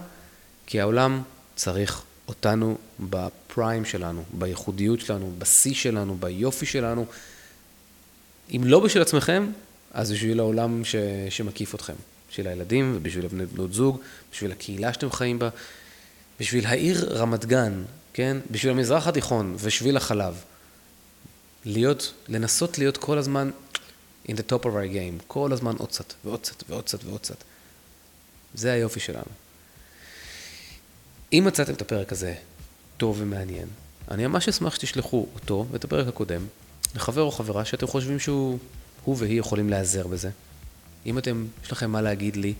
כי 0.65 0.81
העולם 0.81 1.21
צריך 1.55 2.01
אותנו 2.27 2.77
בפריים 2.99 3.85
שלנו, 3.85 4.23
בייחודיות 4.33 4.99
שלנו, 4.99 5.33
בשיא 5.37 5.73
שלנו, 5.73 6.17
ביופי 6.19 6.65
שלנו. 6.65 7.05
אם 8.55 8.61
לא 8.65 8.79
בשביל 8.79 9.01
עצמכם, 9.01 9.51
אז 9.93 10.11
בשביל 10.11 10.39
העולם 10.39 10.85
ש... 10.85 10.95
שמקיף 11.29 11.75
אתכם. 11.75 11.93
בשביל 12.29 12.47
הילדים 12.47 12.93
ובשביל 12.95 13.27
בני 13.27 13.45
בנות 13.45 13.73
זוג, 13.73 13.99
בשביל 14.31 14.51
הקהילה 14.51 14.93
שאתם 14.93 15.11
חיים 15.11 15.39
בה, 15.39 15.49
בשביל 16.39 16.65
העיר 16.65 17.13
רמת 17.13 17.45
גן, 17.45 17.83
כן? 18.13 18.37
בשביל 18.51 18.71
המזרח 18.71 19.07
התיכון 19.07 19.55
ושביל 19.59 19.97
החלב. 19.97 20.35
להיות, 21.65 22.13
לנסות 22.27 22.77
להיות 22.77 22.97
כל 22.97 23.17
הזמן 23.17 23.51
in 24.27 24.31
the 24.31 24.51
top 24.51 24.63
of 24.63 24.65
our 24.65 24.93
game, 24.93 25.23
כל 25.27 25.53
הזמן 25.53 25.75
עוד 25.77 25.89
קצת 25.89 26.13
ועוד 26.25 26.39
קצת 26.39 26.63
ועוד 26.69 26.83
קצת 26.83 27.03
ועוד 27.03 27.19
קצת. 27.19 27.43
זה 28.53 28.71
היופי 28.71 28.99
שלנו. 28.99 29.31
אם 31.33 31.43
מצאתם 31.47 31.73
את 31.73 31.81
הפרק 31.81 32.11
הזה 32.11 32.35
טוב 32.97 33.17
ומעניין, 33.19 33.67
אני 34.11 34.27
ממש 34.27 34.49
אשמח 34.49 34.75
שתשלחו 34.75 35.27
אותו 35.35 35.65
ואת 35.71 35.83
הפרק 35.83 36.07
הקודם 36.07 36.45
לחבר 36.95 37.21
או 37.21 37.31
חברה 37.31 37.65
שאתם 37.65 37.87
חושבים 37.87 38.19
שהוא 38.19 38.59
הוא 39.03 39.15
והיא 39.19 39.39
יכולים 39.39 39.69
להיעזר 39.69 40.07
בזה. 40.07 40.29
אם 41.05 41.17
אתם, 41.17 41.45
יש 41.63 41.71
לכם 41.71 41.91
מה 41.91 42.01
להגיד 42.01 42.35
לי, 42.35 42.53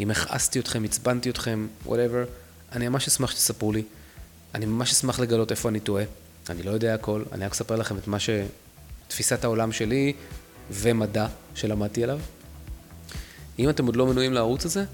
אם 0.00 0.10
הכעסתי 0.10 0.60
אתכם, 0.60 0.84
עצבנתי 0.84 1.30
אתכם, 1.30 1.66
whatever, 1.86 2.26
אני 2.72 2.88
ממש 2.88 3.08
אשמח 3.08 3.30
שתספרו 3.30 3.72
לי. 3.72 3.82
אני 4.54 4.66
ממש 4.66 4.92
אשמח 4.92 5.20
לגלות 5.20 5.50
איפה 5.50 5.68
אני 5.68 5.80
טועה. 5.80 6.04
אני 6.50 6.62
לא 6.62 6.70
יודע 6.70 6.94
הכל, 6.94 7.22
אני 7.32 7.44
רק 7.44 7.52
אספר 7.52 7.76
לכם 7.76 7.98
את 7.98 8.08
מה 8.08 8.18
ש... 8.18 8.30
תפיסת 9.08 9.44
העולם 9.44 9.72
שלי 9.72 10.12
ומדע 10.70 11.26
שלמדתי 11.54 12.04
עליו. 12.04 12.18
אם 13.58 13.70
אתם 13.70 13.86
עוד 13.86 13.96
לא 13.96 14.06
מנויים 14.06 14.32
לערוץ 14.32 14.64
הזה, 14.64 14.84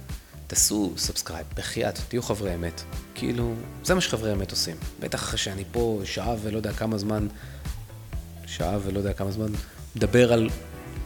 תעשו 0.46 0.92
subscribe, 0.96 1.46
בחייאת, 1.56 1.98
תהיו 2.08 2.22
חברי 2.22 2.54
אמת. 2.54 2.82
כאילו, 3.14 3.54
זה 3.84 3.94
מה 3.94 4.00
שחברי 4.00 4.32
אמת 4.32 4.50
עושים. 4.50 4.76
בטח 5.00 5.22
אחרי 5.22 5.38
שאני 5.38 5.64
פה 5.72 6.00
שעה 6.04 6.34
ולא 6.42 6.56
יודע 6.56 6.72
כמה 6.72 6.98
זמן, 6.98 7.26
שעה 8.46 8.78
ולא 8.84 8.98
יודע 8.98 9.12
כמה 9.12 9.30
זמן, 9.30 9.52
מדבר 9.96 10.32
על 10.32 10.50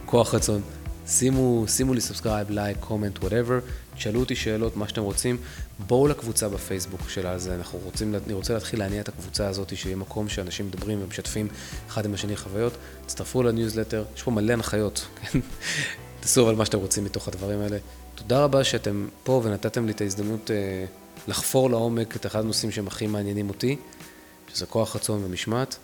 כוח 0.05 0.33
רצון. 0.33 0.61
שימו, 1.07 1.65
שימו 1.67 1.93
לי 1.93 2.01
subscribe, 2.01 2.49
לייק, 2.49 2.77
comment, 2.79 3.19
whatever, 3.19 3.59
שאלו 3.99 4.19
אותי 4.19 4.35
שאלות, 4.35 4.77
מה 4.77 4.87
שאתם 4.87 5.01
רוצים, 5.01 5.37
בואו 5.87 6.07
לקבוצה 6.07 6.49
בפייסבוק 6.49 7.09
של 7.09 7.27
על 7.27 7.39
זה. 7.39 7.55
אנחנו 7.55 7.79
רוצים, 7.79 8.15
אני 8.25 8.33
רוצה 8.33 8.53
להתחיל 8.53 8.79
להניע 8.79 9.01
את 9.01 9.07
הקבוצה 9.07 9.47
הזאת, 9.47 9.77
שיהיה 9.77 9.95
מקום 9.95 10.29
שאנשים 10.29 10.67
מדברים 10.67 11.03
ומשתפים 11.03 11.47
אחד 11.87 12.05
עם 12.05 12.13
השני 12.13 12.35
חוויות. 12.35 12.73
תצטרפו 13.05 13.43
לניוזלטר, 13.43 14.05
יש 14.15 14.23
פה 14.23 14.31
מלא 14.31 14.53
הנחיות, 14.53 15.07
כן? 15.21 15.39
תעשו 16.19 16.45
אבל 16.45 16.55
מה 16.55 16.65
שאתם 16.65 16.77
רוצים 16.77 17.03
מתוך 17.03 17.27
הדברים 17.27 17.59
האלה. 17.59 17.77
תודה 18.15 18.43
רבה 18.43 18.63
שאתם 18.63 19.07
פה 19.23 19.41
ונתתם 19.43 19.85
לי 19.85 19.91
את 19.91 20.01
ההזדמנות 20.01 20.51
אה, 20.51 20.85
לחפור 21.27 21.69
לעומק 21.69 22.15
את 22.15 22.25
אחד 22.25 22.39
הנושאים 22.39 22.71
שהם 22.71 22.87
הכי 22.87 23.07
מעניינים 23.07 23.49
אותי, 23.49 23.75
שזה 24.53 24.65
כוח 24.65 24.95
רצון 24.95 25.23
ומשמעת, 25.23 25.77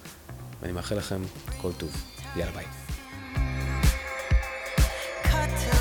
ואני 0.61 0.73
מאחל 0.73 0.95
לכם 0.95 1.21
כל 1.61 1.71
טוב. 1.77 2.03
יאללה 2.35 2.51
ביי. 2.51 2.65
cut 5.23 5.74